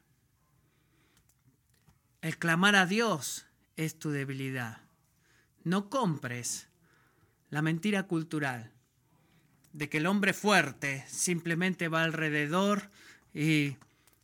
El 2.22 2.38
clamar 2.38 2.76
a 2.76 2.86
Dios 2.86 3.46
es 3.76 3.98
tu 3.98 4.10
debilidad. 4.10 4.78
No 5.64 5.90
compres 5.90 6.68
la 7.50 7.62
mentira 7.62 8.04
cultural 8.04 8.72
de 9.72 9.88
que 9.88 9.98
el 9.98 10.06
hombre 10.06 10.32
fuerte 10.32 11.04
simplemente 11.08 11.88
va 11.88 12.04
alrededor 12.04 12.90
y 13.34 13.76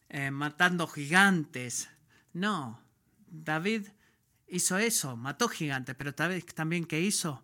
eh, 0.09 0.31
matando 0.31 0.87
gigantes. 0.87 1.89
No, 2.33 2.81
David 3.29 3.89
hizo 4.55 4.78
eso, 4.78 5.16
mató 5.16 5.48
gigantes, 5.48 5.96
pero 5.96 6.14
también 6.14 6.84
que 6.84 7.00
hizo, 7.00 7.42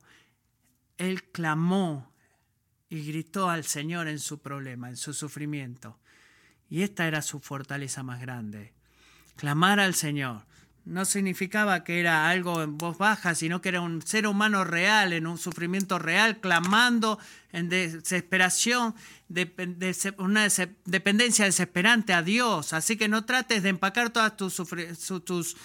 él 0.96 1.24
clamó 1.24 2.12
y 2.88 3.04
gritó 3.04 3.50
al 3.50 3.64
Señor 3.64 4.06
en 4.06 4.20
su 4.20 4.40
problema, 4.40 4.88
en 4.88 4.96
su 4.96 5.12
sufrimiento. 5.12 5.98
Y 6.68 6.82
esta 6.82 7.08
era 7.08 7.20
su 7.20 7.40
fortaleza 7.40 8.04
más 8.04 8.20
grande. 8.20 8.74
Clamar 9.36 9.80
al 9.80 9.94
Señor 9.94 10.46
no 10.84 11.04
significaba 11.04 11.82
que 11.82 11.98
era 11.98 12.28
algo 12.30 12.62
en 12.62 12.78
voz 12.78 12.96
baja, 12.96 13.34
sino 13.34 13.60
que 13.60 13.70
era 13.70 13.80
un 13.80 14.02
ser 14.02 14.26
humano 14.26 14.62
real, 14.64 15.12
en 15.12 15.26
un 15.26 15.36
sufrimiento 15.36 15.98
real, 15.98 16.40
clamando 16.40 17.18
en 17.50 17.68
desesperación, 17.68 18.94
de, 19.28 19.52
una 20.18 20.46
dependencia 20.84 21.44
desesperante 21.44 22.12
a 22.12 22.22
Dios. 22.22 22.72
Así 22.72 22.96
que 22.96 23.08
no 23.08 23.24
trates 23.24 23.64
de 23.64 23.68
empacar 23.68 24.10
todas 24.10 24.36
tus 24.36 25.56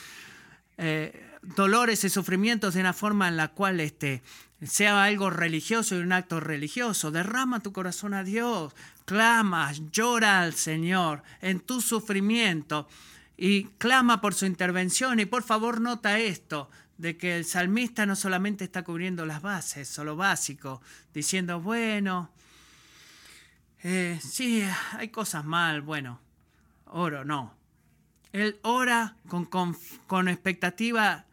eh, 0.77 1.37
dolores 1.41 2.03
y 2.03 2.09
sufrimientos 2.09 2.73
de 2.73 2.81
una 2.81 2.93
forma 2.93 3.27
en 3.27 3.37
la 3.37 3.49
cual 3.49 3.79
este, 3.79 4.23
sea 4.61 5.03
algo 5.03 5.29
religioso 5.29 5.95
y 5.95 5.99
un 5.99 6.11
acto 6.11 6.39
religioso. 6.39 7.11
Derrama 7.11 7.59
tu 7.59 7.71
corazón 7.71 8.13
a 8.13 8.23
Dios, 8.23 8.73
clama, 9.05 9.71
llora 9.91 10.41
al 10.41 10.53
Señor 10.53 11.23
en 11.41 11.59
tu 11.59 11.81
sufrimiento 11.81 12.87
y 13.37 13.65
clama 13.77 14.21
por 14.21 14.33
su 14.33 14.45
intervención. 14.45 15.19
Y 15.19 15.25
por 15.25 15.43
favor 15.43 15.81
nota 15.81 16.19
esto, 16.19 16.69
de 16.97 17.17
que 17.17 17.37
el 17.37 17.45
salmista 17.45 18.05
no 18.05 18.15
solamente 18.15 18.63
está 18.63 18.83
cubriendo 18.83 19.25
las 19.25 19.41
bases, 19.41 19.87
solo 19.87 20.15
básico, 20.15 20.81
diciendo, 21.13 21.59
bueno, 21.59 22.31
eh, 23.83 24.19
sí, 24.23 24.63
hay 24.93 25.09
cosas 25.09 25.45
mal, 25.45 25.81
bueno, 25.81 26.19
oro, 26.85 27.25
no. 27.25 27.53
Él 28.35 28.59
ora 28.63 29.15
con, 29.29 29.45
con 30.07 30.27
expectativa 30.27 31.23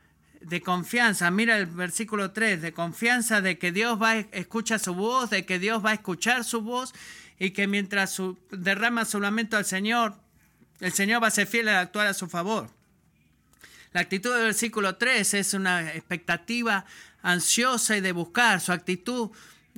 de 0.41 0.61
confianza. 0.61 1.33
Mira 1.33 1.59
el 1.59 1.67
versículo 1.67 2.31
3, 2.31 2.63
de 2.63 2.73
confianza 2.73 3.41
de 3.41 3.59
que 3.59 3.73
Dios 3.73 4.01
va 4.01 4.13
a 4.13 4.79
su 4.79 4.95
voz, 4.95 5.29
de 5.29 5.45
que 5.45 5.59
Dios 5.59 5.85
va 5.85 5.91
a 5.91 5.95
escuchar 5.95 6.45
su 6.45 6.61
voz 6.61 6.95
y 7.41 7.51
que 7.51 7.67
mientras 7.67 8.23
derrama 8.53 9.05
su 9.05 9.19
lamento 9.19 9.57
al 9.57 9.65
Señor, 9.65 10.15
el 10.79 10.93
Señor 10.93 11.21
va 11.21 11.27
a 11.27 11.33
ser 11.33 11.49
fiel 11.49 11.69
a 11.71 11.81
actuar 11.81 12.07
a 12.07 12.15
su 12.15 12.29
favor. 12.29 12.71
La 13.93 14.03
actitud 14.03 14.33
del 14.33 14.45
versículo 14.45 14.95
3 14.95 15.35
es 15.35 15.55
una 15.55 15.93
expectativa 15.95 16.85
ansiosa 17.21 17.97
y 17.97 18.01
de 18.01 18.13
buscar. 18.13 18.61
Su 18.61 18.71
actitud 18.71 19.31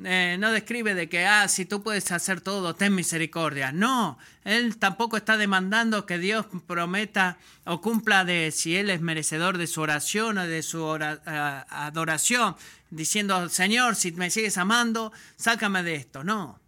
eh, 0.02 0.36
no 0.40 0.50
describe 0.50 0.94
de 0.94 1.08
que, 1.08 1.24
ah, 1.24 1.46
si 1.46 1.66
tú 1.66 1.82
puedes 1.82 2.10
hacer 2.10 2.40
todo, 2.40 2.74
ten 2.74 2.94
misericordia. 2.94 3.70
No, 3.70 4.18
él 4.42 4.76
tampoco 4.76 5.16
está 5.16 5.36
demandando 5.36 6.04
que 6.04 6.18
Dios 6.18 6.46
prometa 6.66 7.38
o 7.64 7.80
cumpla 7.80 8.24
de 8.24 8.50
si 8.50 8.76
él 8.76 8.90
es 8.90 9.00
merecedor 9.00 9.56
de 9.56 9.68
su 9.68 9.80
oración 9.80 10.38
o 10.38 10.46
de 10.46 10.62
su 10.62 10.84
adoración, 10.84 12.56
diciendo, 12.90 13.48
Señor, 13.48 13.94
si 13.94 14.10
me 14.12 14.30
sigues 14.30 14.58
amando, 14.58 15.12
sácame 15.36 15.84
de 15.84 15.94
esto. 15.94 16.24
No, 16.24 16.58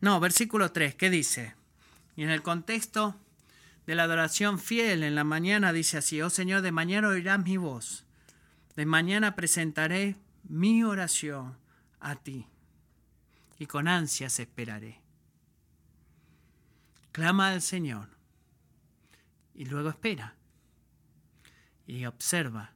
no, 0.00 0.18
versículo 0.18 0.72
3, 0.72 0.96
¿qué 0.96 1.08
dice? 1.08 1.54
Y 2.16 2.24
en 2.24 2.30
el 2.30 2.42
contexto 2.42 3.14
de 3.86 3.94
la 3.94 4.04
adoración 4.04 4.58
fiel 4.58 5.04
en 5.04 5.14
la 5.14 5.24
mañana 5.24 5.72
dice 5.72 5.98
así, 5.98 6.20
oh 6.20 6.30
Señor, 6.30 6.62
de 6.62 6.72
mañana 6.72 7.08
oirás 7.08 7.42
mi 7.44 7.56
voz, 7.56 8.04
de 8.74 8.86
mañana 8.86 9.36
presentaré 9.36 10.16
mi 10.48 10.82
oración 10.82 11.60
a 12.00 12.16
ti 12.16 12.46
y 13.58 13.66
con 13.66 13.88
ansias 13.88 14.40
esperaré. 14.40 15.00
Clama 17.12 17.50
al 17.50 17.62
Señor 17.62 18.08
y 19.54 19.66
luego 19.66 19.90
espera 19.90 20.34
y 21.86 22.06
observa. 22.06 22.72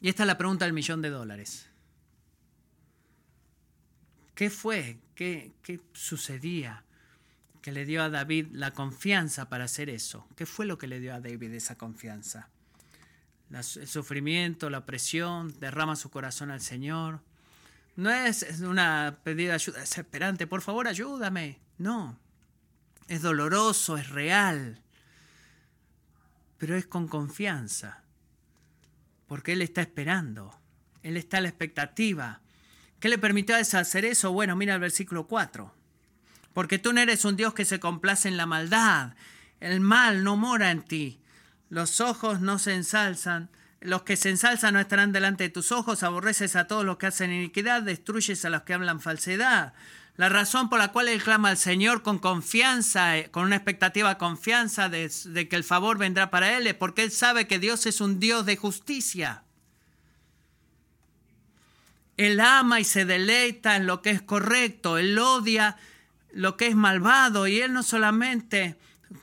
Y 0.00 0.08
esta 0.08 0.24
es 0.24 0.26
la 0.26 0.38
pregunta 0.38 0.64
del 0.64 0.74
millón 0.74 1.00
de 1.00 1.10
dólares. 1.10 1.68
¿Qué 4.34 4.50
fue? 4.50 4.98
¿Qué, 5.14 5.52
sucedía 5.92 6.84
que 7.60 7.70
le 7.70 7.84
dio 7.84 8.02
a 8.02 8.08
David 8.08 8.48
la 8.50 8.72
confianza 8.72 9.48
para 9.48 9.64
hacer 9.64 9.88
eso? 9.88 10.26
¿Qué 10.36 10.46
fue 10.46 10.66
lo 10.66 10.78
que 10.78 10.88
le 10.88 10.98
dio 10.98 11.14
a 11.14 11.20
David 11.20 11.52
esa 11.52 11.76
confianza? 11.76 12.48
El 13.52 13.88
sufrimiento, 13.88 14.70
la 14.70 14.86
presión, 14.86 15.58
derrama 15.60 15.96
su 15.96 16.10
corazón 16.10 16.50
al 16.50 16.60
Señor. 16.60 17.20
No 17.96 18.10
es 18.10 18.60
una 18.60 19.18
pedida 19.22 19.50
de 19.50 19.54
ayuda 19.54 19.80
desesperante, 19.80 20.46
por 20.46 20.62
favor 20.62 20.88
ayúdame. 20.88 21.60
No, 21.78 22.18
es 23.08 23.22
doloroso, 23.22 23.96
es 23.96 24.08
real, 24.08 24.80
pero 26.58 26.76
es 26.76 26.86
con 26.86 27.08
confianza, 27.08 28.02
porque 29.26 29.52
Él 29.52 29.62
está 29.62 29.82
esperando, 29.82 30.58
Él 31.02 31.16
está 31.16 31.38
a 31.38 31.42
la 31.42 31.48
expectativa 31.48 32.42
¿Qué 33.02 33.08
le 33.08 33.18
permitió 33.18 33.56
hacer 33.56 34.04
eso? 34.04 34.30
Bueno, 34.30 34.54
mira 34.54 34.74
el 34.74 34.80
versículo 34.80 35.26
4. 35.26 35.74
Porque 36.52 36.78
tú 36.78 36.92
no 36.92 37.00
eres 37.00 37.24
un 37.24 37.34
Dios 37.34 37.52
que 37.52 37.64
se 37.64 37.80
complace 37.80 38.28
en 38.28 38.36
la 38.36 38.46
maldad. 38.46 39.16
El 39.58 39.80
mal 39.80 40.22
no 40.22 40.36
mora 40.36 40.70
en 40.70 40.82
ti. 40.82 41.20
Los 41.72 42.02
ojos 42.02 42.42
no 42.42 42.58
se 42.58 42.74
ensalzan. 42.74 43.48
Los 43.80 44.02
que 44.02 44.18
se 44.18 44.28
ensalzan 44.28 44.74
no 44.74 44.80
estarán 44.80 45.10
delante 45.10 45.44
de 45.44 45.48
tus 45.48 45.72
ojos. 45.72 46.02
Aborreces 46.02 46.54
a 46.54 46.66
todos 46.66 46.84
los 46.84 46.98
que 46.98 47.06
hacen 47.06 47.32
iniquidad. 47.32 47.80
Destruyes 47.80 48.44
a 48.44 48.50
los 48.50 48.60
que 48.64 48.74
hablan 48.74 49.00
falsedad. 49.00 49.72
La 50.16 50.28
razón 50.28 50.68
por 50.68 50.78
la 50.78 50.88
cual 50.88 51.08
él 51.08 51.22
clama 51.22 51.48
al 51.48 51.56
Señor 51.56 52.02
con 52.02 52.18
confianza, 52.18 53.16
eh, 53.16 53.30
con 53.30 53.46
una 53.46 53.56
expectativa 53.56 54.18
confianza 54.18 54.90
de, 54.90 55.10
de 55.24 55.48
que 55.48 55.56
el 55.56 55.64
favor 55.64 55.96
vendrá 55.96 56.30
para 56.30 56.58
él, 56.58 56.66
es 56.66 56.74
porque 56.74 57.04
él 57.04 57.10
sabe 57.10 57.46
que 57.46 57.58
Dios 57.58 57.86
es 57.86 58.02
un 58.02 58.20
Dios 58.20 58.44
de 58.44 58.58
justicia. 58.58 59.42
Él 62.18 62.38
ama 62.38 62.80
y 62.80 62.84
se 62.84 63.06
deleita 63.06 63.76
en 63.76 63.86
lo 63.86 64.02
que 64.02 64.10
es 64.10 64.20
correcto, 64.20 64.98
Él 64.98 65.18
odia 65.18 65.78
lo 66.34 66.58
que 66.58 66.66
es 66.66 66.76
malvado 66.76 67.46
y 67.46 67.62
Él 67.62 67.72
no 67.72 67.82
solamente 67.82 68.76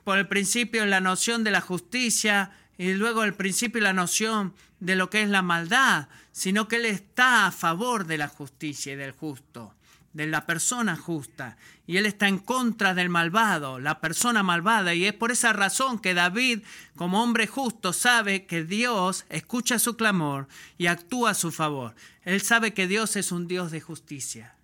por 0.04 0.18
el 0.18 0.28
principio 0.28 0.86
la 0.86 1.02
noción 1.02 1.44
de 1.44 1.52
la 1.52 1.62
justicia 1.62 2.52
y 2.78 2.94
luego 2.94 3.24
el 3.24 3.34
principio 3.34 3.82
la 3.82 3.94
noción 3.94 4.54
de 4.80 4.96
lo 4.96 5.10
que 5.10 5.22
es 5.22 5.30
la 5.30 5.42
maldad, 5.42 6.08
sino 6.32 6.68
que 6.68 6.78
Él 6.78 6.86
está 6.86 7.48
a 7.48 7.52
favor 7.52 8.06
de 8.06 8.18
la 8.18 8.28
justicia 8.28 8.94
y 8.94 8.96
del 8.96 9.12
justo 9.12 9.74
de 10.14 10.28
la 10.28 10.46
persona 10.46 10.96
justa 10.96 11.58
y 11.86 11.98
él 11.98 12.06
está 12.06 12.28
en 12.28 12.40
contra 12.40 12.94
del 12.94 13.10
malvado, 13.10 13.80
la 13.80 14.02
persona 14.02 14.44
malvada 14.44 14.94
y 14.94 15.06
es 15.06 15.14
por 15.14 15.32
esa 15.32 15.54
razón 15.54 16.00
que 16.00 16.14
David 16.14 16.62
como 16.96 17.24
hombre 17.24 17.48
justo 17.48 17.94
sabe 17.94 18.46
que 18.46 18.64
Dios 18.64 19.26
escucha 19.30 19.80
su 19.80 19.96
clamor 19.96 20.48
y 20.78 20.88
actúa 20.88 21.32
a 21.32 21.36
su 21.36 21.52
favor. 21.52 21.96
Él 22.24 22.42
sabe 22.42 22.74
que 22.74 22.88
Dios 22.88 23.16
es 23.16 23.32
un 23.32 23.48
Dios 23.48 23.72
de 23.72 23.82
justicia 23.82 24.56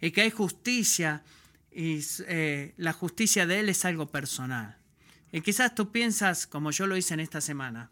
y 0.00 0.12
que 0.12 0.22
hay 0.22 0.30
justicia 0.30 1.22
y 1.80 2.04
eh, 2.26 2.74
la 2.76 2.92
justicia 2.92 3.46
de 3.46 3.60
Él 3.60 3.68
es 3.68 3.84
algo 3.84 4.10
personal. 4.10 4.76
Y 5.32 5.40
quizás 5.40 5.74
tú 5.74 5.92
piensas, 5.92 6.46
como 6.46 6.70
yo 6.70 6.86
lo 6.86 6.96
hice 6.96 7.14
en 7.14 7.20
esta 7.20 7.40
semana, 7.40 7.90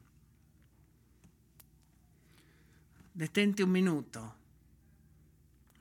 detente 3.14 3.64
un 3.64 3.72
minuto 3.72 4.34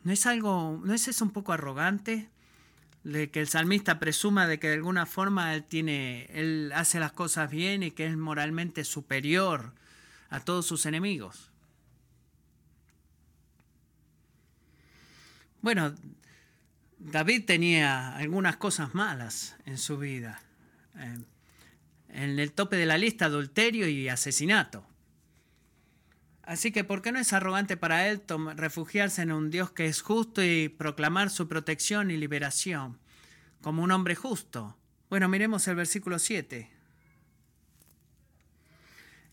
¿No 0.08 0.14
es 0.14 0.26
algo, 0.26 0.82
no 0.86 0.93
es 0.93 1.10
eso 1.10 1.26
un 1.26 1.32
poco 1.32 1.51
arrogante? 1.51 2.30
De 3.03 3.30
que 3.30 3.41
el 3.41 3.49
salmista 3.49 3.99
presuma 3.99 4.47
de 4.47 4.58
que 4.58 4.70
de 4.70 4.76
alguna 4.76 5.05
forma 5.05 5.53
él 5.53 5.66
tiene, 5.66 6.30
él 6.32 6.72
hace 6.74 6.97
las 7.01 7.12
cosas 7.12 7.51
bien 7.51 7.84
y 7.84 7.91
que 7.91 8.05
es 8.05 8.16
moralmente 8.16 8.86
superior 8.86 9.74
a 10.30 10.39
todos 10.39 10.66
sus 10.66 10.86
enemigos. 10.86 11.51
Bueno, 15.62 15.93
David 17.00 17.45
tenía 17.45 18.16
algunas 18.16 18.58
cosas 18.58 18.93
malas 18.95 19.56
en 19.66 19.78
su 19.78 19.98
vida. 19.98 20.41
Eh, 20.98 21.20
en 22.10 22.39
el 22.39 22.52
tope 22.54 22.76
de 22.78 22.86
la 22.86 22.98
lista, 22.98 23.26
adulterio 23.26 23.88
y 23.88 24.10
asesinato. 24.10 24.86
Así 26.43 26.72
que, 26.72 26.84
¿por 26.84 27.02
qué 27.02 27.12
no 27.12 27.20
es 27.20 27.34
arrogante 27.34 27.76
para 27.76 28.08
él 28.08 28.24
refugiarse 28.56 29.22
en 29.22 29.34
un 29.34 29.52
Dios 29.52 29.72
que 29.72 29.86
es 29.86 30.02
justo 30.02 30.41
y 30.41 30.70
proclamar 30.70 31.30
su 31.30 31.48
protección 31.48 32.10
y 32.10 32.18
liberación 32.18 32.98
como 33.62 33.84
un 33.84 33.91
hombre 33.91 34.16
justo? 34.16 34.78
Bueno, 35.10 35.28
miremos 35.28 35.68
el 35.68 35.76
versículo 35.76 36.20
7. 36.20 36.70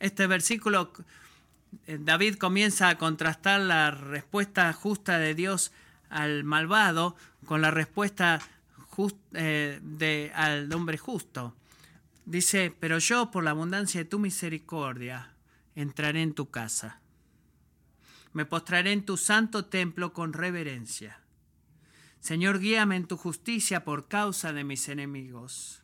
Este 0.00 0.26
versículo, 0.26 0.92
eh, 1.86 1.98
David 2.00 2.34
comienza 2.34 2.88
a 2.88 2.98
contrastar 2.98 3.60
la 3.60 3.92
respuesta 3.92 4.72
justa 4.72 5.18
de 5.18 5.34
Dios 5.34 5.72
al 6.14 6.44
malvado 6.44 7.16
con 7.44 7.60
la 7.60 7.72
respuesta 7.72 8.40
eh, 9.32 9.80
de, 9.82 10.30
al 10.34 10.72
hombre 10.72 10.96
justo. 10.96 11.56
Dice, 12.24 12.74
pero 12.78 12.98
yo 12.98 13.32
por 13.32 13.42
la 13.42 13.50
abundancia 13.50 14.00
de 14.00 14.08
tu 14.08 14.20
misericordia 14.20 15.32
entraré 15.74 16.22
en 16.22 16.32
tu 16.32 16.50
casa. 16.50 17.00
Me 18.32 18.46
postraré 18.46 18.92
en 18.92 19.04
tu 19.04 19.16
santo 19.16 19.64
templo 19.64 20.12
con 20.12 20.32
reverencia. 20.32 21.20
Señor, 22.20 22.60
guíame 22.60 22.94
en 22.94 23.06
tu 23.06 23.16
justicia 23.16 23.84
por 23.84 24.06
causa 24.06 24.52
de 24.52 24.62
mis 24.62 24.88
enemigos. 24.88 25.82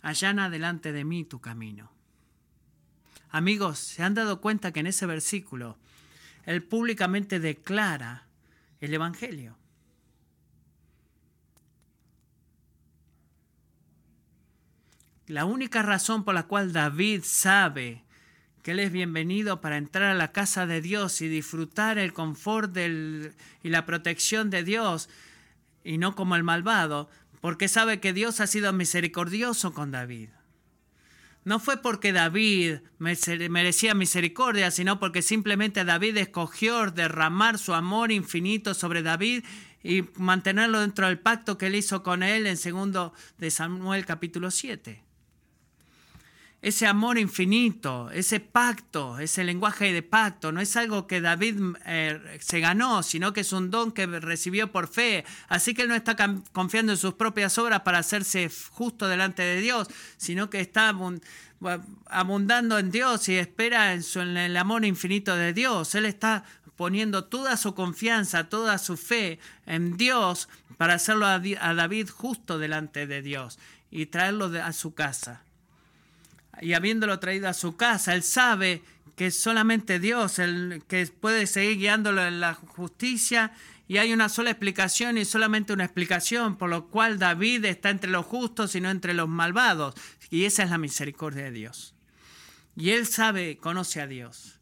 Allana 0.00 0.48
delante 0.48 0.92
de 0.92 1.04
mí 1.04 1.24
tu 1.24 1.40
camino. 1.40 1.90
Amigos, 3.30 3.80
¿se 3.80 4.04
han 4.04 4.14
dado 4.14 4.40
cuenta 4.40 4.72
que 4.72 4.80
en 4.80 4.86
ese 4.86 5.06
versículo 5.06 5.76
él 6.46 6.62
públicamente 6.62 7.40
declara 7.40 8.27
el 8.80 8.94
Evangelio? 8.94 9.56
La 15.26 15.44
única 15.44 15.82
razón 15.82 16.24
por 16.24 16.34
la 16.34 16.44
cual 16.44 16.72
David 16.72 17.22
sabe 17.22 18.02
que 18.62 18.70
Él 18.70 18.80
es 18.80 18.90
bienvenido 18.90 19.60
para 19.60 19.76
entrar 19.76 20.10
a 20.10 20.14
la 20.14 20.32
casa 20.32 20.66
de 20.66 20.80
Dios 20.80 21.20
y 21.20 21.28
disfrutar 21.28 21.98
el 21.98 22.14
confort 22.14 22.74
y 22.76 23.68
la 23.68 23.84
protección 23.84 24.48
de 24.48 24.64
Dios 24.64 25.10
y 25.84 25.98
no 25.98 26.14
como 26.14 26.34
el 26.34 26.44
malvado, 26.44 27.10
porque 27.40 27.68
sabe 27.68 28.00
que 28.00 28.12
Dios 28.12 28.40
ha 28.40 28.46
sido 28.46 28.72
misericordioso 28.72 29.74
con 29.74 29.90
David. 29.90 30.30
No 31.44 31.60
fue 31.60 31.78
porque 31.78 32.12
David 32.12 32.78
merecía 32.98 33.94
misericordia, 33.94 34.70
sino 34.70 34.98
porque 35.00 35.22
simplemente 35.22 35.84
David 35.84 36.18
escogió 36.18 36.90
derramar 36.90 37.58
su 37.58 37.74
amor 37.74 38.12
infinito 38.12 38.74
sobre 38.74 39.02
David 39.02 39.44
y 39.82 40.04
mantenerlo 40.16 40.80
dentro 40.80 41.06
del 41.06 41.18
pacto 41.18 41.56
que 41.56 41.68
él 41.68 41.76
hizo 41.76 42.02
con 42.02 42.22
él 42.22 42.46
en 42.46 42.56
segundo 42.56 43.14
de 43.38 43.50
Samuel 43.50 44.04
capítulo 44.04 44.50
7. 44.50 45.07
Ese 46.60 46.86
amor 46.88 47.18
infinito, 47.18 48.10
ese 48.10 48.40
pacto, 48.40 49.20
ese 49.20 49.44
lenguaje 49.44 49.92
de 49.92 50.02
pacto, 50.02 50.50
no 50.50 50.60
es 50.60 50.76
algo 50.76 51.06
que 51.06 51.20
David 51.20 51.56
eh, 51.86 52.38
se 52.40 52.58
ganó, 52.58 53.04
sino 53.04 53.32
que 53.32 53.42
es 53.42 53.52
un 53.52 53.70
don 53.70 53.92
que 53.92 54.06
recibió 54.06 54.72
por 54.72 54.88
fe. 54.88 55.24
Así 55.48 55.72
que 55.72 55.82
él 55.82 55.88
no 55.88 55.94
está 55.94 56.16
confiando 56.52 56.92
en 56.92 56.98
sus 56.98 57.14
propias 57.14 57.56
obras 57.58 57.82
para 57.82 57.98
hacerse 57.98 58.50
justo 58.70 59.06
delante 59.06 59.42
de 59.42 59.60
Dios, 59.60 59.86
sino 60.16 60.50
que 60.50 60.60
está 60.60 60.92
abundando 62.06 62.78
en 62.78 62.90
Dios 62.90 63.28
y 63.28 63.36
espera 63.36 63.94
en, 63.94 64.02
en 64.16 64.36
el 64.36 64.56
amor 64.56 64.84
infinito 64.84 65.36
de 65.36 65.52
Dios. 65.52 65.94
Él 65.94 66.06
está 66.06 66.42
poniendo 66.74 67.24
toda 67.24 67.56
su 67.56 67.74
confianza, 67.74 68.48
toda 68.48 68.78
su 68.78 68.96
fe 68.96 69.38
en 69.64 69.96
Dios 69.96 70.48
para 70.76 70.94
hacerlo 70.94 71.26
a 71.26 71.38
David 71.38 72.08
justo 72.08 72.58
delante 72.58 73.06
de 73.06 73.22
Dios 73.22 73.60
y 73.90 74.06
traerlo 74.06 74.50
a 74.60 74.72
su 74.72 74.94
casa 74.94 75.42
y 76.60 76.74
habiéndolo 76.74 77.18
traído 77.18 77.48
a 77.48 77.54
su 77.54 77.76
casa, 77.76 78.14
él 78.14 78.22
sabe 78.22 78.82
que 79.16 79.30
solamente 79.30 79.98
Dios 79.98 80.38
el 80.38 80.82
que 80.86 81.06
puede 81.06 81.46
seguir 81.46 81.78
guiándolo 81.78 82.24
en 82.24 82.40
la 82.40 82.54
justicia 82.54 83.52
y 83.88 83.96
hay 83.96 84.12
una 84.12 84.28
sola 84.28 84.50
explicación 84.50 85.16
y 85.16 85.24
solamente 85.24 85.72
una 85.72 85.84
explicación, 85.84 86.56
por 86.56 86.68
lo 86.68 86.88
cual 86.88 87.18
David 87.18 87.64
está 87.64 87.88
entre 87.88 88.10
los 88.10 88.26
justos 88.26 88.74
y 88.74 88.82
no 88.82 88.90
entre 88.90 89.14
los 89.14 89.28
malvados. 89.28 89.94
Y 90.30 90.44
esa 90.44 90.62
es 90.62 90.70
la 90.70 90.76
misericordia 90.76 91.44
de 91.44 91.52
Dios. 91.52 91.94
Y 92.76 92.90
él 92.90 93.06
sabe, 93.06 93.56
conoce 93.56 94.02
a 94.02 94.06
Dios. 94.06 94.60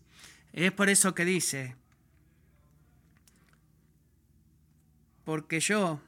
Es 0.53 0.71
por 0.71 0.89
eso 0.89 1.13
que 1.13 1.25
dice, 1.25 1.75
porque 5.25 5.59
yo, 5.59 6.01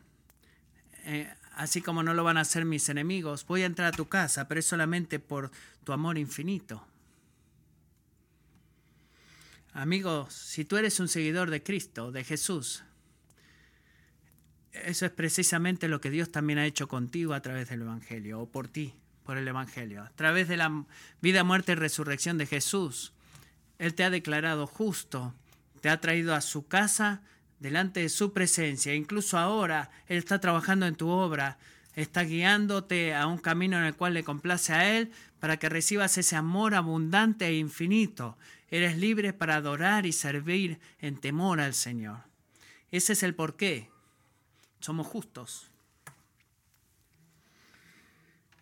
eh, 1.04 1.28
así 1.58 1.82
como 1.82 2.04
no 2.04 2.14
lo 2.14 2.22
van 2.22 2.38
a 2.38 2.42
hacer 2.42 2.64
mis 2.64 2.88
enemigos, 2.88 3.44
voy 3.44 3.62
a 3.62 3.66
entrar 3.66 3.92
a 3.92 3.96
tu 3.96 4.08
casa, 4.08 4.46
pero 4.46 4.60
es 4.60 4.66
solamente 4.66 5.18
por 5.18 5.50
tu 5.82 5.92
amor 5.92 6.16
infinito. 6.16 6.86
Amigos, 9.72 10.32
si 10.32 10.64
tú 10.64 10.76
eres 10.76 11.00
un 11.00 11.08
seguidor 11.08 11.50
de 11.50 11.64
Cristo, 11.64 12.12
de 12.12 12.22
Jesús, 12.22 12.84
eso 14.72 15.04
es 15.04 15.10
precisamente 15.10 15.88
lo 15.88 16.00
que 16.00 16.10
Dios 16.10 16.30
también 16.30 16.60
ha 16.60 16.66
hecho 16.66 16.86
contigo 16.86 17.34
a 17.34 17.42
través 17.42 17.68
del 17.68 17.82
Evangelio, 17.82 18.40
o 18.40 18.48
por 18.48 18.68
ti, 18.68 18.94
por 19.24 19.36
el 19.36 19.48
Evangelio. 19.48 20.04
A 20.04 20.10
través 20.10 20.46
de 20.46 20.58
la 20.58 20.84
vida, 21.20 21.42
muerte 21.42 21.72
y 21.72 21.74
resurrección 21.74 22.38
de 22.38 22.46
Jesús, 22.46 23.12
Él 23.80 23.94
te 23.94 24.04
ha 24.04 24.10
declarado 24.10 24.68
justo, 24.68 25.34
te 25.80 25.88
ha 25.88 26.00
traído 26.00 26.36
a 26.36 26.40
su 26.40 26.68
casa 26.68 27.20
delante 27.60 28.00
de 28.00 28.08
su 28.08 28.32
presencia. 28.32 28.94
Incluso 28.94 29.38
ahora 29.38 29.90
Él 30.06 30.18
está 30.18 30.40
trabajando 30.40 30.86
en 30.86 30.96
tu 30.96 31.08
obra, 31.08 31.58
está 31.94 32.22
guiándote 32.22 33.14
a 33.14 33.26
un 33.26 33.38
camino 33.38 33.78
en 33.78 33.84
el 33.84 33.94
cual 33.94 34.14
le 34.14 34.24
complace 34.24 34.72
a 34.72 34.96
Él 34.96 35.10
para 35.40 35.58
que 35.58 35.68
recibas 35.68 36.18
ese 36.18 36.36
amor 36.36 36.74
abundante 36.74 37.46
e 37.46 37.58
infinito. 37.58 38.36
Eres 38.70 38.96
libre 38.98 39.32
para 39.32 39.56
adorar 39.56 40.06
y 40.06 40.12
servir 40.12 40.78
en 41.00 41.16
temor 41.16 41.60
al 41.60 41.74
Señor. 41.74 42.18
Ese 42.90 43.14
es 43.14 43.22
el 43.22 43.34
porqué. 43.34 43.90
Somos 44.80 45.06
justos. 45.06 45.70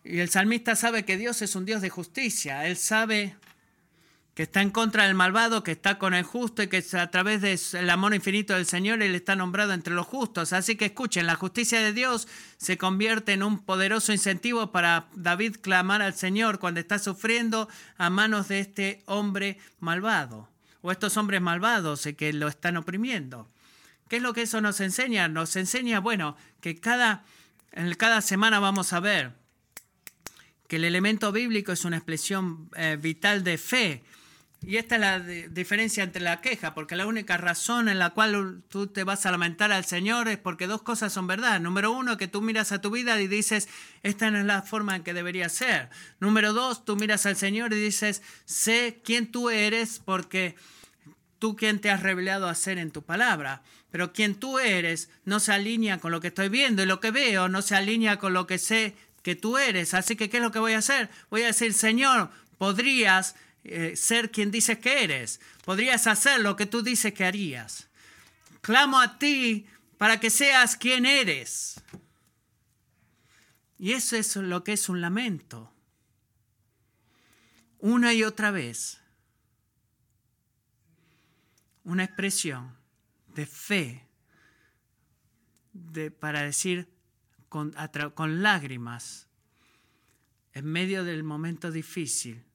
Y 0.03 0.19
el 0.19 0.29
salmista 0.29 0.75
sabe 0.75 1.03
que 1.03 1.17
Dios 1.17 1.41
es 1.41 1.55
un 1.55 1.65
Dios 1.65 1.81
de 1.81 1.89
justicia. 1.89 2.65
Él 2.65 2.77
sabe 2.77 3.35
que 4.37 4.43
está 4.43 4.61
en 4.61 4.69
contra 4.69 5.05
del 5.07 5.15
malvado, 5.15 5.63
que 5.63 5.71
está 5.71 5.97
con 5.97 6.13
el 6.13 6.23
justo 6.23 6.61
y 6.61 6.67
que 6.67 6.85
a 6.93 7.09
través 7.09 7.41
del 7.71 7.89
amor 7.89 8.13
infinito 8.13 8.53
del 8.53 8.67
Señor 8.67 9.01
Él 9.01 9.15
está 9.15 9.35
nombrado 9.35 9.73
entre 9.73 9.95
los 9.95 10.05
justos. 10.05 10.53
Así 10.53 10.75
que 10.75 10.85
escuchen, 10.85 11.25
la 11.25 11.33
justicia 11.33 11.79
de 11.81 11.91
Dios 11.91 12.27
se 12.57 12.77
convierte 12.77 13.33
en 13.33 13.41
un 13.41 13.65
poderoso 13.65 14.13
incentivo 14.13 14.71
para 14.71 15.07
David 15.15 15.55
clamar 15.59 16.03
al 16.03 16.13
Señor 16.13 16.59
cuando 16.59 16.79
está 16.79 16.99
sufriendo 16.99 17.67
a 17.97 18.11
manos 18.11 18.47
de 18.47 18.59
este 18.59 19.01
hombre 19.07 19.57
malvado 19.79 20.47
o 20.81 20.91
estos 20.91 21.17
hombres 21.17 21.41
malvados 21.41 22.07
que 22.15 22.31
lo 22.31 22.47
están 22.47 22.77
oprimiendo. 22.77 23.49
¿Qué 24.07 24.17
es 24.17 24.21
lo 24.21 24.35
que 24.35 24.43
eso 24.43 24.61
nos 24.61 24.79
enseña? 24.81 25.27
Nos 25.27 25.55
enseña, 25.55 25.99
bueno, 25.99 26.37
que 26.61 26.79
cada, 26.79 27.23
en 27.71 27.91
cada 27.95 28.21
semana 28.21 28.59
vamos 28.59 28.93
a 28.93 28.99
ver 28.99 29.33
que 30.67 30.75
el 30.75 30.83
elemento 30.83 31.31
bíblico 31.31 31.71
es 31.71 31.85
una 31.85 31.97
expresión 31.97 32.69
eh, 32.75 32.99
vital 33.01 33.43
de 33.43 33.57
fe 33.57 34.03
y 34.67 34.75
esta 34.75 34.95
es 34.95 35.01
la 35.01 35.19
diferencia 35.21 36.03
entre 36.03 36.21
la 36.21 36.41
queja, 36.41 36.73
porque 36.73 36.97
la 36.97 37.07
única 37.07 37.37
razón 37.37 37.87
en 37.87 37.99
la 37.99 38.09
cual 38.09 38.63
tú 38.67 38.87
te 38.87 39.05
vas 39.05 39.25
a 39.25 39.31
lamentar 39.31 39.71
al 39.71 39.85
Señor 39.85 40.27
es 40.27 40.37
porque 40.37 40.67
dos 40.67 40.81
cosas 40.81 41.13
son 41.13 41.25
verdad. 41.25 41.61
Número 41.61 41.89
uno, 41.93 42.17
que 42.17 42.27
tú 42.27 42.41
miras 42.41 42.73
a 42.73 42.81
tu 42.81 42.91
vida 42.91 43.17
y 43.21 43.29
dices, 43.29 43.69
esta 44.03 44.29
no 44.29 44.39
es 44.39 44.45
la 44.45 44.63
forma 44.63 44.97
en 44.97 45.03
que 45.03 45.13
debería 45.13 45.47
ser. 45.47 45.89
Número 46.19 46.51
dos, 46.51 46.83
tú 46.83 46.97
miras 46.97 47.25
al 47.25 47.37
Señor 47.37 47.71
y 47.71 47.77
dices, 47.77 48.21
sé 48.43 48.99
quién 49.05 49.31
tú 49.31 49.49
eres 49.49 50.01
porque 50.03 50.57
tú 51.39 51.55
quien 51.55 51.79
te 51.79 51.89
has 51.89 52.03
revelado 52.03 52.49
a 52.49 52.53
ser 52.53 52.77
en 52.77 52.91
tu 52.91 53.03
palabra. 53.03 53.61
Pero 53.89 54.11
quien 54.11 54.35
tú 54.35 54.59
eres 54.59 55.09
no 55.23 55.39
se 55.39 55.53
alinea 55.53 55.99
con 55.99 56.11
lo 56.11 56.19
que 56.19 56.27
estoy 56.27 56.49
viendo 56.49 56.83
y 56.83 56.87
lo 56.87 56.99
que 56.99 57.11
veo 57.11 57.47
no 57.47 57.61
se 57.61 57.77
alinea 57.77 58.19
con 58.19 58.33
lo 58.33 58.47
que 58.47 58.57
sé 58.57 58.95
que 59.23 59.37
tú 59.37 59.57
eres. 59.57 59.93
Así 59.93 60.17
que, 60.17 60.29
¿qué 60.29 60.37
es 60.37 60.43
lo 60.43 60.51
que 60.51 60.59
voy 60.59 60.73
a 60.73 60.79
hacer? 60.79 61.09
Voy 61.29 61.43
a 61.43 61.47
decir, 61.47 61.73
Señor, 61.73 62.31
podrías 62.57 63.35
eh, 63.63 63.95
ser 63.95 64.31
quien 64.31 64.51
dices 64.51 64.79
que 64.79 65.03
eres. 65.03 65.41
Podrías 65.65 66.07
hacer 66.07 66.39
lo 66.39 66.55
que 66.55 66.65
tú 66.65 66.81
dices 66.81 67.13
que 67.13 67.25
harías. 67.25 67.89
Clamo 68.61 68.99
a 68.99 69.19
ti 69.19 69.65
para 69.97 70.19
que 70.19 70.29
seas 70.29 70.77
quien 70.77 71.05
eres. 71.05 71.81
Y 73.77 73.91
eso 73.91 74.15
es 74.15 74.35
lo 74.37 74.63
que 74.63 74.73
es 74.73 74.89
un 74.89 75.01
lamento. 75.01 75.71
Una 77.79 78.13
y 78.13 78.23
otra 78.23 78.51
vez. 78.51 78.99
Una 81.83 82.03
expresión 82.03 82.75
de 83.35 83.45
fe 83.45 84.07
de, 85.73 86.09
para 86.09 86.41
decir 86.41 86.89
con, 87.49 87.73
con 88.15 88.41
lágrimas 88.41 89.27
en 90.53 90.65
medio 90.65 91.03
del 91.03 91.23
momento 91.23 91.71
difícil 91.71 92.46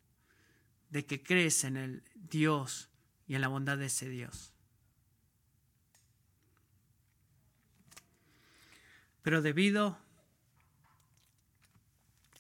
de 0.93 1.07
que 1.07 1.23
crees 1.23 1.65
en 1.65 1.79
el 1.79 2.03
Dios 2.15 2.91
y 3.27 3.35
en 3.35 3.41
la 3.41 3.49
bondad 3.49 3.79
de 3.79 3.87
ese 3.87 4.11
Dios. 4.11 4.53
Pero 9.23 9.41
debido 9.41 9.99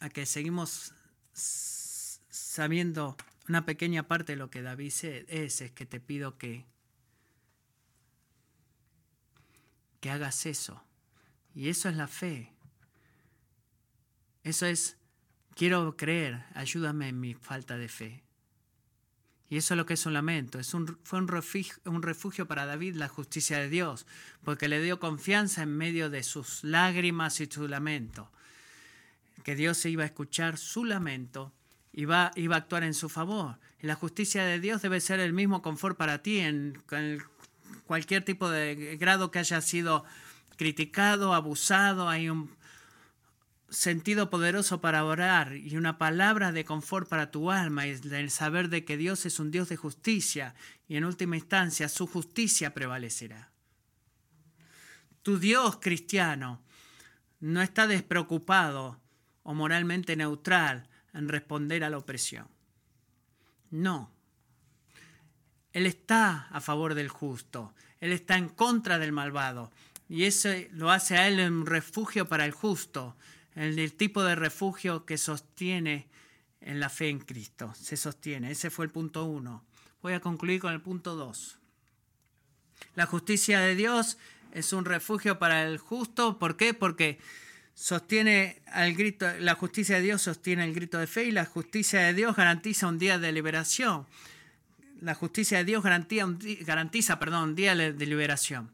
a 0.01 0.11
que 0.11 0.27
seguimos 0.27 0.93
sabiendo 1.33 3.17
una 3.49 3.65
pequeña 3.65 4.07
parte 4.07 4.33
de 4.33 4.37
lo 4.37 4.51
que 4.51 4.61
David 4.61 4.93
es, 5.29 5.61
es 5.63 5.71
que 5.71 5.87
te 5.87 5.99
pido 5.99 6.37
que, 6.37 6.67
que 10.01 10.11
hagas 10.11 10.45
eso. 10.45 10.85
Y 11.55 11.71
eso 11.71 11.89
es 11.89 11.97
la 11.97 12.07
fe. 12.07 12.53
Eso 14.45 14.67
es, 14.67 14.99
quiero 15.55 15.97
creer, 15.97 16.45
ayúdame 16.55 17.09
en 17.09 17.19
mi 17.19 17.33
falta 17.33 17.79
de 17.79 17.89
fe. 17.89 18.23
Y 19.53 19.59
eso 19.59 19.75
es 19.75 19.77
lo 19.77 19.85
que 19.85 19.93
es 19.93 20.07
un 20.07 20.15
lamento. 20.15 20.59
Es 20.59 20.73
un, 20.73 20.97
fue 21.05 21.19
un 21.19 21.29
refugio, 21.29 22.49
para 22.49 22.65
David 22.65 22.97
la 22.97 23.09
justicia 23.09 23.59
de 23.59 23.69
Dios, 23.69 24.07
porque 24.45 24.67
le 24.67 24.81
dio 24.81 24.99
confianza 24.99 25.63
en 25.63 25.77
medio 25.77 26.09
de 26.09 26.23
sus 26.23 26.65
lágrimas 26.65 27.39
y 27.39 27.45
su 27.45 27.69
lamento. 27.69 28.33
Que 29.45 29.55
Dios 29.55 29.85
iba 29.85 30.05
a 30.05 30.07
escuchar 30.07 30.57
su 30.57 30.87
lamento 30.87 31.53
iba, 31.93 32.31
iba 32.35 32.55
a 32.55 32.61
actuar 32.61 32.83
en 32.83 32.95
su 32.95 33.11
favor. 33.11 33.59
Y 33.83 33.89
la 33.89 33.95
justicia 33.95 34.43
de 34.43 34.59
Dios 34.59 34.81
debe 34.81 35.03
ser 35.03 35.21
el 35.21 35.35
mismo 35.35 35.61
confort 35.61 35.99
para 35.99 36.23
ti 36.23 36.39
en, 36.39 36.83
en 36.91 37.23
cualquier 37.85 38.25
tipo 38.25 38.49
de 38.49 38.97
grado 38.99 39.31
que 39.31 39.41
haya 39.41 39.61
sido 39.61 40.07
criticado, 40.57 41.35
abusado. 41.35 42.09
Hay 42.09 42.31
un 42.31 42.49
sentido 43.73 44.29
poderoso 44.29 44.81
para 44.83 45.05
orar 45.05 45.57
y 45.57 45.77
una 45.77 45.97
palabra 45.97 46.53
de 46.53 46.65
confort 46.65 47.09
para 47.09 47.31
tu 47.31 47.51
alma 47.51 47.87
y 47.87 47.91
el 47.91 48.31
saber 48.31 48.69
de 48.69 48.85
que 48.85 48.99
Dios 48.99 49.25
es 49.25 49.41
un 49.41 49.51
Dios 49.51 49.71
de 49.71 49.77
justicia 49.77 50.55
y 50.87 50.97
en 50.97 51.07
última 51.07 51.37
instancia 51.37 51.89
su 51.89 52.07
justicia 52.07 52.75
prevalecerá. 52.75 53.51
Tu 55.23 55.39
Dios 55.39 55.79
cristiano 55.81 56.61
no 57.41 57.63
está 57.63 57.87
despreocupado 57.87 59.01
o 59.43 59.55
moralmente 59.55 60.17
neutral 60.17 60.89
en 61.15 61.29
responder 61.29 61.83
a 61.83 61.91
la 61.91 61.99
opresión. 61.99 62.49
No. 63.71 64.13
Él 65.73 65.87
está 65.87 66.49
a 66.51 66.61
favor 66.61 66.95
del 66.95 67.09
justo. 67.09 67.75
Él 68.01 68.13
está 68.13 68.37
en 68.37 68.51
contra 68.51 68.99
del 68.99 69.13
malvado. 69.13 69.73
Y 70.09 70.25
eso 70.25 70.51
lo 70.73 70.91
hace 70.91 71.17
a 71.17 71.27
él 71.27 71.41
un 71.41 71.65
refugio 71.65 72.29
para 72.29 72.45
el 72.45 72.53
justo 72.53 73.17
el, 73.55 73.93
tipo 73.95 74.23
de 74.23 74.35
refugio 74.35 75.05
que 75.05 75.19
sostiene 75.19 76.07
en 76.61 76.81
la 76.81 76.89
fe 76.89 77.09
en 77.09 77.19
Cristo. 77.19 77.73
Se 77.75 77.97
sostiene. 77.97 78.51
Ese 78.51 78.71
fue 78.71 78.85
el 78.85 78.91
punto 78.91 79.25
uno. 79.25 79.65
Voy 80.01 80.15
a 80.15 80.21
concluir 80.21 80.61
con 80.61 80.73
el 80.73 80.81
punto 80.81 81.15
dos. 81.15 81.59
La 82.95 83.07
justicia 83.07 83.61
de 83.61 83.75
Dios 83.75 84.19
es 84.53 84.73
un 84.73 84.85
refugio 84.85 85.39
para 85.39 85.65
el 85.65 85.79
justo. 85.79 86.39
¿Por 86.39 86.57
qué? 86.57 86.75
Porque 86.75 87.19
sostiene 87.75 88.63
al 88.67 88.95
grito, 88.95 89.27
la 89.39 89.55
justicia 89.55 89.97
de 89.97 90.03
Dios 90.03 90.23
sostiene 90.23 90.65
el 90.65 90.75
grito 90.75 90.99
de 90.99 91.07
fe 91.07 91.25
y 91.25 91.31
la 91.31 91.45
justicia 91.45 92.01
de 92.01 92.15
Dios 92.15 92.37
garantiza 92.37 92.87
un 92.87 92.99
día 92.99 93.19
de 93.19 93.33
liberación. 93.33 94.07
La 95.01 95.15
justicia 95.15 95.59
de 95.59 95.65
Dios 95.65 95.83
garantiza 95.83 96.27
garantiza, 96.61 97.19
perdón, 97.19 97.51
un 97.51 97.55
día 97.55 97.75
de 97.75 98.07
liberación. 98.07 98.71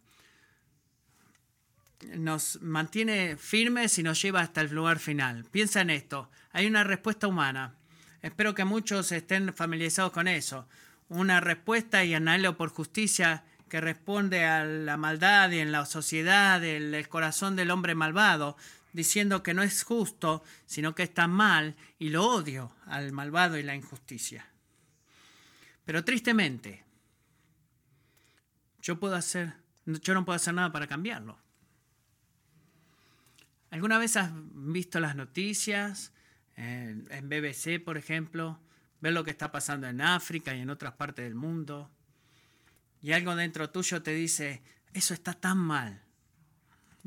Nos 2.15 2.61
mantiene 2.63 3.37
firmes 3.37 3.99
y 3.99 4.03
nos 4.03 4.23
lleva 4.23 4.41
hasta 4.41 4.61
el 4.61 4.75
lugar 4.75 4.99
final. 4.99 5.45
Piensa 5.51 5.81
en 5.81 5.91
esto. 5.91 6.31
Hay 6.53 6.67
una 6.67 6.85
respuesta 6.85 7.27
humana. 7.27 7.75
Espero 8.23 8.55
que 8.55 8.65
muchos 8.65 9.13
estén 9.13 9.53
familiarizados 9.55 10.13
con 10.13 10.29
eso. 10.29 10.69
Una 11.09 11.41
respuesta 11.41 12.05
y 12.05 12.15
anhelo 12.15 12.57
por 12.57 12.71
justicia 12.71 13.45
que 13.69 13.81
responde 13.81 14.45
a 14.45 14.65
la 14.65 14.97
maldad 14.97 15.51
y 15.51 15.59
en 15.59 15.73
la 15.73 15.87
sociedad, 15.87 16.63
el, 16.65 17.09
corazón 17.09 17.55
del 17.55 17.71
hombre 17.71 17.95
malvado, 17.95 18.57
diciendo 18.93 19.43
que 19.43 19.55
no 19.55 19.63
es 19.63 19.85
justo, 19.85 20.43
sino 20.67 20.95
que 20.95 21.03
está 21.03 21.29
mal, 21.29 21.77
y 21.99 22.09
lo 22.09 22.27
odio 22.27 22.73
al 22.87 23.13
malvado 23.13 23.59
y 23.59 23.63
la 23.63 23.75
injusticia. 23.75 24.47
Pero 25.85 26.05
tristemente, 26.05 26.85
yo 28.83 28.99
puedo 28.99 29.15
hacer, 29.15 29.55
yo 29.87 30.15
no 30.15 30.25
puedo 30.25 30.37
hacer 30.37 30.55
nada 30.55 30.73
para 30.73 30.87
cambiarlo. 30.87 31.39
¿Alguna 33.71 33.99
vez 33.99 34.16
has 34.16 34.31
visto 34.35 35.01
las 35.01 35.14
noticias 35.14 36.12
en, 36.57 37.07
en 37.11 37.29
BBC, 37.29 37.83
por 37.85 37.99
ejemplo? 37.99 38.61
Ver 39.01 39.12
lo 39.12 39.25
que 39.25 39.31
está 39.31 39.53
pasando 39.53 39.87
en 39.87 40.01
África 40.01 40.55
y 40.55 40.61
en 40.61 40.71
otras 40.71 40.95
partes 40.95 41.25
del 41.25 41.35
mundo. 41.35 41.91
Y 43.01 43.12
algo 43.12 43.37
dentro 43.37 43.71
tuyo 43.71 44.03
te 44.03 44.12
dice, 44.12 44.62
eso 44.93 45.14
está 45.14 45.35
tan 45.35 45.59
mal 45.59 46.09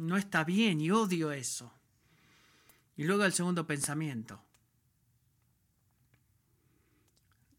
no 0.01 0.18
está 0.18 0.43
bien 0.43 0.82
y 0.82 0.91
odio 0.91 1.32
eso. 1.32 1.74
Y 2.97 3.03
luego 3.03 3.24
el 3.24 3.34
segundo 3.34 3.66
pensamiento, 3.66 4.43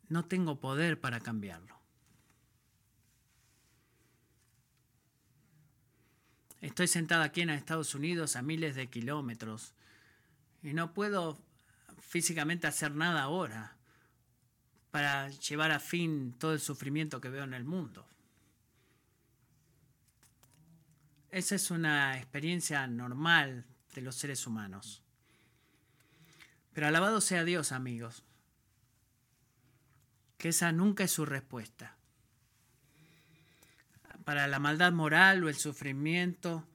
no 0.09 0.25
tengo 0.25 0.61
poder 0.61 1.01
para 1.01 1.21
cambiarlo. 1.21 1.81
Estoy 6.63 6.87
sentada 6.87 7.25
aquí 7.25 7.41
en 7.41 7.51
Estados 7.51 7.93
Unidos 7.97 8.37
a 8.37 8.43
miles 8.43 8.77
de 8.77 8.89
kilómetros 8.89 9.75
y 10.63 10.73
no 10.75 10.95
puedo 10.95 11.37
físicamente 12.01 12.69
hacer 12.69 12.95
nada 12.95 13.23
ahora 13.23 13.77
para 14.93 15.29
llevar 15.29 15.73
a 15.73 15.81
fin 15.81 16.33
todo 16.39 16.53
el 16.53 16.61
sufrimiento 16.61 17.21
que 17.21 17.31
veo 17.31 17.43
en 17.43 17.55
el 17.55 17.65
mundo. 17.65 18.07
Esa 21.31 21.57
es 21.57 21.73
una 21.73 22.17
experiencia 22.17 22.87
normal 22.87 23.65
de 23.95 24.03
los 24.03 24.15
seres 24.15 24.47
humanos. 24.47 25.03
Pero 26.73 26.87
alabado 26.87 27.21
sea 27.21 27.43
Dios, 27.43 27.73
amigos, 27.73 28.23
que 30.39 30.51
esa 30.51 30.71
nunca 30.71 31.03
es 31.03 31.11
su 31.11 31.27
respuesta. 31.27 31.97
Para 34.25 34.47
la 34.47 34.59
maldad 34.59 34.93
moral 34.93 35.43
o 35.45 35.49
el 35.49 35.57
sufrimiento, 35.57 36.67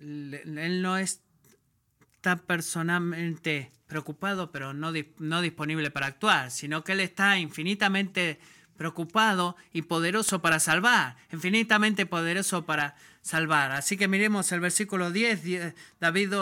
Él 0.00 0.80
no 0.82 0.96
está 0.96 2.36
personalmente 2.46 3.72
preocupado, 3.86 4.52
pero 4.52 4.74
no, 4.74 4.92
no 5.18 5.40
disponible 5.40 5.90
para 5.90 6.06
actuar, 6.06 6.50
sino 6.50 6.84
que 6.84 6.92
Él 6.92 7.00
está 7.00 7.38
infinitamente 7.38 8.38
preocupado 8.78 9.56
y 9.72 9.82
poderoso 9.82 10.40
para 10.40 10.60
salvar, 10.60 11.16
infinitamente 11.32 12.06
poderoso 12.06 12.64
para 12.64 12.94
salvar. 13.22 13.72
Así 13.72 13.96
que 13.96 14.08
miremos 14.08 14.52
el 14.52 14.60
versículo 14.60 15.10
10. 15.10 15.74
David 16.00 16.32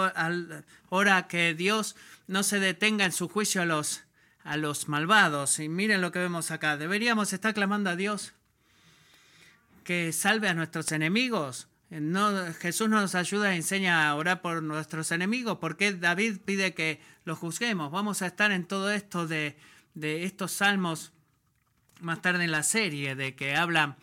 ora 0.91 1.27
que 1.29 1.55
Dios 1.55 1.97
no 2.29 2.43
se 2.43 2.61
detenga 2.61 3.07
en 3.07 3.13
su 3.13 3.29
juicio 3.29 3.63
a 3.63 3.65
los, 3.65 4.05
a 4.45 4.57
los 4.57 4.87
malvados. 4.89 5.59
Y 5.59 5.69
miren 5.69 6.03
lo 6.03 6.13
que 6.13 6.19
vemos 6.19 6.51
acá. 6.51 6.77
Deberíamos 6.77 7.33
estar 7.33 7.55
clamando 7.55 7.91
a 7.91 7.97
Dios 7.97 8.35
que 9.87 10.13
salve 10.13 10.49
a 10.49 10.55
nuestros 10.55 10.91
enemigos. 10.91 11.69
No, 11.91 12.53
Jesús 12.55 12.89
nos 12.89 13.15
ayuda 13.15 13.55
y 13.55 13.59
enseña 13.59 14.09
a 14.09 14.15
orar 14.17 14.43
por 14.43 14.61
nuestros 14.61 15.13
enemigos. 15.13 15.59
porque 15.61 15.93
David 15.93 16.41
pide 16.45 16.75
que 16.75 17.01
los 17.25 17.39
juzguemos? 17.39 17.93
Vamos 17.93 18.21
a 18.21 18.27
estar 18.27 18.51
en 18.51 18.65
todo 18.65 18.91
esto 18.91 19.29
de, 19.29 19.57
de 19.95 20.25
estos 20.25 20.51
salmos 20.51 21.13
más 22.01 22.21
tarde 22.21 22.45
en 22.45 22.51
la 22.51 22.65
serie, 22.65 23.15
de 23.15 23.37
que 23.37 23.55
habla 23.55 23.97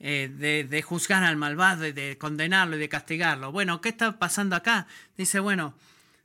eh, 0.00 0.64
de, 0.68 0.82
juzgar 0.82 1.22
al 1.22 1.36
malvado 1.36 1.86
y 1.86 1.92
de 1.92 2.16
condenarlo 2.16 2.76
y 2.76 2.78
de 2.78 2.88
castigarlo. 2.88 3.52
Bueno, 3.52 3.82
¿qué 3.82 3.90
está 3.90 4.18
pasando 4.18 4.56
acá? 4.56 4.86
Dice, 5.18 5.40
bueno, 5.40 5.74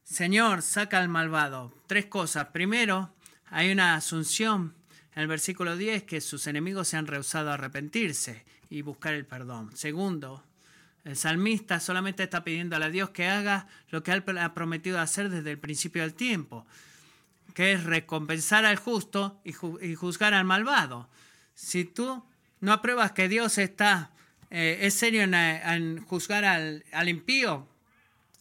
Señor, 0.05 0.61
saca 0.61 0.99
al 0.99 1.09
malvado. 1.09 1.73
Tres 1.87 2.05
cosas. 2.05 2.47
Primero, 2.53 3.13
hay 3.47 3.69
una 3.69 3.95
asunción 3.95 4.75
en 5.13 5.23
el 5.23 5.27
versículo 5.27 5.75
10 5.75 6.03
que 6.03 6.21
sus 6.21 6.47
enemigos 6.47 6.87
se 6.87 6.95
han 6.95 7.07
rehusado 7.07 7.51
a 7.51 7.55
arrepentirse 7.55 8.45
y 8.74 8.82
buscar 8.82 9.13
el 9.13 9.26
perdón. 9.26 9.69
Segundo, 9.76 10.43
el 11.03 11.15
salmista 11.15 11.80
solamente 11.80 12.24
está 12.24 12.43
pidiendo 12.43 12.76
a 12.76 12.89
Dios 12.89 13.11
que 13.11 13.28
haga 13.28 13.67
lo 13.89 14.03
que 14.03 14.11
él 14.11 14.24
ha 14.38 14.53
prometido 14.53 14.99
hacer 14.99 15.30
desde 15.30 15.51
el 15.51 15.59
principio 15.59 16.01
del 16.01 16.13
tiempo 16.13 16.65
que 17.53 17.74
es 17.74 17.84
recompensar 17.84 18.65
al 18.65 18.78
justo 18.78 19.39
y, 19.43 19.53
juzgar 19.53 20.34
al 20.34 20.45
malvado. 20.45 21.07
Si 21.53 21.86
tú 21.86 22.24
no 22.59 22.74
apruebas 22.74 23.11
que 23.11 23.30
Dios 23.30 23.57
está, 23.57 24.11
eh, 24.49 24.80
es 24.82 24.95
serio 24.95 25.21
en, 25.21 26.03
juzgar 26.03 26.45
al, 26.45 26.84
impío, 27.07 27.67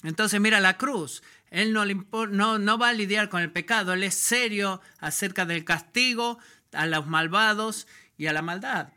entonces 0.02 0.40
mira 0.40 0.60
la 0.60 0.78
cruz. 0.78 1.22
Él 1.50 1.74
no, 1.74 2.78
va 2.78 2.88
a 2.88 2.92
lidiar 2.94 3.28
con 3.28 3.42
el 3.42 3.52
pecado, 3.52 3.92
él 3.92 4.02
es 4.02 4.14
serio 4.14 4.80
acerca 4.98 5.44
del 5.44 5.64
castigo 5.64 6.38
a 6.72 6.86
los 6.86 7.06
malvados 7.06 7.86
y 8.16 8.26
a 8.28 8.32
la 8.32 8.40
maldad. 8.40 8.88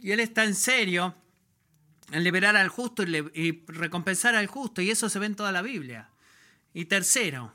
Y 0.00 0.12
él 0.12 0.20
está 0.20 0.44
en 0.44 0.54
serio 0.54 1.14
en 2.10 2.22
liberar 2.22 2.56
al 2.56 2.68
justo 2.68 3.02
y, 3.02 3.64
recompensar 3.66 4.34
al 4.34 4.46
justo, 4.46 4.82
y 4.82 4.90
eso 4.90 5.08
se 5.08 5.18
ve 5.18 5.26
en 5.26 5.36
toda 5.36 5.52
la 5.52 5.62
Biblia. 5.62 6.10
Y 6.72 6.84
tercero, 6.86 7.52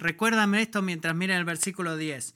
Recuérdame 0.00 0.62
esto 0.62 0.80
mientras 0.80 1.14
mira 1.14 1.36
el 1.36 1.44
versículo 1.44 1.98
10. 1.98 2.34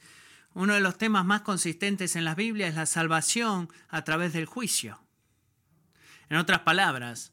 Uno 0.53 0.75
de 0.75 0.81
los 0.81 0.99
temas 0.99 1.25
más 1.25 1.41
consistentes 1.41 2.15
en 2.15 2.27
la 2.27 2.35
Biblia 2.35 2.69
es 2.69 2.75
la 2.75 2.85
salvación 2.85 3.71
a 3.89 4.05
través 4.05 4.35
del 4.35 4.45
juicio. 4.45 5.01
En 6.29 6.37
otras 6.37 6.61
palabras, 6.61 7.33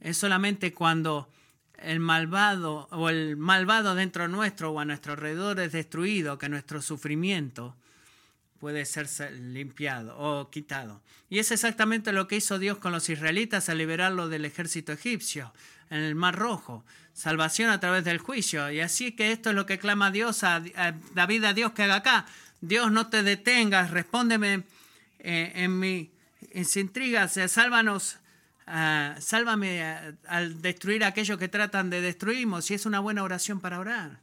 es 0.00 0.18
solamente 0.18 0.74
cuando 0.74 1.32
el 1.78 1.98
malvado 1.98 2.88
o 2.90 3.08
el 3.08 3.38
malvado 3.38 3.94
dentro 3.94 4.28
nuestro 4.28 4.70
o 4.70 4.80
a 4.80 4.84
nuestro 4.84 5.14
alrededor 5.14 5.58
es 5.60 5.72
destruido 5.72 6.36
que 6.36 6.50
nuestro 6.50 6.82
sufrimiento 6.82 7.74
puede 8.60 8.84
ser 8.84 9.08
limpiado 9.32 10.16
o 10.18 10.50
quitado. 10.50 11.02
Y 11.30 11.38
es 11.38 11.50
exactamente 11.50 12.12
lo 12.12 12.28
que 12.28 12.36
hizo 12.36 12.58
Dios 12.58 12.78
con 12.78 12.92
los 12.92 13.08
israelitas 13.08 13.70
al 13.70 13.78
liberarlo 13.78 14.28
del 14.28 14.44
ejército 14.44 14.92
egipcio 14.92 15.52
en 15.88 16.00
el 16.00 16.14
Mar 16.14 16.36
Rojo. 16.36 16.84
Salvación 17.14 17.70
a 17.70 17.80
través 17.80 18.04
del 18.04 18.18
juicio. 18.18 18.70
Y 18.70 18.80
así 18.80 19.12
que 19.12 19.32
esto 19.32 19.50
es 19.50 19.56
lo 19.56 19.64
que 19.64 19.78
clama 19.78 20.10
Dios 20.10 20.44
a, 20.44 20.62
David 21.14 21.44
a 21.44 21.54
Dios 21.54 21.72
que 21.72 21.84
haga 21.84 21.96
acá. 21.96 22.26
Dios 22.60 22.92
no 22.92 23.08
te 23.08 23.22
detengas, 23.22 23.90
respóndeme 23.90 24.64
eh, 25.18 25.52
en 25.54 25.78
mi 25.78 26.12
en 26.52 26.66
intrigas, 26.74 27.38
sálvanos, 27.48 28.18
ah, 28.66 29.14
sálvame 29.20 29.82
ah, 29.82 30.12
al 30.28 30.60
destruir 30.60 31.04
a 31.04 31.08
aquellos 31.08 31.38
que 31.38 31.48
tratan 31.48 31.88
de 31.88 32.02
destruirnos. 32.02 32.70
Y 32.70 32.74
es 32.74 32.84
una 32.84 33.00
buena 33.00 33.22
oración 33.22 33.60
para 33.60 33.80
orar. 33.80 34.20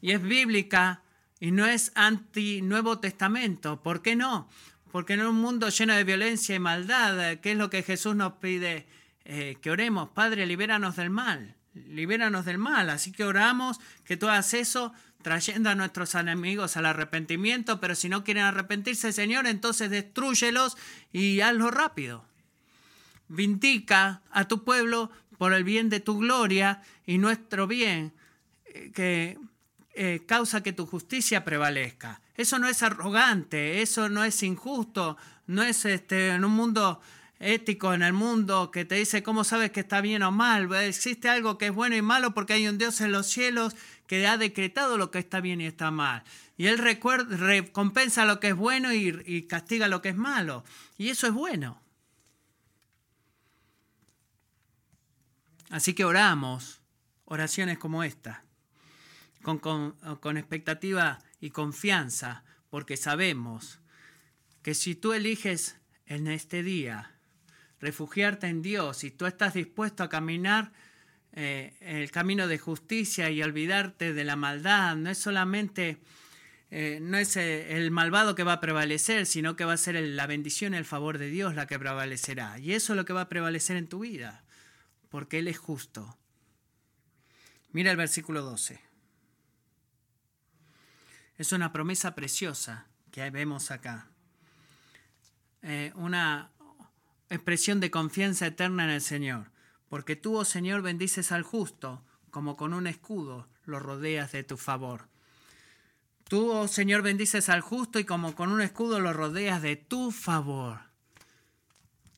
Y 0.00 0.12
es 0.12 0.22
bíblica 0.22 1.02
y 1.40 1.50
no 1.50 1.66
es 1.66 1.90
anti-Nuevo 1.94 2.98
Testamento. 2.98 3.82
¿Por 3.82 4.02
qué 4.02 4.14
no? 4.14 4.48
Porque 4.92 5.14
en 5.14 5.22
un 5.22 5.36
mundo 5.36 5.70
lleno 5.70 5.94
de 5.94 6.04
violencia 6.04 6.54
y 6.54 6.58
maldad, 6.58 7.38
¿qué 7.38 7.52
es 7.52 7.58
lo 7.58 7.70
que 7.70 7.82
Jesús 7.82 8.14
nos 8.14 8.34
pide? 8.34 8.86
Eh, 9.24 9.56
que 9.62 9.70
oremos, 9.70 10.10
Padre, 10.10 10.46
libéranos 10.46 10.96
del 10.96 11.10
mal, 11.10 11.56
libéranos 11.74 12.44
del 12.44 12.58
mal. 12.58 12.90
Así 12.90 13.12
que 13.12 13.24
oramos 13.24 13.78
que 14.04 14.16
tú 14.16 14.28
hagas 14.28 14.54
eso 14.54 14.92
trayendo 15.22 15.70
a 15.70 15.74
nuestros 15.74 16.14
enemigos 16.14 16.76
al 16.76 16.86
arrepentimiento, 16.86 17.80
pero 17.80 17.94
si 17.94 18.08
no 18.08 18.24
quieren 18.24 18.44
arrepentirse, 18.44 19.12
Señor, 19.12 19.46
entonces 19.46 19.90
destruyelos 19.90 20.76
y 21.12 21.40
hazlo 21.40 21.70
rápido. 21.70 22.24
Vindica 23.28 24.22
a 24.30 24.48
tu 24.48 24.64
pueblo 24.64 25.10
por 25.38 25.52
el 25.52 25.64
bien 25.64 25.88
de 25.88 26.00
tu 26.00 26.18
gloria 26.18 26.82
y 27.06 27.18
nuestro 27.18 27.66
bien, 27.66 28.12
eh, 28.66 28.90
que 28.92 29.38
eh, 29.94 30.22
causa 30.26 30.62
que 30.62 30.72
tu 30.72 30.86
justicia 30.86 31.44
prevalezca. 31.44 32.20
Eso 32.36 32.58
no 32.58 32.68
es 32.68 32.82
arrogante, 32.82 33.82
eso 33.82 34.08
no 34.08 34.24
es 34.24 34.42
injusto, 34.42 35.16
no 35.46 35.62
es 35.62 35.84
este, 35.84 36.30
en 36.30 36.44
un 36.44 36.52
mundo 36.52 37.00
ético 37.40 37.94
en 37.94 38.02
el 38.02 38.12
mundo 38.12 38.70
que 38.70 38.84
te 38.84 38.96
dice 38.96 39.22
cómo 39.22 39.44
sabes 39.44 39.70
que 39.70 39.80
está 39.80 40.00
bien 40.00 40.22
o 40.22 40.30
mal. 40.30 40.72
Existe 40.74 41.28
algo 41.28 41.58
que 41.58 41.66
es 41.66 41.74
bueno 41.74 41.96
y 41.96 42.02
malo 42.02 42.34
porque 42.34 42.52
hay 42.52 42.68
un 42.68 42.78
Dios 42.78 43.00
en 43.00 43.12
los 43.12 43.26
cielos 43.26 43.74
que 44.06 44.26
ha 44.26 44.36
decretado 44.36 44.98
lo 44.98 45.10
que 45.10 45.18
está 45.18 45.40
bien 45.40 45.60
y 45.60 45.66
está 45.66 45.90
mal. 45.90 46.22
Y 46.56 46.66
Él 46.66 46.76
recompensa 46.76 48.26
lo 48.26 48.38
que 48.38 48.48
es 48.48 48.56
bueno 48.56 48.92
y 48.92 49.42
castiga 49.48 49.88
lo 49.88 50.02
que 50.02 50.10
es 50.10 50.16
malo. 50.16 50.64
Y 50.98 51.08
eso 51.08 51.26
es 51.26 51.32
bueno. 51.32 51.80
Así 55.70 55.94
que 55.94 56.04
oramos, 56.04 56.80
oraciones 57.24 57.78
como 57.78 58.02
esta, 58.02 58.44
con, 59.42 59.58
con 59.58 60.36
expectativa 60.36 61.18
y 61.40 61.50
confianza, 61.50 62.44
porque 62.68 62.96
sabemos 62.96 63.80
que 64.62 64.74
si 64.74 64.94
tú 64.94 65.12
eliges 65.12 65.76
en 66.06 66.26
este 66.26 66.62
día 66.62 67.14
refugiarte 67.80 68.46
en 68.46 68.62
Dios 68.62 69.04
y 69.04 69.10
tú 69.10 69.26
estás 69.26 69.54
dispuesto 69.54 70.02
a 70.02 70.08
caminar 70.08 70.72
eh, 71.32 71.74
el 71.80 72.10
camino 72.10 72.48
de 72.48 72.58
justicia 72.58 73.30
y 73.30 73.42
olvidarte 73.42 74.12
de 74.12 74.24
la 74.24 74.36
maldad, 74.36 74.96
no 74.96 75.10
es 75.10 75.18
solamente, 75.18 76.00
eh, 76.70 76.98
no 77.00 77.16
es 77.16 77.36
eh, 77.36 77.76
el 77.76 77.90
malvado 77.90 78.34
que 78.34 78.42
va 78.42 78.54
a 78.54 78.60
prevalecer, 78.60 79.26
sino 79.26 79.56
que 79.56 79.64
va 79.64 79.74
a 79.74 79.78
ser 79.78 79.94
la 79.94 80.26
bendición 80.26 80.74
y 80.74 80.76
el 80.76 80.84
favor 80.84 81.18
de 81.18 81.30
Dios 81.30 81.54
la 81.54 81.66
que 81.66 81.78
prevalecerá. 81.78 82.58
Y 82.58 82.72
eso 82.72 82.92
es 82.92 82.96
lo 82.96 83.04
que 83.04 83.12
va 83.12 83.22
a 83.22 83.28
prevalecer 83.28 83.76
en 83.76 83.88
tu 83.88 84.00
vida, 84.00 84.44
porque 85.08 85.38
Él 85.38 85.48
es 85.48 85.58
justo. 85.58 86.18
Mira 87.72 87.92
el 87.92 87.96
versículo 87.96 88.42
12. 88.42 88.89
Es 91.40 91.52
una 91.52 91.72
promesa 91.72 92.14
preciosa 92.14 92.86
que 93.10 93.30
vemos 93.30 93.70
acá. 93.70 94.08
una 95.94 96.50
expresión 97.30 97.80
de 97.80 97.90
confianza 97.90 98.46
eterna 98.46 98.84
en 98.84 98.90
el 98.90 99.00
Señor. 99.00 99.50
Porque 99.88 100.16
tú, 100.16 100.36
oh 100.36 100.44
Señor, 100.44 100.82
bendices 100.82 101.32
al 101.32 101.42
justo, 101.42 102.04
como 102.30 102.58
con 102.58 102.74
un 102.74 102.86
escudo 102.86 103.48
lo 103.64 103.80
rodeas 103.80 104.32
de 104.32 104.42
tu 104.42 104.58
favor. 104.58 105.08
Tú, 106.28 106.50
oh 106.50 106.68
Señor, 106.68 107.00
bendices 107.00 107.48
al 107.48 107.62
justo 107.62 107.98
y 107.98 108.04
como 108.04 108.34
con 108.34 108.52
un 108.52 108.60
escudo 108.60 109.00
lo 109.00 109.14
rodeas 109.14 109.62
de 109.62 109.76
tu 109.76 110.10
favor. 110.10 110.80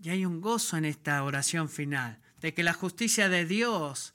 Y 0.02 0.10
hay 0.10 0.26
un 0.26 0.40
gozo 0.40 0.76
en 0.76 0.84
esta 0.84 1.22
oración 1.22 1.68
final, 1.68 2.18
de 2.40 2.54
que 2.54 2.64
la 2.64 2.72
justicia 2.72 3.28
de 3.28 3.46
Dios 3.46 4.14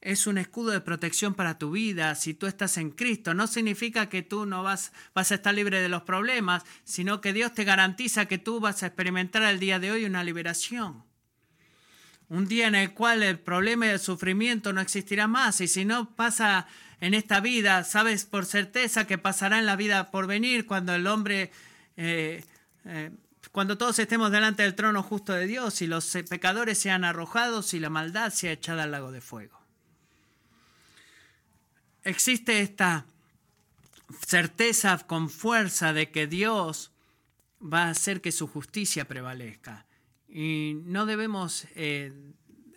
es 0.00 0.26
un 0.26 0.38
escudo 0.38 0.70
de 0.70 0.80
protección 0.80 1.34
para 1.34 1.58
tu 1.58 1.72
vida 1.72 2.14
si 2.14 2.34
tú 2.34 2.46
estás 2.46 2.76
en 2.76 2.90
Cristo. 2.90 3.34
No 3.34 3.46
significa 3.46 4.08
que 4.08 4.22
tú 4.22 4.46
no 4.46 4.62
vas, 4.62 4.92
vas 5.14 5.32
a 5.32 5.36
estar 5.36 5.54
libre 5.54 5.80
de 5.80 5.88
los 5.88 6.02
problemas, 6.02 6.64
sino 6.84 7.20
que 7.20 7.32
Dios 7.32 7.54
te 7.54 7.64
garantiza 7.64 8.26
que 8.26 8.38
tú 8.38 8.60
vas 8.60 8.82
a 8.82 8.86
experimentar 8.86 9.42
el 9.42 9.60
día 9.60 9.78
de 9.78 9.92
hoy 9.92 10.04
una 10.04 10.24
liberación 10.24 11.04
un 12.30 12.46
día 12.46 12.68
en 12.68 12.76
el 12.76 12.94
cual 12.94 13.24
el 13.24 13.40
problema 13.40 13.86
y 13.86 13.90
el 13.90 13.98
sufrimiento 13.98 14.72
no 14.72 14.80
existirá 14.80 15.26
más. 15.26 15.60
Y 15.60 15.68
si 15.68 15.84
no 15.84 16.14
pasa 16.14 16.66
en 17.00 17.12
esta 17.12 17.40
vida, 17.40 17.82
sabes 17.82 18.24
por 18.24 18.46
certeza 18.46 19.06
que 19.06 19.18
pasará 19.18 19.58
en 19.58 19.66
la 19.66 19.76
vida 19.76 20.12
por 20.12 20.28
venir 20.28 20.64
cuando 20.64 20.94
el 20.94 21.08
hombre, 21.08 21.50
eh, 21.96 22.44
eh, 22.84 23.10
cuando 23.50 23.76
todos 23.76 23.98
estemos 23.98 24.30
delante 24.30 24.62
del 24.62 24.76
trono 24.76 25.02
justo 25.02 25.32
de 25.32 25.48
Dios 25.48 25.82
y 25.82 25.88
los 25.88 26.16
pecadores 26.28 26.78
sean 26.78 27.04
arrojados 27.04 27.74
y 27.74 27.80
la 27.80 27.90
maldad 27.90 28.32
sea 28.32 28.52
echada 28.52 28.84
al 28.84 28.92
lago 28.92 29.10
de 29.10 29.20
fuego. 29.20 29.59
Existe 32.04 32.60
esta 32.60 33.06
certeza 34.26 34.98
con 35.06 35.28
fuerza 35.28 35.92
de 35.92 36.10
que 36.10 36.26
Dios 36.26 36.92
va 37.60 37.84
a 37.84 37.90
hacer 37.90 38.20
que 38.20 38.32
su 38.32 38.46
justicia 38.46 39.06
prevalezca. 39.06 39.86
Y 40.28 40.80
no 40.84 41.06
debemos 41.06 41.66
eh, 41.74 42.12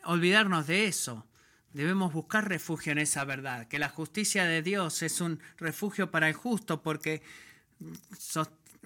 olvidarnos 0.04 0.68
de 0.68 0.88
eso. 0.88 1.26
Debemos 1.72 2.14
buscar 2.14 2.48
refugio 2.48 2.92
en 2.92 3.00
esa 3.00 3.24
verdad, 3.26 3.68
que 3.68 3.80
la 3.80 3.90
justicia 3.90 4.46
de 4.46 4.62
Dios 4.62 5.02
es 5.02 5.22
un 5.22 5.40
refugio 5.58 6.12
para 6.12 6.28
el 6.28 6.36
justo 6.36 6.84
porque 6.84 7.24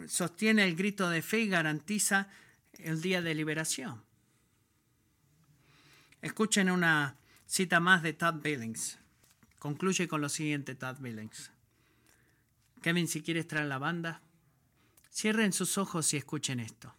sostiene 0.07 0.63
el 0.63 0.75
grito 0.75 1.09
de 1.09 1.21
fe 1.21 1.41
y 1.41 1.49
garantiza 1.49 2.29
el 2.77 3.01
día 3.01 3.21
de 3.21 3.35
liberación. 3.35 4.03
Escuchen 6.21 6.71
una 6.71 7.17
cita 7.45 7.79
más 7.79 8.03
de 8.03 8.13
Todd 8.13 8.41
Billings. 8.41 8.99
Concluye 9.59 10.07
con 10.07 10.21
lo 10.21 10.29
siguiente 10.29 10.75
Todd 10.75 10.97
Billings. 10.99 11.51
Kevin, 12.81 13.07
si 13.07 13.21
quieres 13.21 13.47
traer 13.47 13.65
la 13.65 13.79
banda, 13.79 14.21
cierren 15.11 15.51
sus 15.51 15.77
ojos 15.77 16.13
y 16.13 16.17
escuchen 16.17 16.59
esto. 16.59 16.93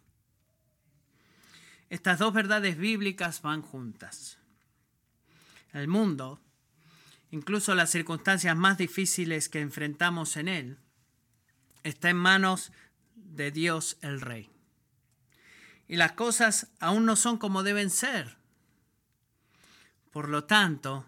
Estas 1.89 2.19
dos 2.19 2.33
verdades 2.33 2.77
bíblicas 2.77 3.41
van 3.41 3.61
juntas. 3.61 4.37
El 5.71 5.87
mundo, 5.87 6.39
incluso 7.31 7.73
las 7.75 7.89
circunstancias 7.89 8.55
más 8.55 8.77
difíciles 8.77 9.49
que 9.49 9.61
enfrentamos 9.61 10.37
en 10.37 10.47
él, 10.47 10.77
está 11.83 12.09
en 12.09 12.17
manos 12.17 12.71
de 13.15 13.51
Dios 13.51 13.97
el 14.01 14.21
Rey. 14.21 14.49
Y 15.87 15.95
las 15.95 16.11
cosas 16.11 16.67
aún 16.79 17.05
no 17.05 17.15
son 17.15 17.37
como 17.37 17.63
deben 17.63 17.89
ser. 17.89 18.37
Por 20.11 20.29
lo 20.29 20.43
tanto, 20.43 21.07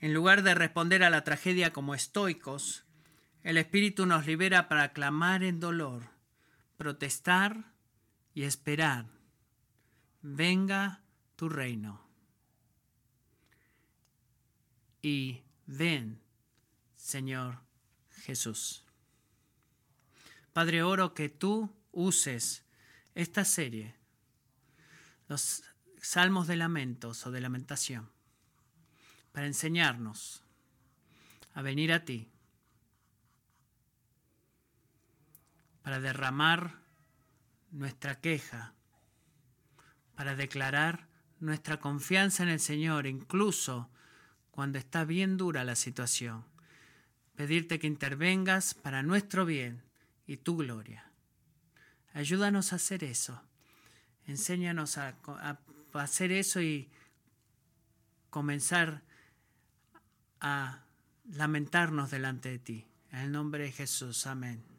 en 0.00 0.14
lugar 0.14 0.42
de 0.42 0.54
responder 0.54 1.02
a 1.02 1.10
la 1.10 1.24
tragedia 1.24 1.72
como 1.72 1.94
estoicos, 1.94 2.84
el 3.42 3.56
Espíritu 3.56 4.06
nos 4.06 4.26
libera 4.26 4.68
para 4.68 4.92
clamar 4.92 5.42
en 5.42 5.60
dolor, 5.60 6.10
protestar 6.76 7.72
y 8.34 8.44
esperar 8.44 9.18
venga 10.22 11.02
tu 11.36 11.48
reino. 11.48 12.06
Y 15.00 15.42
ven, 15.66 16.20
Señor 16.96 17.60
Jesús. 18.10 18.84
Padre, 20.52 20.82
oro 20.82 21.14
que 21.14 21.28
tú 21.28 21.72
uses 21.92 22.64
esta 23.14 23.44
serie, 23.44 23.94
los 25.28 25.62
salmos 26.00 26.46
de 26.46 26.56
lamentos 26.56 27.26
o 27.26 27.30
de 27.30 27.40
lamentación, 27.40 28.10
para 29.32 29.46
enseñarnos 29.46 30.42
a 31.54 31.62
venir 31.62 31.92
a 31.92 32.04
ti, 32.04 32.28
para 35.82 36.00
derramar 36.00 36.80
nuestra 37.70 38.20
queja 38.20 38.74
para 40.18 40.34
declarar 40.34 41.06
nuestra 41.38 41.78
confianza 41.78 42.42
en 42.42 42.48
el 42.48 42.58
Señor, 42.58 43.06
incluso 43.06 43.88
cuando 44.50 44.76
está 44.76 45.04
bien 45.04 45.36
dura 45.36 45.62
la 45.62 45.76
situación. 45.76 46.44
Pedirte 47.36 47.78
que 47.78 47.86
intervengas 47.86 48.74
para 48.74 49.04
nuestro 49.04 49.46
bien 49.46 49.80
y 50.26 50.38
tu 50.38 50.56
gloria. 50.56 51.12
Ayúdanos 52.14 52.72
a 52.72 52.76
hacer 52.76 53.04
eso. 53.04 53.40
Enséñanos 54.26 54.98
a, 54.98 55.14
hacer 55.92 56.32
eso 56.32 56.60
y 56.60 56.90
comenzar 58.28 59.04
a 60.40 60.80
lamentarnos 61.32 62.10
delante 62.10 62.50
de 62.50 62.58
ti. 62.58 62.86
En 63.10 63.20
el 63.20 63.32
nombre 63.32 63.64
de 63.64 63.72
Jesús. 63.72 64.26
Amén. 64.26 64.77